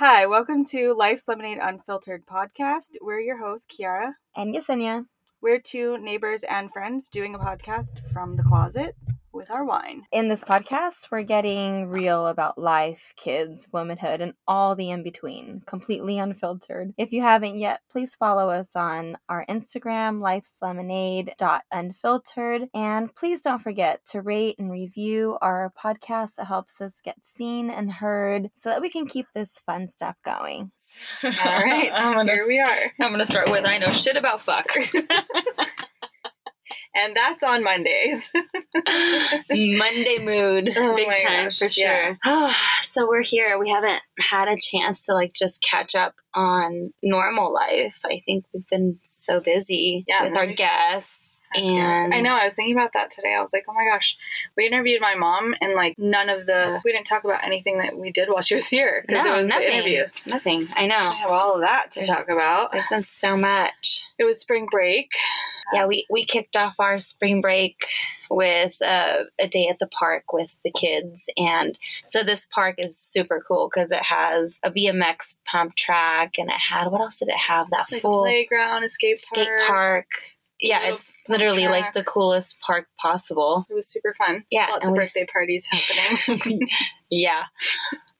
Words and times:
Hi, 0.00 0.24
welcome 0.24 0.64
to 0.70 0.94
Life's 0.94 1.28
Lemonade 1.28 1.58
Unfiltered 1.60 2.24
podcast. 2.24 2.92
We're 3.02 3.20
your 3.20 3.36
hosts, 3.36 3.66
Kiara. 3.66 4.12
And 4.34 4.54
Yesenia. 4.54 5.04
We're 5.42 5.60
two 5.60 5.98
neighbors 5.98 6.42
and 6.42 6.72
friends 6.72 7.10
doing 7.10 7.34
a 7.34 7.38
podcast 7.38 8.10
from 8.10 8.36
the 8.36 8.42
closet 8.42 8.96
with 9.40 9.50
our 9.50 9.64
wine. 9.64 10.04
In 10.12 10.28
this 10.28 10.44
podcast, 10.44 11.10
we're 11.10 11.22
getting 11.22 11.88
real 11.88 12.26
about 12.26 12.58
life, 12.58 13.14
kids, 13.16 13.66
womanhood, 13.72 14.20
and 14.20 14.34
all 14.46 14.76
the 14.76 14.90
in 14.90 15.02
between, 15.02 15.62
completely 15.64 16.18
unfiltered. 16.18 16.92
If 16.98 17.10
you 17.10 17.22
haven't 17.22 17.56
yet, 17.56 17.80
please 17.90 18.14
follow 18.14 18.50
us 18.50 18.76
on 18.76 19.16
our 19.30 19.46
Instagram, 19.48 20.20
lifeslemonade.unfiltered. 20.20 22.68
And 22.74 23.14
please 23.14 23.40
don't 23.40 23.62
forget 23.62 24.04
to 24.08 24.20
rate 24.20 24.58
and 24.58 24.70
review 24.70 25.38
our 25.40 25.72
podcast. 25.82 26.38
It 26.38 26.44
helps 26.44 26.82
us 26.82 27.00
get 27.00 27.24
seen 27.24 27.70
and 27.70 27.90
heard 27.90 28.50
so 28.52 28.68
that 28.68 28.82
we 28.82 28.90
can 28.90 29.06
keep 29.06 29.24
this 29.34 29.58
fun 29.64 29.88
stuff 29.88 30.16
going. 30.22 30.70
All 31.24 31.30
right, 31.30 31.90
gonna, 31.94 32.30
here 32.30 32.46
we 32.46 32.58
are. 32.58 32.92
I'm 33.00 33.10
going 33.10 33.20
to 33.20 33.26
start 33.26 33.50
with 33.50 33.64
I 33.64 33.78
know 33.78 33.90
shit 33.90 34.18
about 34.18 34.42
fuck. 34.42 34.70
and 36.94 37.16
that's 37.16 37.42
on 37.42 37.62
Mondays. 37.62 38.30
Monday 39.50 40.18
mood, 40.20 40.70
Oh 40.76 40.96
big 40.96 41.06
time 41.08 41.44
gosh, 41.44 41.58
for 41.58 41.68
sure. 41.68 42.18
so 42.82 43.08
we're 43.08 43.22
here. 43.22 43.58
We 43.58 43.70
haven't 43.70 44.02
had 44.18 44.48
a 44.48 44.56
chance 44.56 45.04
to 45.04 45.14
like 45.14 45.32
just 45.34 45.62
catch 45.62 45.94
up 45.94 46.14
on 46.34 46.92
normal 47.02 47.52
life. 47.52 47.98
I 48.04 48.20
think 48.24 48.44
we've 48.52 48.66
been 48.68 48.98
so 49.02 49.40
busy 49.40 50.04
Yeah, 50.06 50.24
with 50.28 50.36
our 50.36 50.46
guests. 50.46 51.29
And 51.54 52.14
I 52.14 52.20
know. 52.20 52.34
I 52.34 52.44
was 52.44 52.54
thinking 52.54 52.76
about 52.76 52.92
that 52.94 53.10
today. 53.10 53.34
I 53.36 53.40
was 53.42 53.52
like, 53.52 53.64
oh 53.68 53.72
my 53.72 53.84
gosh, 53.84 54.16
we 54.56 54.66
interviewed 54.66 55.00
my 55.00 55.14
mom, 55.14 55.54
and 55.60 55.74
like 55.74 55.98
none 55.98 56.28
of 56.28 56.46
the 56.46 56.80
we 56.84 56.92
didn't 56.92 57.06
talk 57.06 57.24
about 57.24 57.44
anything 57.44 57.78
that 57.78 57.96
we 57.98 58.10
did 58.12 58.28
while 58.28 58.42
she 58.42 58.54
was 58.54 58.66
here 58.68 59.04
because 59.06 59.24
No, 59.24 59.34
it 59.34 59.38
was 59.42 59.48
nothing. 59.48 60.04
Nothing. 60.26 60.68
I 60.74 60.86
know. 60.86 60.96
I 60.96 61.12
have 61.14 61.30
all 61.30 61.54
of 61.54 61.60
that 61.62 61.90
to 61.92 62.00
There's- 62.00 62.14
talk 62.14 62.28
about. 62.28 62.72
There's 62.72 62.86
been 62.88 63.02
so 63.04 63.36
much. 63.36 64.00
It 64.18 64.24
was 64.24 64.40
spring 64.40 64.66
break. 64.70 65.10
Yeah, 65.72 65.86
we, 65.86 66.04
we 66.10 66.24
kicked 66.24 66.56
off 66.56 66.80
our 66.80 66.98
spring 66.98 67.40
break 67.40 67.76
with 68.28 68.82
uh, 68.82 69.18
a 69.40 69.46
day 69.46 69.68
at 69.68 69.78
the 69.78 69.86
park 69.86 70.32
with 70.32 70.52
the 70.64 70.72
kids. 70.72 71.26
And 71.36 71.78
so 72.06 72.24
this 72.24 72.48
park 72.52 72.74
is 72.78 72.98
super 72.98 73.40
cool 73.46 73.70
because 73.72 73.92
it 73.92 74.02
has 74.02 74.58
a 74.64 74.70
BMX 74.72 75.36
pump 75.44 75.76
track 75.76 76.38
and 76.38 76.48
it 76.50 76.56
had, 76.56 76.88
what 76.88 77.00
else 77.00 77.16
did 77.16 77.28
it 77.28 77.36
have? 77.36 77.70
That 77.70 77.86
Like 77.92 78.02
full 78.02 78.22
playground, 78.22 78.82
escape 78.82 79.18
skate 79.18 79.46
park. 79.46 79.68
park. 79.68 80.06
Yeah, 80.60 80.80
it's 80.88 81.10
literally 81.28 81.68
like 81.68 81.92
the 81.92 82.04
coolest 82.04 82.58
park 82.60 82.86
possible. 83.00 83.66
It 83.70 83.74
was 83.74 83.90
super 83.90 84.14
fun. 84.16 84.44
Yeah, 84.50 84.66
lots 84.70 84.86
of 84.88 84.92
we- 84.92 84.98
birthday 84.98 85.26
parties 85.32 85.66
happening. 85.70 86.68
Yeah. 87.12 87.42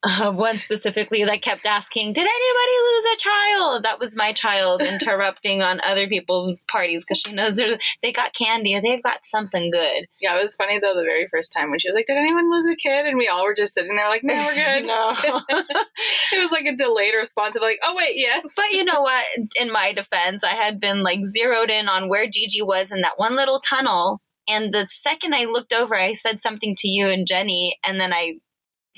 Uh, 0.03 0.33
one 0.33 0.57
specifically 0.57 1.23
that 1.25 1.43
kept 1.43 1.67
asking, 1.67 2.15
Did 2.15 2.23
anybody 2.27 2.77
lose 2.83 3.05
a 3.13 3.17
child? 3.19 3.83
That 3.83 3.99
was 4.01 4.17
my 4.17 4.33
child 4.33 4.81
interrupting 4.95 5.61
on 5.61 5.79
other 5.83 6.09
people's 6.09 6.53
parties 6.69 7.05
because 7.05 7.21
she 7.21 7.33
knows 7.33 7.57
they're- 7.57 7.79
got 8.15 8.33
candy 8.33 8.75
or 8.75 8.81
they've 8.81 9.03
got 9.03 9.21
something 9.25 9.71
good. 9.71 10.07
yeah, 10.21 10.37
it 10.39 10.43
was 10.43 10.57
funny 10.57 10.81
though. 10.81 10.95
The 10.95 11.03
very 11.05 11.29
first 11.31 11.53
time 11.53 11.71
when 11.71 11.79
she 11.79 11.89
was 11.89 11.95
like, 11.95 12.07
"Did 12.07 12.17
anyone 12.17 12.51
lose 12.51 12.67
a 12.73 12.77
kid?" 12.77 13.07
and 13.07 13.19
we 13.19 13.29
all 13.29 13.45
were 13.45 13.55
just 13.55 13.75
sitting 13.75 13.95
there 13.95 14.09
like, 14.09 14.25
"No, 14.25 14.35
we're 14.35 14.55
good." 14.75 14.87
no. 14.87 15.13
it 15.49 16.41
was 16.41 16.51
like 16.51 16.65
a 16.67 16.75
delayed 16.77 17.15
response 17.15 17.55
of 17.57 17.63
like, 17.63 17.79
"Oh 17.85 17.95
wait, 17.97 18.15
yes." 18.17 18.49
But 18.57 18.73
you 18.73 18.85
know 18.85 19.03
what? 19.03 19.25
In 19.61 19.71
my 19.71 19.93
defense, 19.93 20.43
I 20.43 20.55
had 20.55 20.81
been 20.81 21.03
like 21.03 21.21
zeroed 21.27 21.71
in 21.71 21.89
on 21.89 22.09
where 22.09 22.27
Gigi 22.27 22.63
was 22.63 22.91
in 22.91 23.03
that 23.03 23.19
one 23.19 23.37
little 23.37 23.61
tunnel. 23.61 24.21
And 24.49 24.73
the 24.75 24.89
second 24.91 25.35
I 25.35 25.45
looked 25.45 25.73
over, 25.73 25.95
I 25.95 26.15
said 26.15 26.41
something 26.41 26.75
to 26.79 26.89
you 26.89 27.09
and 27.09 27.27
Jenny, 27.27 27.77
and 27.87 28.01
then 28.01 28.13
I 28.13 28.37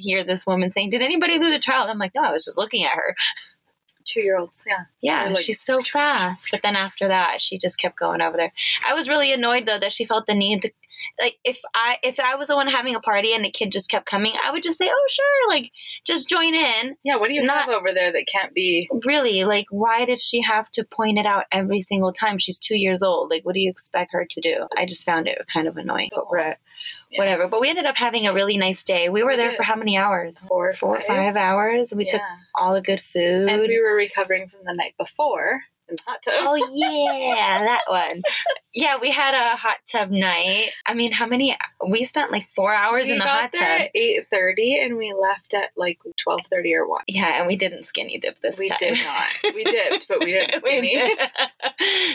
hear 0.03 0.25
this 0.25 0.47
woman 0.47 0.71
saying, 0.71 0.91
Did 0.91 1.03
anybody 1.03 1.39
lose 1.39 1.55
a 1.55 1.59
child? 1.59 1.89
I'm 1.89 1.99
like, 1.99 2.15
No, 2.15 2.23
I 2.23 2.33
was 2.33 2.45
just 2.45 2.59
looking 2.59 2.85
at 2.85 2.93
her. 2.93 3.15
two 4.05 4.21
year 4.21 4.37
olds, 4.37 4.65
yeah. 4.67 4.85
Yeah, 5.01 5.29
like- 5.29 5.39
she's 5.39 5.61
so 5.61 5.81
fast. 5.83 6.49
But 6.51 6.63
then 6.63 6.75
after 6.77 7.07
that, 7.09 7.41
she 7.41 7.57
just 7.57 7.79
kept 7.79 7.99
going 7.99 8.21
over 8.21 8.37
there. 8.37 8.53
I 8.87 8.95
was 8.95 9.09
really 9.09 9.33
annoyed 9.33 9.67
though 9.67 9.79
that 9.79 9.93
she 9.93 10.05
felt 10.05 10.27
the 10.27 10.35
need 10.35 10.63
to 10.63 10.71
like 11.21 11.37
if 11.43 11.59
I 11.75 11.97
if 12.05 12.21
I 12.21 12.37
was 12.37 12.47
the 12.47 12.55
one 12.55 12.69
having 12.69 12.95
a 12.95 13.01
party 13.01 13.35
and 13.35 13.45
the 13.45 13.51
kid 13.51 13.73
just 13.73 13.91
kept 13.91 14.07
coming, 14.07 14.35
I 14.45 14.53
would 14.53 14.63
just 14.63 14.79
say, 14.79 14.89
"Oh, 14.89 15.07
sure, 15.11 15.49
like 15.49 15.73
just 16.05 16.29
join 16.29 16.55
in." 16.55 16.97
Yeah, 17.03 17.17
what 17.17 17.27
do 17.27 17.35
you 17.35 17.43
Not- 17.43 17.63
have 17.63 17.71
over 17.71 17.93
there 17.93 18.13
that 18.13 18.27
can't 18.31 18.55
be? 18.55 18.89
Really, 19.05 19.43
like 19.45 19.67
why 19.71 20.05
did 20.05 20.21
she 20.21 20.41
have 20.43 20.71
to 20.73 20.85
point 20.85 21.19
it 21.19 21.27
out 21.27 21.47
every 21.51 21.81
single 21.81 22.13
time? 22.13 22.39
She's 22.39 22.59
2 22.59 22.77
years 22.77 23.03
old. 23.03 23.31
Like 23.31 23.45
what 23.45 23.55
do 23.55 23.61
you 23.61 23.71
expect 23.71 24.13
her 24.13 24.25
to 24.29 24.41
do? 24.41 24.67
I 24.77 24.87
just 24.87 25.05
found 25.05 25.27
it 25.27 25.39
kind 25.53 25.67
of 25.67 25.77
annoying. 25.77 26.11
But 26.15 26.31
we're 26.31 26.57
Yeah. 27.13 27.19
whatever. 27.21 27.47
But 27.49 27.61
we 27.61 27.69
ended 27.69 27.87
up 27.87 27.97
having 27.97 28.27
a 28.27 28.33
really 28.33 28.57
nice 28.57 28.83
day. 28.85 29.09
We 29.09 29.23
were 29.23 29.31
We 29.33 29.37
there 29.37 29.53
for 29.55 29.63
how 29.63 29.77
many 29.77 29.97
hours? 29.97 30.39
Four 30.49 30.73
Four 30.73 30.97
or 30.97 31.01
five. 31.01 31.07
five 31.35 31.37
hours. 31.37 31.93
We 31.95 32.07
yeah. 32.07 32.13
took 32.13 32.23
all 32.59 32.75
the 32.75 32.81
good 32.83 33.01
food. 33.03 33.49
and 33.49 33.61
we 33.61 33.81
were 33.81 33.95
recovering 33.95 34.49
from 34.49 34.61
the 34.65 34.75
night 34.75 34.95
before 34.99 35.61
in 35.93 35.97
the 35.97 36.03
hot 36.11 36.23
tub. 36.23 36.35
Oh 36.39 36.55
yeah, 36.73 37.65
that 37.65 37.83
one. 37.89 38.23
Yeah, 38.75 38.97
we 39.01 39.11
had 39.11 39.35
a 39.35 39.57
hot 39.57 39.77
tub 39.91 40.11
night. 40.11 40.71
I 40.87 40.95
mean, 40.95 41.13
how 41.13 41.27
many? 41.27 41.57
We 41.87 42.05
spent 42.05 42.33
like 42.33 42.49
four 42.57 42.75
hours 42.75 43.07
we 43.07 43.13
in 43.13 43.19
the 43.19 43.25
got 43.25 43.41
hot 43.41 43.53
there 43.53 43.79
tub. 43.79 43.81
at 43.83 43.91
eight 43.95 44.27
thirty, 44.31 44.79
and 44.81 44.97
we 44.97 45.13
left 45.13 45.55
at 45.55 45.71
like 45.77 45.99
twelve 46.23 46.41
thirty 46.51 46.75
or 46.75 46.89
one. 46.89 47.03
Yeah, 47.07 47.39
and 47.39 47.47
we 47.47 47.57
didn't 47.57 47.85
skinny 47.85 48.19
dip 48.19 48.41
this 48.41 48.59
we 48.59 48.69
time. 48.69 48.79
We 48.81 48.87
did 48.95 49.05
not. 49.05 49.55
We 49.55 49.65
dipped, 49.65 50.09
but 50.09 50.21
we 50.21 50.33
didn't. 50.33 50.63
we, 50.63 50.69
skinny. 50.71 50.91
did. 50.97 51.19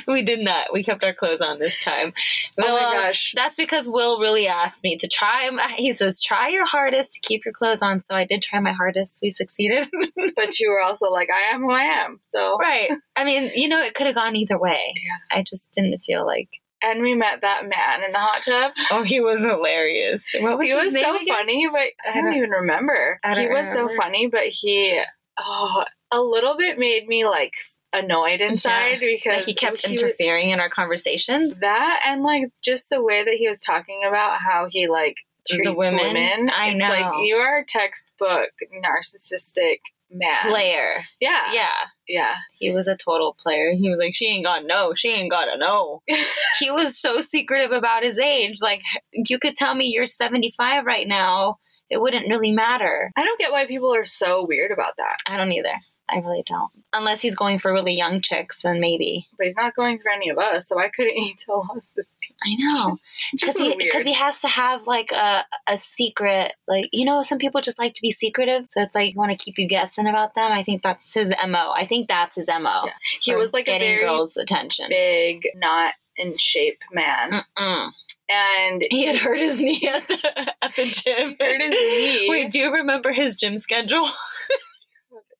we 0.08 0.22
did 0.22 0.40
not. 0.40 0.74
We 0.74 0.84
kept 0.84 1.04
our 1.04 1.14
clothes 1.14 1.42
on 1.42 1.60
this 1.60 1.78
time. 1.84 2.14
Oh 2.58 2.74
my 2.74 2.80
gosh. 2.80 3.34
That's 3.36 3.56
because 3.56 3.88
Will 3.88 4.20
really 4.20 4.48
asked 4.48 4.84
me 4.84 4.98
to 4.98 5.08
try. 5.08 5.50
my- 5.50 5.74
He 5.78 5.94
says, 5.94 6.22
"Try 6.22 6.50
your 6.50 6.66
hardest 6.66 7.14
to 7.14 7.20
keep 7.22 7.46
your 7.46 7.54
clothes 7.54 7.82
on." 7.82 8.02
So 8.02 8.16
I 8.16 8.26
did 8.26 8.42
try 8.42 8.60
my 8.60 8.74
hardest. 8.74 9.20
We 9.22 9.30
succeeded. 9.32 9.90
But 10.36 10.60
you 10.60 10.70
were 10.70 10.82
also 10.82 11.10
like, 11.10 11.30
I 11.32 11.54
am 11.54 11.62
who 11.62 11.72
I 11.72 11.84
am. 11.84 12.20
So 12.26 12.58
right. 12.58 12.90
I 13.16 13.24
mean, 13.24 13.52
you 13.56 13.67
know, 13.68 13.82
it 13.82 13.94
could 13.94 14.06
have 14.08 14.16
gone 14.16 14.36
either 14.36 14.58
way. 14.58 14.94
Yeah. 14.96 15.38
I 15.38 15.44
just 15.44 15.70
didn't 15.72 15.98
feel 16.00 16.26
like. 16.26 16.50
and 16.84 17.02
we 17.02 17.16
met 17.16 17.42
that 17.42 17.64
man 17.66 18.04
in 18.06 18.12
the 18.12 18.20
hot 18.20 18.44
tub. 18.44 18.72
Oh, 18.92 19.04
he 19.04 19.20
was 19.20 19.42
hilarious. 19.44 20.24
What 20.40 20.64
he 20.66 20.74
was 20.74 20.94
so 20.94 21.16
again? 21.16 21.28
funny, 21.28 21.68
but 21.72 21.80
I, 21.80 21.92
I 22.12 22.14
don't, 22.16 22.26
don't- 22.26 22.36
even 22.36 22.50
remember. 22.52 23.20
I 23.24 23.36
he 23.36 23.44
don't 23.46 23.54
was 23.54 23.68
so 23.74 23.90
funny, 23.96 24.28
but 24.28 24.44
he 24.46 25.02
oh 25.40 25.84
a 26.12 26.22
little 26.22 26.56
bit 26.58 26.78
made 26.80 27.08
me 27.08 27.26
like 27.26 27.54
annoyed 27.94 28.42
inside 28.42 29.00
because 29.00 29.38
That 29.40 29.46
he 29.46 29.54
kept 29.56 29.86
he 29.86 29.94
was- 29.94 30.02
interfering 30.04 30.50
in 30.52 30.60
our 30.60 30.70
conversations. 30.70 31.60
that 31.62 32.02
and 32.06 32.22
like 32.24 32.44
just 32.64 32.90
the 32.90 33.02
way 33.04 33.24
that 33.24 33.34
he 33.34 33.48
was 33.48 33.62
talking 33.62 34.02
about 34.08 34.40
how 34.40 34.68
he 34.70 34.88
like 34.88 35.16
The 35.50 35.56
treats 35.56 35.76
women? 35.76 36.00
women. 36.08 36.50
I 36.54 36.74
know. 36.74 36.90
like 36.90 37.26
you 37.28 37.36
are 37.38 37.60
a 37.60 37.66
textbook 37.66 38.50
narcissistic 38.86 39.80
man. 40.12 40.50
Player. 40.50 41.04
Yeah. 41.20 41.52
Yeah. 41.54 41.70
Yeah. 42.08 42.36
He 42.60 42.72
was 42.72 42.88
a 42.88 42.98
total 42.98 43.36
player. 43.42 43.74
He 43.74 43.90
was 43.90 44.00
like, 44.00 44.16
she 44.16 44.28
ain't 44.28 44.46
got 44.46 44.66
no, 44.66 44.94
she 44.94 45.10
ain't 45.10 45.32
got 45.32 45.46
to 45.46 45.58
know. 45.58 46.02
he 46.60 46.72
was 46.72 46.98
so 46.98 47.22
secretive 47.22 47.72
about 47.72 48.04
his 48.04 48.18
age. 48.18 48.58
Like, 48.62 48.82
you 49.14 49.40
could 49.40 49.56
tell 49.56 49.76
me 49.76 49.88
you're 49.88 50.08
75 50.08 50.86
right 50.86 51.08
now. 51.08 51.58
It 51.90 52.02
wouldn't 52.02 52.30
really 52.30 52.52
matter. 52.52 53.12
I 53.16 53.24
don't 53.24 53.40
get 53.40 53.52
why 53.52 53.66
people 53.66 53.94
are 53.94 54.06
so 54.06 54.46
weird 54.46 54.72
about 54.72 54.98
that. 54.98 55.18
I 55.26 55.38
don't 55.38 55.52
either. 55.52 55.70
I 56.10 56.20
really 56.20 56.44
don't. 56.48 56.72
Unless 56.94 57.22
he's 57.22 57.36
going 57.36 57.60
for 57.60 57.72
really 57.74 57.94
young 57.96 58.22
chicks, 58.22 58.62
then 58.62 58.80
maybe. 58.80 59.28
But 59.38 59.46
he's 59.46 59.56
not 59.58 59.76
going 59.76 60.00
for 60.00 60.10
any 60.10 60.30
of 60.30 60.38
us, 60.38 60.68
so 60.68 60.76
why 60.78 60.90
couldn't 60.90 61.14
he 61.16 61.36
tell 61.46 61.66
us 61.76 61.90
this? 61.96 62.10
I 62.44 62.56
know. 62.58 62.98
Because 63.34 63.56
he, 63.58 63.76
because 63.76 64.06
he 64.06 64.14
has 64.14 64.40
to 64.42 64.48
have 64.48 64.88
like 64.88 65.12
a, 65.12 65.44
a 65.68 65.78
secret, 65.78 66.54
like, 66.68 66.86
you 66.94 67.04
know, 67.06 67.24
some 67.24 67.38
people 67.40 67.60
just 67.62 67.78
like 67.78 67.94
to 67.96 68.02
be 68.02 68.12
secretive. 68.12 68.68
So 68.72 68.82
it's 68.82 68.96
like, 68.96 69.16
want 69.18 69.32
to 69.32 69.38
keep 69.44 69.58
you 69.58 69.68
guessing 69.68 70.08
about 70.08 70.34
them. 70.34 70.52
I 70.52 70.64
think 70.64 70.82
that's 70.82 71.14
his 71.14 71.30
MO. 71.48 71.72
I 71.76 71.86
think 71.88 72.08
that's 72.08 72.36
his 72.38 72.48
MO. 72.48 72.84
Yeah. 72.86 72.92
he 73.22 73.36
was 73.36 73.52
like 73.54 73.68
a 73.68 73.72
getting 73.72 73.96
very 73.98 74.02
girls' 74.02 74.38
attention. 74.38 74.86
big, 74.90 75.48
not 75.56 75.94
in 76.16 76.36
shape 76.38 76.80
man, 76.94 77.44
Mm-mm. 77.58 77.90
and 78.30 78.84
He 78.90 79.06
had 79.06 79.18
hurt 79.18 79.40
his 79.40 79.60
knee 79.62 79.88
at 79.94 80.08
the, 80.08 80.54
at 80.64 80.76
the 80.76 80.86
gym. 80.90 81.36
hurt 81.40 81.62
his 81.62 81.70
knee. 81.72 82.28
Wait, 82.30 82.50
do 82.52 82.60
you 82.60 82.72
remember 82.74 83.12
his 83.12 83.36
gym 83.36 83.60
schedule? 83.60 84.08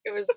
It 0.08 0.14
was 0.14 0.28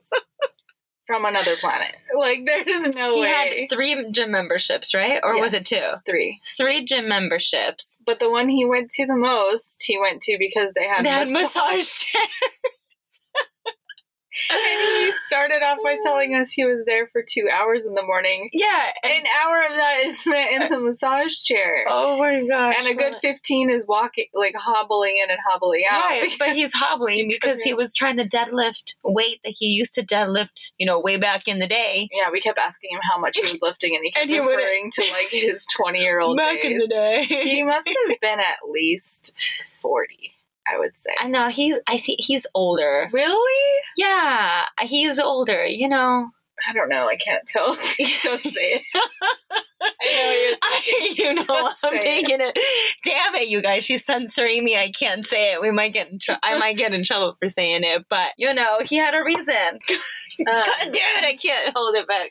from 1.06 1.24
another 1.24 1.56
planet. 1.56 1.94
Like 2.16 2.44
there's 2.44 2.94
no 2.94 3.14
he 3.14 3.20
way. 3.22 3.26
He 3.28 3.60
had 3.60 3.70
three 3.70 4.10
gym 4.10 4.32
memberships, 4.32 4.92
right? 4.94 5.20
Or 5.22 5.40
was 5.40 5.54
it 5.54 5.70
Yes. 5.70 5.80
two? 5.80 5.96
three. 6.06 6.40
Three 6.56 6.84
gym 6.84 7.08
memberships. 7.08 7.98
But 8.04 8.18
the 8.20 8.30
one 8.30 8.48
he 8.48 8.64
went 8.64 8.90
to 8.92 9.06
the 9.06 9.16
most, 9.16 9.82
he 9.82 9.98
went 9.98 10.22
to 10.22 10.36
because 10.38 10.72
they 10.74 10.86
had 10.86 11.04
They 11.04 11.08
had 11.10 11.28
massage- 11.28 11.54
massage 11.72 12.04
chairs. 12.04 12.26
And 14.48 15.04
he 15.06 15.12
started 15.24 15.62
off 15.62 15.78
by 15.82 15.96
telling 16.02 16.34
us 16.34 16.52
he 16.52 16.64
was 16.64 16.84
there 16.86 17.06
for 17.08 17.22
two 17.22 17.48
hours 17.52 17.84
in 17.84 17.94
the 17.94 18.02
morning. 18.02 18.48
Yeah. 18.52 18.86
An 19.04 19.22
hour 19.42 19.62
of 19.70 19.76
that 19.76 20.00
is 20.04 20.20
spent 20.20 20.62
in 20.62 20.70
the 20.70 20.78
massage 20.80 21.34
chair. 21.42 21.84
oh 21.88 22.18
my 22.18 22.44
gosh. 22.46 22.76
and 22.78 22.88
a 22.88 22.94
good 22.94 23.16
15 23.16 23.70
is 23.70 23.86
walking, 23.86 24.26
like 24.34 24.54
hobbling 24.56 25.16
in 25.22 25.30
and 25.30 25.38
hobbling 25.48 25.82
out. 25.90 26.02
Right, 26.04 26.32
but 26.38 26.48
he's 26.54 26.72
hobbling 26.74 27.28
because 27.28 27.60
he 27.62 27.74
was 27.74 27.92
trying 27.92 28.16
to 28.18 28.28
deadlift 28.28 28.94
weight 29.04 29.40
that 29.44 29.54
he 29.58 29.66
used 29.66 29.94
to 29.96 30.04
deadlift, 30.04 30.50
you 30.78 30.86
know, 30.86 31.00
way 31.00 31.16
back 31.16 31.48
in 31.48 31.58
the 31.58 31.66
day. 31.68 32.08
Yeah, 32.12 32.30
we 32.30 32.40
kept 32.40 32.58
asking 32.58 32.90
him 32.92 33.00
how 33.02 33.18
much 33.18 33.36
he 33.36 33.42
was 33.42 33.60
lifting, 33.62 33.94
and 33.94 34.04
he 34.04 34.10
kept 34.10 34.22
And 34.22 34.30
he 34.30 34.38
referring 34.38 34.90
to 34.92 35.02
like 35.12 35.28
his 35.28 35.66
20 35.76 35.98
year 36.00 36.20
old 36.20 36.36
Back 36.36 36.60
days. 36.62 36.72
in 36.72 36.78
the 36.78 36.86
day. 36.88 37.24
he 37.24 37.62
must 37.62 37.86
have 37.88 38.20
been 38.20 38.38
at 38.40 38.68
least 38.68 39.34
40, 39.82 40.32
I 40.68 40.78
would 40.78 40.92
say. 40.96 41.10
I 41.18 41.28
know 41.28 41.48
he's. 41.48 41.78
I 41.88 41.98
think 41.98 42.20
he's 42.20 42.46
older. 42.54 43.08
Really? 43.12 43.72
Yeah, 43.96 44.64
He's 44.82 45.18
older, 45.18 45.64
you 45.64 45.88
know. 45.88 46.30
I 46.68 46.72
don't 46.74 46.90
know. 46.90 47.08
I 47.08 47.16
can't 47.16 47.46
tell. 47.46 47.74
don't 47.74 47.78
say 47.96 48.02
it. 48.52 48.82
I 49.82 50.56
know 50.82 51.06
you're 51.16 51.28
you 51.28 51.34
know 51.34 51.44
I'm 51.48 51.74
say 51.76 52.00
thinking 52.02 52.38
it. 52.40 52.58
Damn 53.04 53.34
it, 53.36 53.48
you 53.48 53.62
guys! 53.62 53.82
She's 53.84 54.04
censoring 54.04 54.62
me. 54.64 54.76
I 54.76 54.90
can't 54.90 55.26
say 55.26 55.54
it. 55.54 55.62
We 55.62 55.70
might 55.70 55.94
get 55.94 56.10
in 56.10 56.18
tr- 56.18 56.32
I 56.42 56.58
might 56.58 56.76
get 56.76 56.92
in 56.92 57.02
trouble 57.02 57.34
for 57.40 57.48
saying 57.48 57.80
it, 57.82 58.04
but 58.10 58.32
you 58.36 58.52
know, 58.52 58.78
he 58.84 58.96
had 58.96 59.14
a 59.14 59.22
reason. 59.24 59.78
Um, 60.48 60.62
Dude, 60.84 60.96
I 61.22 61.36
can't 61.38 61.76
hold 61.76 61.94
it 61.96 62.08
back. 62.08 62.30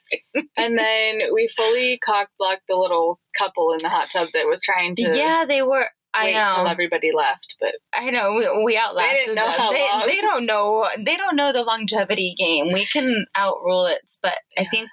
and 0.58 0.80
then 0.80 1.20
we 1.31 1.48
fully 1.56 2.00
cock 2.00 2.30
blocked 2.40 2.64
the 2.68 2.76
little 2.76 3.20
couple 3.38 3.72
in 3.74 3.84
the 3.84 3.90
hot 3.90 4.10
tub 4.10 4.30
that 4.34 4.48
was 4.48 4.62
trying 4.62 4.96
to 4.96 5.16
Yeah, 5.16 5.46
they 5.48 5.62
were. 5.62 5.86
I 6.14 6.32
know. 6.32 6.54
till 6.56 6.68
everybody 6.68 7.12
left. 7.16 7.56
But 7.60 7.76
I 7.94 8.10
know 8.10 8.34
we, 8.34 8.64
we 8.64 8.78
outlasted 8.78 9.18
didn't 9.26 9.36
know 9.36 9.46
them. 9.46 9.60
how 9.60 9.72
they, 9.72 9.88
long. 9.92 10.04
they 10.08 10.22
don't 10.22 10.46
know. 10.46 10.90
They 10.98 11.18
don't 11.18 11.36
know 11.36 11.52
the 11.52 11.64
longevity 11.64 12.36
game. 12.38 12.72
We 12.74 12.86
can 12.86 13.26
outrule 13.36 13.86
it, 13.86 14.02
but 14.22 14.36
I 14.58 14.66
think. 14.66 14.90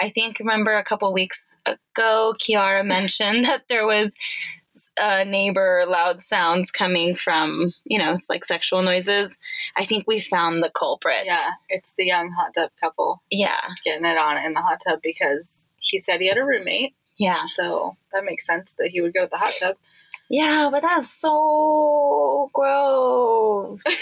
I 0.00 0.08
think 0.08 0.38
remember 0.40 0.74
a 0.74 0.82
couple 0.82 1.12
weeks 1.12 1.54
ago, 1.66 2.34
Kiara 2.40 2.84
mentioned 2.86 3.44
that 3.44 3.68
there 3.68 3.86
was 3.86 4.14
a 4.98 5.24
neighbor 5.24 5.84
loud 5.86 6.22
sounds 6.22 6.70
coming 6.70 7.14
from 7.14 7.72
you 7.84 7.98
know 7.98 8.12
it's 8.14 8.28
like 8.28 8.44
sexual 8.44 8.82
noises. 8.82 9.38
I 9.76 9.84
think 9.84 10.04
we 10.06 10.20
found 10.20 10.62
the 10.62 10.70
culprit. 10.76 11.24
yeah, 11.24 11.52
it's 11.68 11.94
the 11.96 12.04
young 12.06 12.30
hot 12.32 12.52
tub 12.54 12.70
couple 12.80 13.22
yeah, 13.30 13.60
getting 13.84 14.04
it 14.06 14.18
on 14.18 14.38
in 14.44 14.54
the 14.54 14.60
hot 14.60 14.80
tub 14.86 15.00
because 15.02 15.68
he 15.78 15.98
said 15.98 16.20
he 16.20 16.28
had 16.28 16.38
a 16.38 16.44
roommate. 16.44 16.94
yeah, 17.16 17.44
So 17.44 17.96
that 18.12 18.24
makes 18.24 18.46
sense 18.46 18.74
that 18.78 18.88
he 18.88 19.00
would 19.00 19.14
go 19.14 19.24
to 19.24 19.30
the 19.30 19.38
hot 19.38 19.54
tub. 19.60 19.76
Yeah. 20.32 20.68
But 20.72 20.82
that's 20.82 21.10
so 21.12 22.50
gross. 22.52 23.82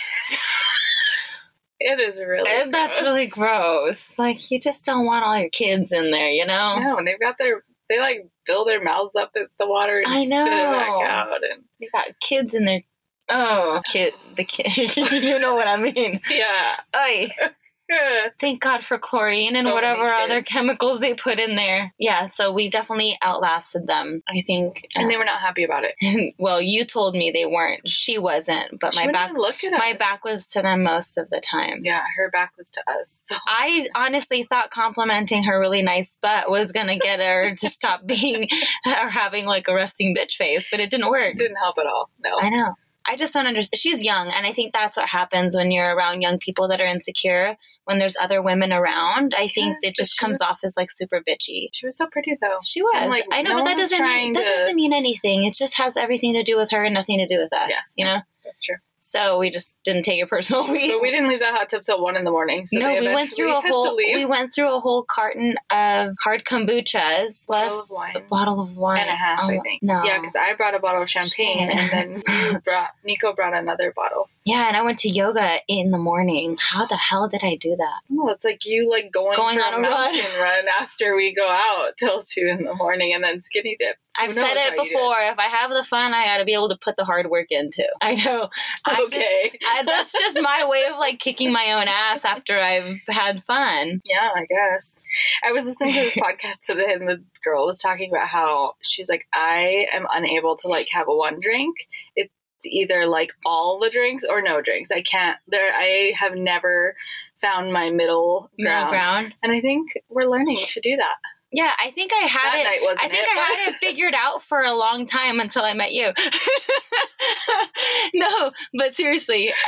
It 1.81 1.99
is 1.99 2.21
really. 2.21 2.51
And 2.51 2.73
that's 2.75 3.01
really 3.01 3.27
gross. 3.27 4.11
Like 4.19 4.51
you 4.51 4.61
just 4.61 4.85
don't 4.85 5.07
want 5.07 5.25
all 5.25 5.39
your 5.39 5.49
kids 5.49 5.93
in 5.93 6.11
there, 6.11 6.29
you 6.29 6.45
know? 6.45 6.79
No, 6.79 6.99
and 6.99 7.07
they've 7.07 7.19
got 7.19 7.39
their 7.39 7.65
they 7.89 7.99
like 7.99 8.29
fill 8.47 8.67
their 8.67 8.83
mouths 8.83 9.13
up 9.19 9.33
at 9.35 9.49
the 9.59 9.67
water 9.67 9.99
and 9.99 10.13
I 10.13 10.27
spit 10.27 10.47
it 10.47 10.47
back 10.47 10.89
know. 10.89 11.03
out 11.03 11.41
and 11.51 11.65
They 11.81 11.89
got 11.91 12.21
kids 12.21 12.55
in 12.55 12.67
there. 12.67 12.83
Oh, 13.31 13.81
kid, 13.91 14.13
the 14.37 14.45
kid. 14.45 14.97
you 15.11 15.39
know 15.39 15.55
what 15.55 15.69
I 15.69 15.77
mean? 15.79 16.21
yeah. 16.31 16.81
Oy. 16.95 17.31
Thank 18.41 18.61
God 18.61 18.85
for 18.85 18.99
chlorine 18.99 19.57
and 19.57 19.67
So 19.67 19.75
whatever 19.75 20.09
other 20.09 20.43
chemicals 20.43 21.01
they 21.01 21.15
put 21.15 21.39
in 21.39 21.57
there. 21.57 21.93
Yeah, 21.99 22.29
so 22.29 22.53
we 22.53 22.69
definitely 22.69 23.19
outlasted 23.23 23.87
them. 23.87 24.23
I 24.29 24.43
think. 24.47 24.87
And 24.95 25.11
they 25.11 25.17
uh, 25.17 25.19
were 25.19 25.25
not 25.25 25.41
happy 25.41 25.65
about 25.65 25.85
it. 25.85 26.35
well, 26.39 26.61
you 26.61 26.85
told 26.85 27.15
me 27.15 27.31
they 27.31 27.47
weren't. 27.47 27.89
She 27.89 28.19
wasn't, 28.19 28.81
but 28.81 28.95
She 28.95 29.07
my 29.07 29.13
back, 29.13 29.31
even 29.31 29.41
look 29.41 29.63
at 29.65 29.73
my 29.73 29.93
us. 29.93 29.99
back 29.99 30.25
was 30.25 30.47
to 30.49 30.63
them 30.63 30.83
most 30.83 31.19
of 31.19 31.29
the 31.31 31.41
time. 31.41 31.81
Yeah, 31.83 32.03
her 32.17 32.31
back 32.31 32.53
was 32.57 32.71
to 32.71 32.83
us. 32.91 33.23
So 33.31 33.37
I 33.47 33.89
honestly 33.95 34.45
thought 34.45 34.71
complimenting 34.71 35.45
her 35.45 35.59
really 35.59 35.83
nice 35.83 36.19
butt 36.21 36.51
was 36.51 36.73
gonna 36.73 36.99
get 36.99 37.21
her 37.21 37.55
to 37.57 37.69
stop 37.69 38.07
being 38.07 38.49
or 38.87 39.09
having 39.09 39.47
like 39.47 39.69
a 39.69 39.75
resting 39.75 40.15
bitch 40.15 40.33
face, 40.33 40.69
but 40.71 40.81
it 40.81 40.91
didn't 40.91 41.11
work. 41.11 41.35
it 41.35 41.39
didn't 41.39 41.57
help 41.57 41.79
at 41.79 41.87
all. 41.87 42.11
No. 42.23 42.37
I 42.39 42.51
know. 42.51 42.75
I 43.11 43.17
just 43.17 43.35
don't 43.35 43.47
understand. 43.47 43.79
She's 43.81 44.03
young, 44.03 44.29
and 44.29 44.47
I 44.47 44.53
think 44.53 44.73
that's 44.73 44.97
what 44.97 45.09
happens 45.09 45.57
when 45.57 45.71
you're 45.71 45.95
around 45.97 46.21
young 46.21 46.39
people 46.39 46.69
that 46.69 46.81
are 46.81 46.87
insecure. 46.87 47.57
When 47.85 47.99
there's 47.99 48.17
other 48.21 48.41
women 48.41 48.73
around, 48.73 49.35
I 49.37 49.49
think 49.49 49.77
Yes, 49.83 49.91
it 49.91 49.97
just 49.97 50.17
comes 50.19 50.35
was- 50.35 50.43
off 50.43 50.61
as 50.63 50.77
like 50.77 50.91
super 50.93 51.21
bitchy. 51.27 51.71
She 51.73 51.87
was 51.87 51.97
so 51.97 52.07
pretty 52.07 52.37
though. 52.41 52.59
She 52.65 52.83
was. 52.83 52.93
And, 52.95 53.11
like, 53.11 53.25
I 53.33 53.43
know, 53.43 53.51
no 53.53 53.57
but 53.59 53.65
that 53.65 53.77
doesn't 53.79 54.01
mean, 54.01 54.33
that 54.35 54.45
to- 54.45 54.45
doesn't 54.59 54.77
mean 54.77 54.93
anything. 54.93 55.43
It 55.45 55.55
just 55.55 55.77
has 55.77 55.97
everything 55.97 56.33
to 56.35 56.45
do 56.45 56.57
with 56.57 56.71
her 56.71 56.85
and 56.85 56.95
nothing 56.95 57.19
to 57.19 57.27
do 57.27 57.39
with 57.41 57.53
us. 57.53 57.71
Yeah. 57.71 57.81
You 57.97 58.05
know. 58.05 58.21
That's 58.45 58.63
true. 58.63 58.77
So 59.03 59.39
we 59.39 59.51
just 59.51 59.75
didn't 59.85 60.03
take 60.05 60.23
it 60.23 60.29
personal. 60.31 60.69
We, 60.71 60.93
But 60.93 61.01
we 61.03 61.11
didn't 61.11 61.29
leave 61.29 61.41
that 61.41 61.55
hot 61.57 61.69
tub 61.71 61.83
till 61.83 62.03
one 62.03 62.17
in 62.17 62.25
the 62.25 62.31
morning. 62.31 62.67
So 62.67 62.79
no, 62.79 62.93
we 62.99 63.09
went 63.13 63.35
through 63.35 63.57
a 63.57 63.61
whole 63.61 63.97
we 63.97 64.25
went 64.27 64.55
through 64.55 64.75
a 64.75 64.81
whole 64.81 65.03
carton 65.05 65.57
of 65.71 66.15
hard 66.23 66.45
kombuchas, 66.45 67.47
Bottle 67.47 67.71
plus 67.71 67.83
of 67.83 67.91
wine. 67.91 68.17
a 68.17 68.21
bottle 68.21 68.61
of 68.61 68.77
wine 68.77 69.01
and 69.01 69.11
a 69.11 69.15
half, 69.15 69.41
oh, 69.43 69.49
I 69.51 69.57
Oh, 69.57 69.63
think. 69.63 69.83
No, 69.83 70.03
Yeah, 70.05 70.19
because 70.21 70.37
I 70.37 70.55
brought 70.55 70.75
a 70.75 70.79
bottle 70.79 71.03
of 71.03 71.11
champagne, 71.11 71.71
and 71.71 72.23
then 72.25 72.61
brought 72.65 72.91
Nico 73.05 73.33
brought 73.33 73.55
another 73.55 73.93
bottle. 73.95 74.29
yeah, 74.45 74.69
and 74.69 74.77
I 74.77 74.83
went 74.83 74.99
to 75.01 75.09
yoga 75.09 75.59
in 75.69 75.91
the 75.91 75.99
morning. 75.99 76.57
How 76.61 76.87
the 76.87 76.97
hell 76.97 77.29
did 77.29 77.41
I 77.43 77.57
do 77.57 77.77
that? 77.77 78.01
No, 78.09 78.29
it's 78.29 78.45
like 78.45 78.67
you 78.67 78.91
like 78.91 79.11
going, 79.13 79.37
Going 79.37 79.61
on 79.61 79.75
a 79.75 79.77
a 79.79 79.81
run. 79.81 79.91
mountain 79.91 80.31
run. 80.41 80.65
after 80.79 81.17
we 81.17 81.35
go 81.35 81.49
out 81.51 81.97
till 81.99 82.23
two 82.29 82.47
in 82.47 82.65
the 82.65 82.75
morning, 82.75 83.15
and 83.15 83.25
then 83.25 83.41
skinny 83.41 83.77
dip. 83.79 83.97
I've 84.17 84.35
said 84.35 84.43
it 84.55 84.59
how 84.59 84.65
you 84.65 84.71
did 84.85 84.89
before. 84.91 85.17
If 85.21 85.39
I 85.39 85.45
have 85.47 85.71
the 85.71 85.85
fun, 85.85 86.13
I 86.13 86.27
got 86.27 86.39
to 86.39 86.45
be 86.45 86.53
able 86.53 86.69
to 86.69 86.77
put 86.83 86.97
the 86.97 87.05
hard 87.05 87.31
work 87.31 87.47
into. 87.51 87.85
I 88.03 88.15
know. 88.17 88.49
Just- 88.97 89.15
okay. 89.15 89.59
I, 89.67 89.83
that's 89.85 90.13
just 90.13 90.41
my 90.41 90.67
way 90.69 90.85
of 90.91 90.99
like 90.99 91.19
kicking 91.19 91.53
my 91.53 91.73
own 91.73 91.87
ass 91.89 92.25
after 92.25 92.59
I've 92.61 92.99
had 93.09 93.43
fun. 93.45 94.01
Yeah, 94.05 94.29
I 94.35 94.45
guess. 94.49 95.03
I 95.47 95.53
was 95.53 95.65
listening 95.65 95.93
to 95.95 96.01
this 96.01 96.17
podcast 96.17 96.61
today, 96.65 96.93
and 96.93 97.09
the 97.09 97.23
girl 97.45 97.67
was 97.67 97.79
talking 97.79 98.11
about 98.11 98.29
how 98.29 98.75
she's 98.83 99.09
like, 99.09 99.27
I 99.33 99.87
am 99.93 100.07
unable 100.13 100.57
to 100.59 100.69
like 100.69 100.89
have 100.93 101.09
a 101.09 101.15
one 101.15 101.41
drink. 101.41 101.77
It's 102.17 102.31
either 102.65 103.07
like 103.07 103.33
all 103.47 103.79
the 103.81 103.91
drinks 103.91 104.25
or 104.29 104.43
no 104.43 104.61
drinks. 104.61 104.91
I 104.91 105.01
can't. 105.03 105.39
There, 105.49 105.73
I 105.73 106.13
have 106.17 106.35
never 106.35 106.95
found 107.41 107.73
my 107.73 107.91
middle 107.91 108.51
Middle 108.59 108.73
ground. 108.73 108.91
ground. 108.91 109.35
and 109.43 109.51
I 109.53 109.61
think 109.63 109.93
we're 110.11 110.29
learning 110.29 110.59
to 110.69 110.81
do 110.81 110.97
that. 110.97 111.17
Yeah, 111.53 111.73
I 111.81 111.91
think 111.91 112.13
I 112.13 112.27
had 112.27 112.53
that 112.53 112.61
it. 112.61 112.65
night 112.65 112.97
I 113.01 113.09
think 113.09 113.23
it, 113.25 113.29
I 113.29 113.63
had 113.65 113.75
it 113.75 113.79
figured 113.81 114.15
out 114.17 114.43
for 114.43 114.61
a 114.63 114.77
long 114.77 115.05
time 115.07 115.41
until 115.41 115.65
I 115.65 115.73
met 115.75 115.93
you. 115.93 116.13
no, 118.15 118.53
but 118.75 118.95
seriously. 118.97 119.53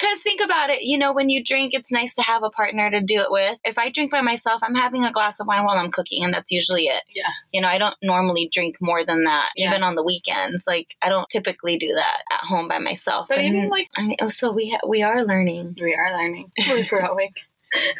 Because 0.00 0.20
think 0.22 0.40
about 0.40 0.70
it, 0.70 0.82
you 0.82 0.98
know, 0.98 1.12
when 1.12 1.28
you 1.28 1.42
drink, 1.44 1.74
it's 1.74 1.92
nice 1.92 2.14
to 2.16 2.22
have 2.22 2.42
a 2.42 2.50
partner 2.50 2.90
to 2.90 3.00
do 3.00 3.20
it 3.20 3.30
with. 3.30 3.58
If 3.64 3.78
I 3.78 3.88
drink 3.90 4.10
by 4.10 4.20
myself, 4.20 4.60
I'm 4.62 4.74
having 4.74 5.04
a 5.04 5.12
glass 5.12 5.38
of 5.38 5.46
wine 5.46 5.64
while 5.64 5.78
I'm 5.78 5.92
cooking, 5.92 6.24
and 6.24 6.34
that's 6.34 6.50
usually 6.50 6.84
it. 6.86 7.02
Yeah. 7.14 7.28
You 7.52 7.60
know, 7.60 7.68
I 7.68 7.78
don't 7.78 7.94
normally 8.02 8.48
drink 8.52 8.78
more 8.80 9.04
than 9.04 9.24
that, 9.24 9.50
Yeah. 9.56 9.68
even 9.70 9.82
on 9.84 9.94
the 9.94 10.02
weekends. 10.02 10.64
Like, 10.66 10.96
I 11.02 11.08
don't 11.08 11.28
typically 11.28 11.78
do 11.78 11.92
that 11.94 12.22
at 12.32 12.40
home 12.40 12.66
by 12.66 12.78
myself. 12.78 13.28
But 13.28 13.38
And- 13.38 13.56
even 13.56 13.68
like 13.68 13.88
I 13.96 14.02
mean, 14.02 14.16
oh, 14.20 14.28
so 14.28 14.50
we 14.52 14.70
ha- 14.70 14.86
we 14.86 15.02
are 15.02 15.24
learning. 15.24 15.76
we 15.80 15.94
are 15.94 16.12
learning, 16.16 16.50
we're 16.68 16.84
growing. 16.86 17.30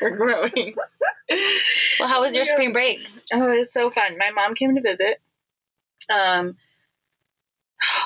We're 0.00 0.16
growing. 0.16 0.74
Well, 1.98 2.08
how 2.08 2.20
was 2.20 2.34
your 2.34 2.44
spring 2.44 2.72
break? 2.72 3.08
Oh, 3.32 3.52
it 3.52 3.58
was 3.60 3.72
so 3.72 3.90
fun. 3.90 4.18
My 4.18 4.30
mom 4.30 4.54
came 4.54 4.74
to 4.74 4.80
visit. 4.82 5.20
Um, 6.10 6.56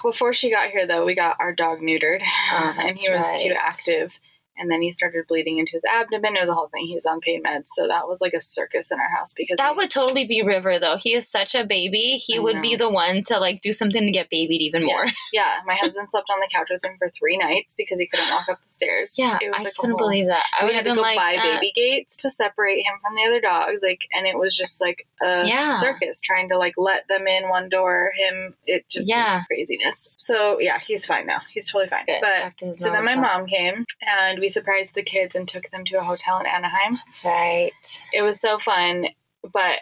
before 0.02 0.32
she 0.32 0.50
got 0.50 0.70
here, 0.70 0.86
though, 0.86 1.04
we 1.04 1.14
got 1.14 1.36
our 1.40 1.52
dog 1.52 1.80
neutered, 1.80 2.22
Oh, 2.52 2.74
and 2.78 2.96
he 2.96 3.10
was 3.10 3.26
too 3.42 3.54
active. 3.58 4.12
And 4.58 4.70
then 4.70 4.82
he 4.82 4.92
started 4.92 5.26
bleeding 5.26 5.58
into 5.58 5.72
his 5.72 5.82
abdomen. 5.84 6.36
It 6.36 6.40
was 6.40 6.48
a 6.48 6.54
whole 6.54 6.68
thing. 6.68 6.86
He 6.86 6.94
was 6.94 7.06
on 7.06 7.20
pain 7.20 7.42
meds, 7.42 7.68
so 7.68 7.88
that 7.88 8.08
was 8.08 8.20
like 8.20 8.32
a 8.34 8.40
circus 8.40 8.90
in 8.90 8.98
our 8.98 9.08
house 9.10 9.32
because 9.36 9.56
That 9.58 9.72
we- 9.72 9.82
would 9.84 9.90
totally 9.90 10.26
be 10.26 10.42
River, 10.42 10.78
though. 10.78 10.96
He 10.96 11.14
is 11.14 11.28
such 11.28 11.54
a 11.54 11.64
baby. 11.64 12.16
He 12.24 12.36
I 12.36 12.40
would 12.40 12.56
know. 12.56 12.62
be 12.62 12.76
the 12.76 12.88
one 12.90 13.22
to 13.24 13.38
like 13.38 13.60
do 13.60 13.72
something 13.72 14.04
to 14.04 14.10
get 14.12 14.30
babied 14.30 14.60
even 14.62 14.82
Yeah. 14.82 14.86
more. 14.86 15.06
yeah. 15.32 15.60
My 15.66 15.74
husband 15.74 16.08
slept 16.10 16.28
on 16.30 16.40
the 16.40 16.48
couch 16.52 16.68
with 16.70 16.84
him 16.84 16.96
for 16.98 17.10
three 17.10 17.36
nights 17.36 17.74
because 17.76 17.98
he 17.98 18.06
couldn't 18.06 18.30
walk 18.30 18.48
up 18.48 18.58
the 18.64 18.72
stairs. 18.72 19.14
Yeah, 19.18 19.38
It 19.40 19.50
was 19.50 19.56
I 19.60 19.62
like 19.64 19.74
couldn't 19.74 19.90
whole- 19.92 19.98
believe 20.08 20.26
that. 20.28 20.44
I 20.58 20.64
would 20.64 20.74
had 20.74 20.86
have 20.86 20.94
to 20.94 20.98
go 20.98 21.02
like, 21.02 21.16
buy 21.18 21.36
uh, 21.36 21.54
baby 21.54 21.72
gates 21.74 22.16
to 22.18 22.30
separate 22.30 22.78
him 22.78 22.94
from 23.02 23.14
the 23.14 23.24
other 23.26 23.40
dogs 23.40 23.80
like 23.82 24.00
and 24.12 24.26
it 24.26 24.38
was 24.38 24.56
just 24.56 24.80
like 24.80 25.06
a 25.22 25.46
Yeah. 25.46 25.78
circus 25.78 26.20
trying 26.20 26.48
to 26.50 26.58
like 26.58 26.74
let 26.76 27.06
them 27.08 27.26
in 27.26 27.48
one 27.48 27.68
door 27.68 28.10
him 28.16 28.54
it 28.66 28.84
just 28.88 29.08
Yeah. 29.10 29.36
was 29.38 29.46
craziness 29.46 30.08
so 30.16 30.58
yeah 30.60 30.78
he's 30.84 31.04
fine 31.06 31.26
now 31.26 31.40
he's 31.52 31.70
totally 31.70 31.88
fine 31.88 32.04
Good. 32.06 32.20
but 32.20 32.28
Back 32.42 32.56
to 32.58 32.66
his 32.66 32.78
so 32.78 32.90
then 32.90 33.04
my 33.04 33.12
self. 33.12 33.22
mom 33.22 33.46
came 33.46 33.84
and 34.00 34.38
we 34.38 34.45
surprised 34.48 34.94
the 34.94 35.02
kids 35.02 35.34
and 35.34 35.46
took 35.48 35.70
them 35.70 35.84
to 35.84 35.98
a 35.98 36.04
hotel 36.04 36.38
in 36.40 36.46
anaheim 36.46 36.98
That's 37.06 37.24
right. 37.24 38.02
it 38.12 38.22
was 38.22 38.40
so 38.40 38.58
fun 38.58 39.06
but 39.52 39.78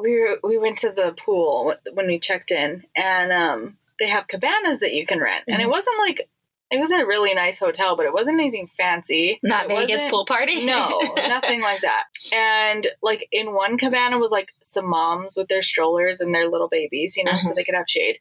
we 0.00 0.18
were, 0.20 0.38
we 0.44 0.56
went 0.56 0.78
to 0.78 0.90
the 0.94 1.14
pool 1.24 1.74
when 1.94 2.06
we 2.06 2.18
checked 2.18 2.50
in 2.52 2.84
and 2.96 3.32
um 3.32 3.76
they 3.98 4.08
have 4.08 4.28
cabanas 4.28 4.78
that 4.80 4.92
you 4.94 5.04
can 5.06 5.20
rent 5.20 5.44
and 5.48 5.60
it 5.60 5.66
Mhm. 5.66 5.70
wasn't 5.70 5.98
like 5.98 6.28
it 6.72 6.78
wasn't 6.78 7.02
a 7.02 7.06
really 7.06 7.34
nice 7.34 7.58
hotel 7.58 7.96
but 7.96 8.06
it 8.06 8.12
wasn't 8.14 8.38
anything 8.38 8.68
fancy 8.76 9.40
Not 9.42 9.64
It 9.64 9.68
Vegas 9.70 10.08
pool 10.08 10.24
party. 10.24 10.64
no, 10.64 11.00
nothing 11.28 11.60
like 11.60 11.80
that. 11.80 12.04
And 12.32 12.86
like 13.02 13.26
in 13.32 13.52
one 13.52 13.76
cabana 13.76 14.18
was 14.18 14.30
like 14.30 14.52
some 14.70 14.88
moms 14.88 15.36
with 15.36 15.48
their 15.48 15.62
strollers 15.62 16.20
and 16.20 16.34
their 16.34 16.48
little 16.48 16.68
babies, 16.68 17.16
you 17.16 17.24
know, 17.24 17.32
so 17.32 17.48
Uh-huh. 17.48 17.54
they 17.54 17.64
could 17.64 17.74
have 17.74 17.88
shade. 17.88 18.18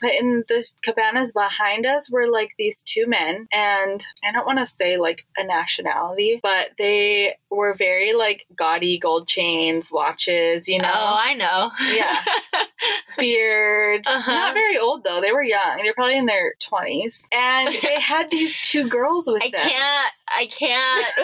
But 0.00 0.12
in 0.14 0.44
the 0.48 0.64
cabanas 0.82 1.32
behind 1.32 1.84
us 1.86 2.10
were 2.10 2.28
like 2.28 2.52
these 2.58 2.82
two 2.82 3.06
men, 3.06 3.48
and 3.52 4.04
I 4.26 4.32
don't 4.32 4.46
want 4.46 4.58
to 4.60 4.66
say 4.66 4.96
like 4.96 5.26
a 5.36 5.44
nationality, 5.44 6.40
but 6.42 6.68
they 6.78 7.36
were 7.50 7.74
very 7.74 8.12
like 8.14 8.46
gaudy 8.56 8.98
gold 8.98 9.26
chains, 9.28 9.90
watches, 9.90 10.68
you 10.68 10.78
know, 10.78 10.90
Oh, 10.94 11.16
I 11.20 11.34
know. 11.34 11.70
Yeah. 11.94 12.24
beards. 13.18 14.06
Uh-huh. 14.06 14.30
Not 14.30 14.54
very 14.54 14.78
old 14.78 15.02
though. 15.04 15.20
They 15.20 15.32
were 15.32 15.42
young. 15.42 15.80
They're 15.82 15.94
probably 15.94 16.16
in 16.18 16.26
their 16.26 16.54
twenties, 16.60 17.26
and 17.32 17.68
they 17.82 18.00
had 18.00 18.30
these 18.30 18.58
two 18.60 18.88
girls 18.88 19.26
with 19.26 19.42
I 19.42 19.50
them. 19.50 19.60
I 19.66 19.68
can't. 19.68 20.12
I 20.30 20.46
can't. 20.46 21.14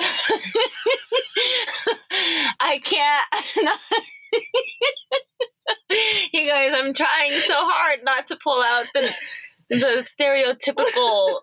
I 2.60 2.78
can't. 2.82 3.28
you 6.32 6.48
guys, 6.48 6.72
I'm 6.74 6.92
trying 6.92 7.32
so 7.40 7.54
hard 7.56 8.00
not 8.04 8.26
to 8.28 8.36
pull 8.42 8.62
out 8.62 8.86
the 8.94 9.10
the 9.70 10.06
stereotypical 10.20 11.40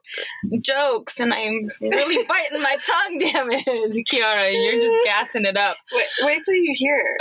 jokes, 0.62 1.20
and 1.20 1.34
I'm 1.34 1.72
really 1.82 2.24
biting 2.28 2.62
my 2.62 2.76
tongue. 2.86 3.18
Damn 3.18 3.52
it, 3.52 3.66
Kiara, 4.08 4.52
you're 4.54 4.80
just 4.80 4.94
gassing 5.04 5.46
it 5.46 5.58
up. 5.58 5.78
Wait, 5.94 6.06
wait 6.22 6.42
till 6.44 6.56
you 6.56 6.74
hear. 6.76 7.18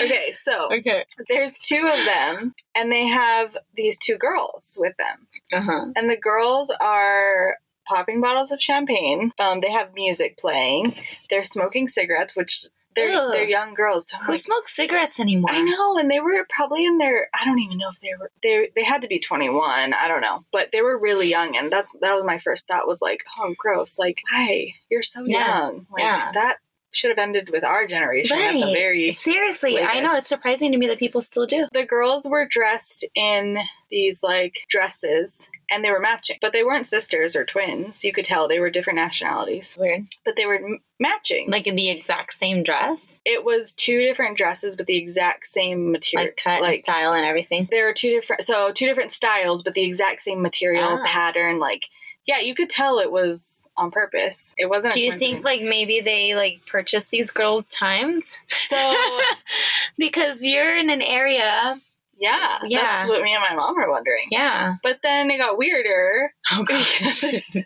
Okay, 0.00 0.32
so 0.32 0.68
okay. 0.72 1.04
there's 1.28 1.58
two 1.58 1.86
of 1.86 2.04
them, 2.04 2.54
and 2.74 2.90
they 2.90 3.06
have 3.06 3.56
these 3.74 3.98
two 3.98 4.16
girls 4.16 4.76
with 4.78 4.94
them. 4.96 5.26
Uh 5.52 5.62
huh. 5.62 5.86
And 5.96 6.10
the 6.10 6.16
girls 6.16 6.72
are 6.80 7.56
popping 7.86 8.20
bottles 8.20 8.52
of 8.52 8.60
champagne. 8.60 9.32
Um, 9.38 9.60
they 9.60 9.70
have 9.70 9.94
music 9.94 10.36
playing. 10.36 10.94
They're 11.30 11.44
smoking 11.44 11.88
cigarettes, 11.88 12.36
which 12.36 12.66
they're 12.98 13.12
Ugh. 13.20 13.32
they're 13.32 13.48
young 13.48 13.74
girls. 13.74 14.08
So 14.08 14.16
Who 14.18 14.32
like, 14.32 14.40
smokes 14.40 14.74
cigarettes 14.74 15.20
anymore? 15.20 15.50
I 15.52 15.60
know, 15.62 15.98
and 15.98 16.10
they 16.10 16.20
were 16.20 16.46
probably 16.50 16.84
in 16.84 16.98
their. 16.98 17.28
I 17.34 17.44
don't 17.44 17.58
even 17.60 17.78
know 17.78 17.88
if 17.88 18.00
they 18.00 18.10
were. 18.18 18.30
They 18.42 18.70
they 18.74 18.84
had 18.84 19.02
to 19.02 19.08
be 19.08 19.18
21. 19.18 19.94
I 19.94 20.08
don't 20.08 20.20
know, 20.20 20.44
but 20.52 20.68
they 20.72 20.82
were 20.82 20.98
really 20.98 21.28
young, 21.28 21.56
and 21.56 21.70
that's 21.70 21.92
that 22.00 22.14
was 22.14 22.24
my 22.24 22.38
first 22.38 22.66
thought. 22.66 22.86
Was 22.88 23.00
like, 23.02 23.20
oh, 23.38 23.54
gross. 23.58 23.98
Like, 23.98 24.22
hi, 24.30 24.74
you're 24.90 25.02
so 25.02 25.22
Yeah. 25.24 25.46
young. 25.58 25.86
Like 25.90 26.02
Yeah. 26.02 26.30
that 26.34 26.56
should 26.90 27.10
have 27.10 27.18
ended 27.18 27.50
with 27.52 27.64
our 27.64 27.86
generation 27.86 28.38
at 28.38 28.52
the 28.54 28.72
very 28.72 29.12
Seriously, 29.12 29.78
I 29.78 30.00
know 30.00 30.14
it's 30.14 30.28
surprising 30.28 30.72
to 30.72 30.78
me 30.78 30.86
that 30.88 30.98
people 30.98 31.20
still 31.20 31.46
do. 31.46 31.66
the 31.72 31.84
girls 31.84 32.26
were 32.26 32.48
dressed 32.48 33.04
in 33.14 33.58
these 33.90 34.22
like 34.22 34.54
dresses 34.70 35.50
and 35.70 35.84
they 35.84 35.90
were 35.90 36.00
matching 36.00 36.38
but 36.40 36.52
they 36.52 36.62
weren't 36.64 36.86
sisters 36.86 37.36
or 37.36 37.44
twins 37.44 38.04
you 38.04 38.12
could 38.12 38.24
tell 38.24 38.48
they 38.48 38.60
were 38.60 38.70
different 38.70 38.96
nationalities 38.96 39.76
Weird. 39.78 40.06
but 40.24 40.34
they 40.36 40.46
were 40.46 40.56
m- 40.56 40.78
matching 41.00 41.50
Like 41.50 41.66
in 41.66 41.76
the 41.76 41.90
exact 41.90 42.32
same 42.34 42.62
dress, 42.62 43.20
it 43.24 43.44
was 43.44 43.72
two 43.74 44.00
different 44.00 44.36
dresses 44.36 44.76
but 44.76 44.86
the 44.86 44.96
exact 44.96 45.46
same 45.46 45.92
material 45.92 46.26
like 46.28 46.36
cut 46.42 46.62
and 46.64 46.78
style 46.78 47.12
and 47.12 47.24
everything. 47.26 47.68
there 47.70 47.86
were 47.86 47.94
two 47.94 48.10
different 48.10 48.42
so 48.44 48.72
two 48.72 48.86
different 48.86 49.12
styles 49.12 49.62
but 49.62 49.74
the 49.74 49.84
exact 49.84 50.22
same 50.22 50.40
material 50.42 50.98
Ah. 51.00 51.06
pattern 51.06 51.58
like 51.58 51.84
yeah 52.26 52.38
you 52.40 52.54
could 52.54 52.70
tell 52.70 52.98
it 52.98 53.10
was 53.12 53.46
on 53.76 53.90
purpose 53.92 54.54
it 54.58 54.66
wasn't 54.66 54.92
Do 54.92 55.00
you 55.00 55.12
think 55.12 55.44
like 55.44 55.62
maybe 55.62 56.00
they 56.00 56.34
like 56.34 56.60
purchased 56.66 57.10
these 57.12 57.30
girls' 57.30 57.68
times? 57.68 58.36
so 58.48 59.08
because 59.98 60.44
you're 60.44 60.76
in 60.76 60.90
an 60.90 61.02
area, 61.02 61.80
yeah 62.18 62.58
Yeah. 62.64 62.82
that's 62.82 63.08
what 63.08 63.22
me 63.22 63.34
and 63.34 63.42
my 63.48 63.54
mom 63.54 63.76
were 63.76 63.90
wondering 63.90 64.26
yeah. 64.30 64.74
but 64.82 64.98
then 65.02 65.30
it 65.30 65.38
got 65.38 65.56
weirder 65.58 66.32
Oh 66.50 66.64
we 66.68 67.64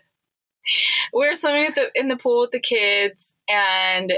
were 1.27 1.33
swimming 1.33 1.65
at 1.67 1.75
the, 1.75 1.91
in 1.95 2.07
the 2.07 2.15
pool 2.17 2.41
with 2.41 2.51
the 2.51 2.59
kids, 2.59 3.33
and 3.49 4.13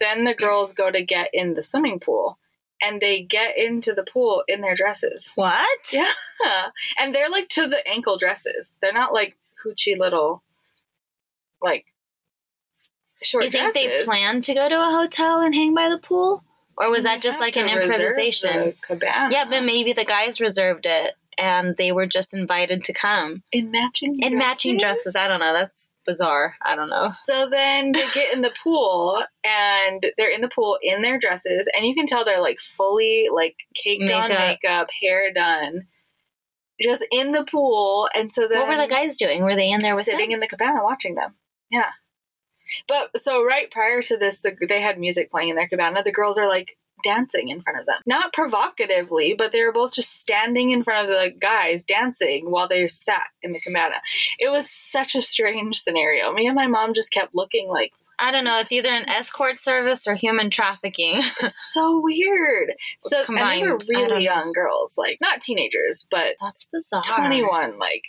then 0.00 0.24
the 0.24 0.34
girls 0.34 0.72
go 0.72 0.90
to 0.90 1.04
get 1.04 1.30
in 1.32 1.54
the 1.54 1.62
swimming 1.62 1.98
pool, 2.00 2.38
and 2.80 3.00
they 3.00 3.22
get 3.22 3.58
into 3.58 3.92
the 3.92 4.04
pool 4.04 4.44
in 4.46 4.60
their 4.60 4.74
dresses. 4.76 5.32
what? 5.34 5.78
Yeah, 6.40 6.68
and 7.00 7.12
they're 7.12 7.28
like 7.30 7.48
to 7.48 7.66
the 7.66 7.84
ankle 7.88 8.16
dresses. 8.16 8.70
They're 8.80 8.92
not 8.92 9.12
like 9.12 9.36
hoochie 9.66 9.98
little, 9.98 10.44
like 11.60 11.84
short 13.20 13.42
you 13.44 13.50
think 13.50 13.74
they 13.74 14.04
plan 14.04 14.40
to 14.42 14.54
go 14.54 14.68
to 14.68 14.76
a 14.76 14.90
hotel 14.92 15.40
and 15.40 15.52
hang 15.52 15.74
by 15.74 15.88
the 15.88 15.98
pool, 15.98 16.44
or 16.80 16.90
was 16.90 16.98
You 17.04 17.10
that 17.10 17.22
just 17.22 17.40
like 17.40 17.56
an 17.56 17.68
improvisation? 17.68 18.74
cabana. 18.82 19.28
Yeah, 19.32 19.44
but 19.48 19.64
maybe 19.64 19.92
the 19.92 20.04
guys 20.04 20.40
reserved 20.40 20.86
it 20.86 21.14
and 21.36 21.76
they 21.76 21.92
were 21.92 22.06
just 22.06 22.32
invited 22.34 22.84
to 22.84 22.92
come 22.92 23.42
in 23.52 23.70
matching 23.70 24.18
in 24.20 24.36
matching 24.38 24.78
dresses. 24.78 25.14
I 25.16 25.28
don't 25.28 25.40
know. 25.40 25.52
That's 25.52 25.72
bizarre. 26.06 26.54
I 26.64 26.74
don't 26.74 26.88
know. 26.88 27.10
So 27.24 27.48
then 27.50 27.92
they 27.92 28.04
get 28.14 28.34
in 28.34 28.40
the 28.40 28.52
pool 28.64 29.22
and 29.44 30.06
they're 30.16 30.30
in 30.30 30.40
the 30.40 30.48
pool 30.48 30.78
in 30.82 31.02
their 31.02 31.18
dresses 31.18 31.68
and 31.76 31.84
you 31.86 31.94
can 31.94 32.06
tell 32.06 32.24
they're 32.24 32.40
like 32.40 32.58
fully 32.60 33.28
like 33.32 33.56
caked 33.74 34.10
on 34.10 34.30
Makeup. 34.30 34.48
makeup, 34.62 34.88
hair 35.02 35.32
done, 35.34 35.86
just 36.80 37.04
in 37.12 37.32
the 37.32 37.44
pool. 37.44 38.08
And 38.14 38.32
so 38.32 38.48
then 38.48 38.60
What 38.60 38.68
were 38.68 38.76
the 38.82 38.88
guys 38.88 39.16
doing? 39.16 39.42
Were 39.42 39.54
they 39.56 39.70
in 39.70 39.80
there 39.80 39.94
with 39.96 40.06
sitting 40.06 40.30
them? 40.30 40.34
in 40.36 40.40
the 40.40 40.48
cabana 40.48 40.82
watching 40.82 41.14
them. 41.14 41.34
Yeah. 41.70 41.90
But 42.86 43.18
so 43.18 43.44
right 43.44 43.70
prior 43.70 44.02
to 44.02 44.16
this, 44.16 44.38
the, 44.38 44.56
they 44.68 44.80
had 44.80 44.98
music 44.98 45.30
playing 45.30 45.50
in 45.50 45.56
their 45.56 45.68
cabana. 45.68 46.02
The 46.02 46.12
girls 46.12 46.38
are 46.38 46.48
like 46.48 46.76
dancing 47.04 47.48
in 47.48 47.60
front 47.60 47.78
of 47.78 47.86
them, 47.86 48.00
not 48.06 48.32
provocatively, 48.32 49.34
but 49.36 49.52
they 49.52 49.62
were 49.62 49.72
both 49.72 49.92
just 49.92 50.18
standing 50.18 50.70
in 50.70 50.82
front 50.82 51.08
of 51.08 51.14
the 51.14 51.30
guys 51.38 51.84
dancing 51.84 52.50
while 52.50 52.66
they 52.66 52.86
sat 52.86 53.26
in 53.42 53.52
the 53.52 53.60
cabana. 53.60 53.96
It 54.38 54.50
was 54.50 54.68
such 54.70 55.14
a 55.14 55.22
strange 55.22 55.76
scenario. 55.78 56.32
Me 56.32 56.46
and 56.46 56.56
my 56.56 56.66
mom 56.66 56.94
just 56.94 57.12
kept 57.12 57.34
looking 57.34 57.68
like 57.68 57.92
I 58.20 58.32
don't 58.32 58.44
know. 58.44 58.58
It's 58.58 58.72
either 58.72 58.88
an 58.88 59.08
escort 59.08 59.60
service 59.60 60.08
or 60.08 60.14
human 60.14 60.50
trafficking. 60.50 61.22
so 61.48 62.00
weird. 62.02 62.74
So 63.02 63.22
Combined, 63.24 63.62
and 63.62 63.62
they 63.62 63.70
were 63.70 63.78
really 63.88 64.08
know. 64.08 64.34
young 64.34 64.52
girls, 64.52 64.94
like 64.96 65.18
not 65.20 65.40
teenagers, 65.40 66.04
but 66.10 66.34
That's 66.40 66.66
bizarre. 66.72 67.04
twenty 67.04 67.44
one. 67.44 67.78
Like, 67.78 68.02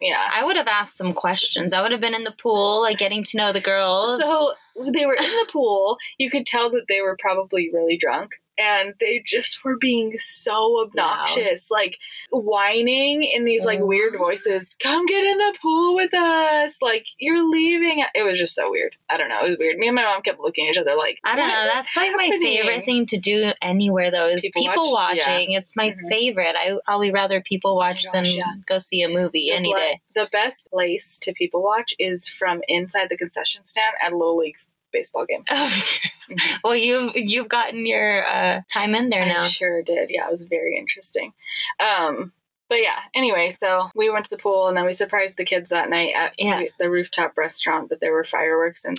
yeah. 0.00 0.30
I 0.32 0.44
would 0.44 0.56
have 0.56 0.66
asked 0.66 0.96
some 0.96 1.12
questions. 1.12 1.72
I 1.72 1.82
would 1.82 1.92
have 1.92 2.00
been 2.00 2.14
in 2.14 2.24
the 2.24 2.34
pool, 2.42 2.82
like 2.82 2.98
getting 2.98 3.24
to 3.24 3.36
know 3.36 3.52
the 3.52 3.60
girls. 3.60 4.20
So 4.20 4.52
they 4.92 5.06
were 5.06 5.14
in 5.14 5.30
the 5.30 5.48
pool. 5.50 5.98
You 6.18 6.30
could 6.30 6.46
tell 6.46 6.70
that 6.70 6.84
they 6.88 7.00
were 7.00 7.16
probably 7.20 7.70
really 7.72 7.96
drunk. 7.96 8.32
And 8.58 8.94
they 9.00 9.22
just 9.24 9.62
were 9.64 9.76
being 9.76 10.16
so 10.18 10.80
obnoxious, 10.82 11.70
like 11.70 11.98
whining 12.30 13.22
in 13.22 13.44
these 13.44 13.64
like 13.64 13.80
weird 13.80 14.16
voices. 14.18 14.76
Come 14.82 15.06
get 15.06 15.24
in 15.24 15.38
the 15.38 15.54
pool 15.60 15.94
with 15.94 16.14
us. 16.14 16.76
Like 16.80 17.06
you're 17.18 17.42
leaving. 17.48 18.04
It 18.14 18.22
was 18.24 18.38
just 18.38 18.54
so 18.54 18.70
weird. 18.70 18.96
I 19.10 19.16
don't 19.16 19.28
know. 19.28 19.44
It 19.44 19.50
was 19.50 19.58
weird. 19.58 19.76
Me 19.78 19.88
and 19.88 19.94
my 19.96 20.02
mom 20.04 20.22
kept 20.22 20.40
looking 20.40 20.66
at 20.66 20.72
each 20.72 20.78
other 20.78 20.94
like, 20.96 21.18
I 21.24 21.36
don't 21.36 21.48
know. 21.48 21.70
That's 21.74 21.96
like 21.96 22.12
my 22.16 22.30
favorite 22.40 22.84
thing 22.84 23.06
to 23.06 23.18
do 23.18 23.52
anywhere, 23.60 24.10
though, 24.10 24.28
is 24.28 24.40
People 24.40 24.62
people, 24.62 24.92
watch? 24.92 25.18
watching. 25.26 25.52
It's 25.52 25.76
my 25.76 25.90
Mhm. 25.90 26.08
favorite. 26.08 26.56
I 26.56 26.78
probably 26.84 27.10
rather 27.10 27.40
people 27.40 27.76
watch 27.76 28.04
gosh, 28.04 28.12
than 28.12 28.24
yeah. 28.26 28.44
go 28.66 28.78
see 28.78 29.02
a 29.02 29.08
movie 29.08 29.48
The 29.50 29.52
any 29.52 29.74
day. 29.74 30.00
The 30.14 30.28
best 30.32 30.68
place 30.70 31.18
to 31.20 31.32
people 31.32 31.62
watch 31.62 31.94
is 31.98 32.28
from 32.28 32.62
inside 32.68 33.08
the 33.10 33.16
concession 33.16 33.64
stand 33.64 33.94
at 34.02 34.12
little 34.12 34.36
league 34.38 34.56
baseball 34.96 35.26
game. 35.26 35.44
well, 36.64 36.74
you've 36.74 37.12
you've 37.14 37.48
gotten 37.48 37.84
your 37.86 38.26
uh, 38.26 38.62
time 38.72 38.94
in 38.94 39.10
there 39.10 39.26
now. 39.26 39.42
I 39.42 39.48
sure 39.48 39.82
did. 39.82 40.10
Yeah, 40.10 40.26
it 40.26 40.30
was 40.30 40.42
very 40.42 40.78
interesting. 40.78 41.32
Um, 41.78 42.32
but 42.68 42.82
yeah, 42.82 42.98
anyway, 43.14 43.50
so 43.50 43.90
we 43.94 44.10
went 44.10 44.24
to 44.24 44.30
the 44.30 44.38
pool 44.38 44.68
and 44.68 44.76
then 44.76 44.84
we 44.86 44.92
surprised 44.92 45.36
the 45.36 45.44
kids 45.44 45.70
that 45.70 45.88
night 45.88 46.14
at 46.14 46.34
Yeah. 46.38 46.62
the 46.78 46.90
rooftop 46.90 47.36
restaurant 47.36 47.90
that 47.90 48.00
there 48.00 48.12
were 48.12 48.24
fireworks 48.24 48.84
and 48.84 48.98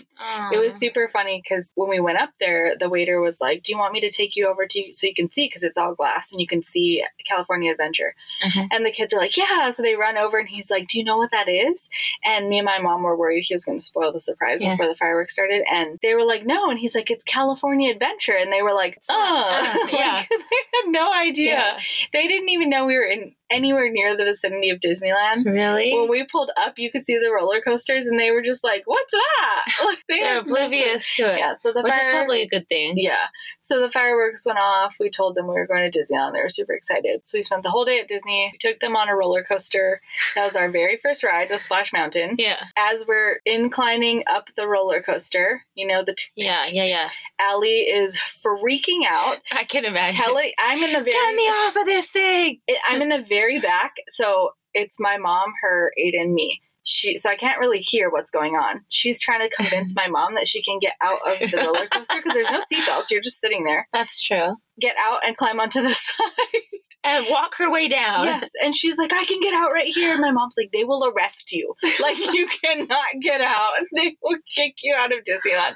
it 0.53 0.57
was 0.59 0.75
super 0.75 1.07
funny 1.11 1.41
because 1.43 1.67
when 1.75 1.89
we 1.89 1.99
went 1.99 2.17
up 2.19 2.29
there, 2.39 2.75
the 2.79 2.89
waiter 2.89 3.19
was 3.19 3.39
like, 3.41 3.63
"Do 3.63 3.71
you 3.71 3.77
want 3.77 3.93
me 3.93 3.99
to 4.01 4.09
take 4.09 4.35
you 4.35 4.47
over 4.47 4.65
to 4.67 4.93
so 4.93 5.07
you 5.07 5.13
can 5.13 5.31
see 5.31 5.47
because 5.47 5.63
it's 5.63 5.77
all 5.77 5.93
glass 5.95 6.31
and 6.31 6.39
you 6.41 6.47
can 6.47 6.63
see 6.63 7.03
California 7.27 7.71
Adventure?" 7.71 8.13
Mhm. 8.45 8.67
And 8.71 8.85
the 8.85 8.91
kids 8.91 9.13
are 9.13 9.19
like, 9.19 9.35
"Yeah." 9.37 9.69
So 9.71 9.81
they 9.83 9.95
run 9.95 10.17
over 10.17 10.37
and 10.37 10.47
he's 10.49 10.69
like, 10.71 10.87
"Do 10.87 10.97
you 10.97 11.03
know 11.03 11.17
what 11.17 11.31
that 11.31 11.49
is?" 11.49 11.89
And 12.23 12.47
me 12.49 12.59
and 12.59 12.65
my 12.65 12.79
mom 12.79 13.03
were 13.03 13.15
worried 13.15 13.43
he 13.47 13.53
was 13.53 13.65
going 13.65 13.79
to 13.79 13.83
spoil 13.85 14.11
the 14.11 14.21
surprise 14.21 14.61
Yeah. 14.61 14.71
before 14.71 14.87
the 14.87 14.95
fireworks 14.95 15.33
started, 15.33 15.63
and 15.71 15.99
they 16.01 16.13
were 16.15 16.23
like, 16.25 16.45
"No." 16.45 16.69
And 16.69 16.79
he's 16.79 16.95
like, 16.95 17.11
"It's 17.11 17.23
California 17.23 17.91
Adventure," 17.91 18.33
and 18.35 18.51
they 18.51 18.61
were 18.61 18.73
like, 18.73 18.97
"Oh, 19.09 19.47
Like, 19.83 19.93
yeah. 19.93 20.23
they 20.29 20.35
had 20.81 20.87
no 20.91 21.11
idea. 21.13 21.51
Yeah. 21.51 21.79
They 22.13 22.27
didn't 22.27 22.49
even 22.49 22.69
know 22.69 22.85
we 22.85 22.95
were 22.95 23.03
in 23.05 23.35
anywhere 23.51 23.89
near 23.91 24.15
the 24.15 24.25
vicinity 24.25 24.69
of 24.69 24.79
Disneyland." 24.79 25.45
Really? 25.45 25.93
When 25.93 26.09
we 26.09 26.25
pulled 26.25 26.51
up, 26.57 26.73
you 26.77 26.91
could 26.91 27.05
see 27.05 27.17
the 27.17 27.31
roller 27.31 27.61
coasters, 27.61 28.05
and 28.05 28.19
they 28.19 28.31
were 28.31 28.41
just 28.41 28.63
like, 28.63 28.83
"What's 28.85 29.11
that?" 29.11 29.63
Like, 29.85 30.03
they 30.09 30.19
They're 30.19 30.39
oblivious 30.39 31.15
to 31.15 31.33
it, 31.33 31.39
yeah, 31.39 31.55
so 31.61 31.71
the 31.71 31.81
which 31.81 31.93
is 31.93 32.03
probably 32.03 32.41
a 32.41 32.47
good 32.47 32.67
thing. 32.67 32.95
yeah. 32.97 33.27
So 33.61 33.81
the 33.81 33.89
fireworks 33.91 34.45
went 34.45 34.59
off. 34.59 34.95
We 34.99 35.09
told 35.09 35.35
them 35.35 35.47
we 35.47 35.53
were 35.53 35.67
going 35.67 35.89
to 35.89 35.99
Disneyland. 35.99 36.33
They 36.33 36.41
were 36.41 36.49
super 36.49 36.73
excited. 36.73 37.21
So 37.25 37.37
we 37.37 37.43
spent 37.43 37.63
the 37.63 37.69
whole 37.69 37.85
day 37.85 37.99
at 37.99 38.07
Disney. 38.07 38.49
We 38.53 38.57
took 38.59 38.79
them 38.79 38.95
on 38.95 39.09
a 39.09 39.15
roller 39.15 39.43
coaster. 39.43 39.99
That 40.35 40.45
was 40.45 40.55
our 40.55 40.69
very 40.69 40.97
first 41.01 41.23
ride, 41.23 41.49
was 41.49 41.61
Splash 41.61 41.91
Mountain. 41.93 42.35
Yeah, 42.39 42.63
As 42.77 43.05
we're 43.07 43.39
inclining 43.45 44.23
up 44.27 44.45
the 44.55 44.67
roller 44.67 45.01
coaster, 45.01 45.63
you 45.75 45.85
know, 45.87 46.03
the 46.03 46.13
t- 46.13 46.27
yeah, 46.35 46.63
yeah, 46.71 46.85
yeah. 46.85 47.09
Allie 47.39 47.81
is 47.81 48.19
freaking 48.43 49.05
out. 49.07 49.37
I 49.51 49.63
can 49.63 49.85
imagine. 49.85 50.17
Telling 50.19 50.51
I'm 50.57 50.81
in 50.81 50.93
the 50.93 50.99
very 50.99 51.11
Get 51.11 51.35
me 51.35 51.43
off 51.43 51.75
of 51.75 51.85
this 51.85 52.09
thing. 52.09 52.59
I'm 52.87 53.01
in 53.01 53.09
the 53.09 53.21
very 53.21 53.36
back, 53.61 53.95
so 54.09 54.51
it's 54.73 54.99
my 54.99 55.17
mom, 55.17 55.53
her, 55.61 55.91
Aiden, 55.99 56.33
me. 56.33 56.61
She, 56.83 57.17
so 57.17 57.29
I 57.29 57.35
can't 57.35 57.59
really 57.59 57.79
hear 57.79 58.09
what's 58.09 58.31
going 58.31 58.55
on. 58.55 58.85
She's 58.87 59.19
trying 59.21 59.47
to 59.47 59.53
convince 59.53 59.93
my 59.95 60.07
mom 60.07 60.35
that 60.35 60.47
she 60.47 60.61
can 60.63 60.79
get 60.79 60.93
out 61.01 61.19
of 61.25 61.39
the 61.39 61.57
roller 61.57 61.87
coaster 61.87 62.15
because 62.23 62.33
there's 62.33 62.49
no 62.49 62.59
seatbelts. 62.59 63.11
You're 63.11 63.21
just 63.21 63.41
sitting 63.41 63.65
there. 63.65 63.87
That's 63.91 64.21
true. 64.21 64.55
Get 64.79 64.95
out 64.97 65.19
and 65.25 65.35
climb 65.35 65.59
onto 65.59 65.81
the 65.81 65.93
side. 65.93 66.61
And 67.03 67.25
walk 67.29 67.55
her 67.57 67.71
way 67.71 67.87
down. 67.87 68.25
yes, 68.25 68.49
and 68.61 68.75
she's 68.75 68.97
like, 68.97 69.13
I 69.13 69.23
can 69.25 69.39
get 69.39 69.53
out 69.53 69.71
right 69.71 69.93
here. 69.93 70.11
And 70.11 70.19
my 70.21 70.31
mom's 70.31 70.55
like, 70.57 70.71
they 70.73 70.83
will 70.83 71.05
arrest 71.05 71.53
you. 71.53 71.73
Like 72.01 72.17
you 72.17 72.47
cannot 72.63 73.07
get 73.21 73.39
out. 73.39 73.71
They 73.95 74.17
will 74.21 74.37
kick 74.53 74.75
you 74.83 74.93
out 74.93 75.13
of 75.13 75.19
Disneyland. 75.23 75.75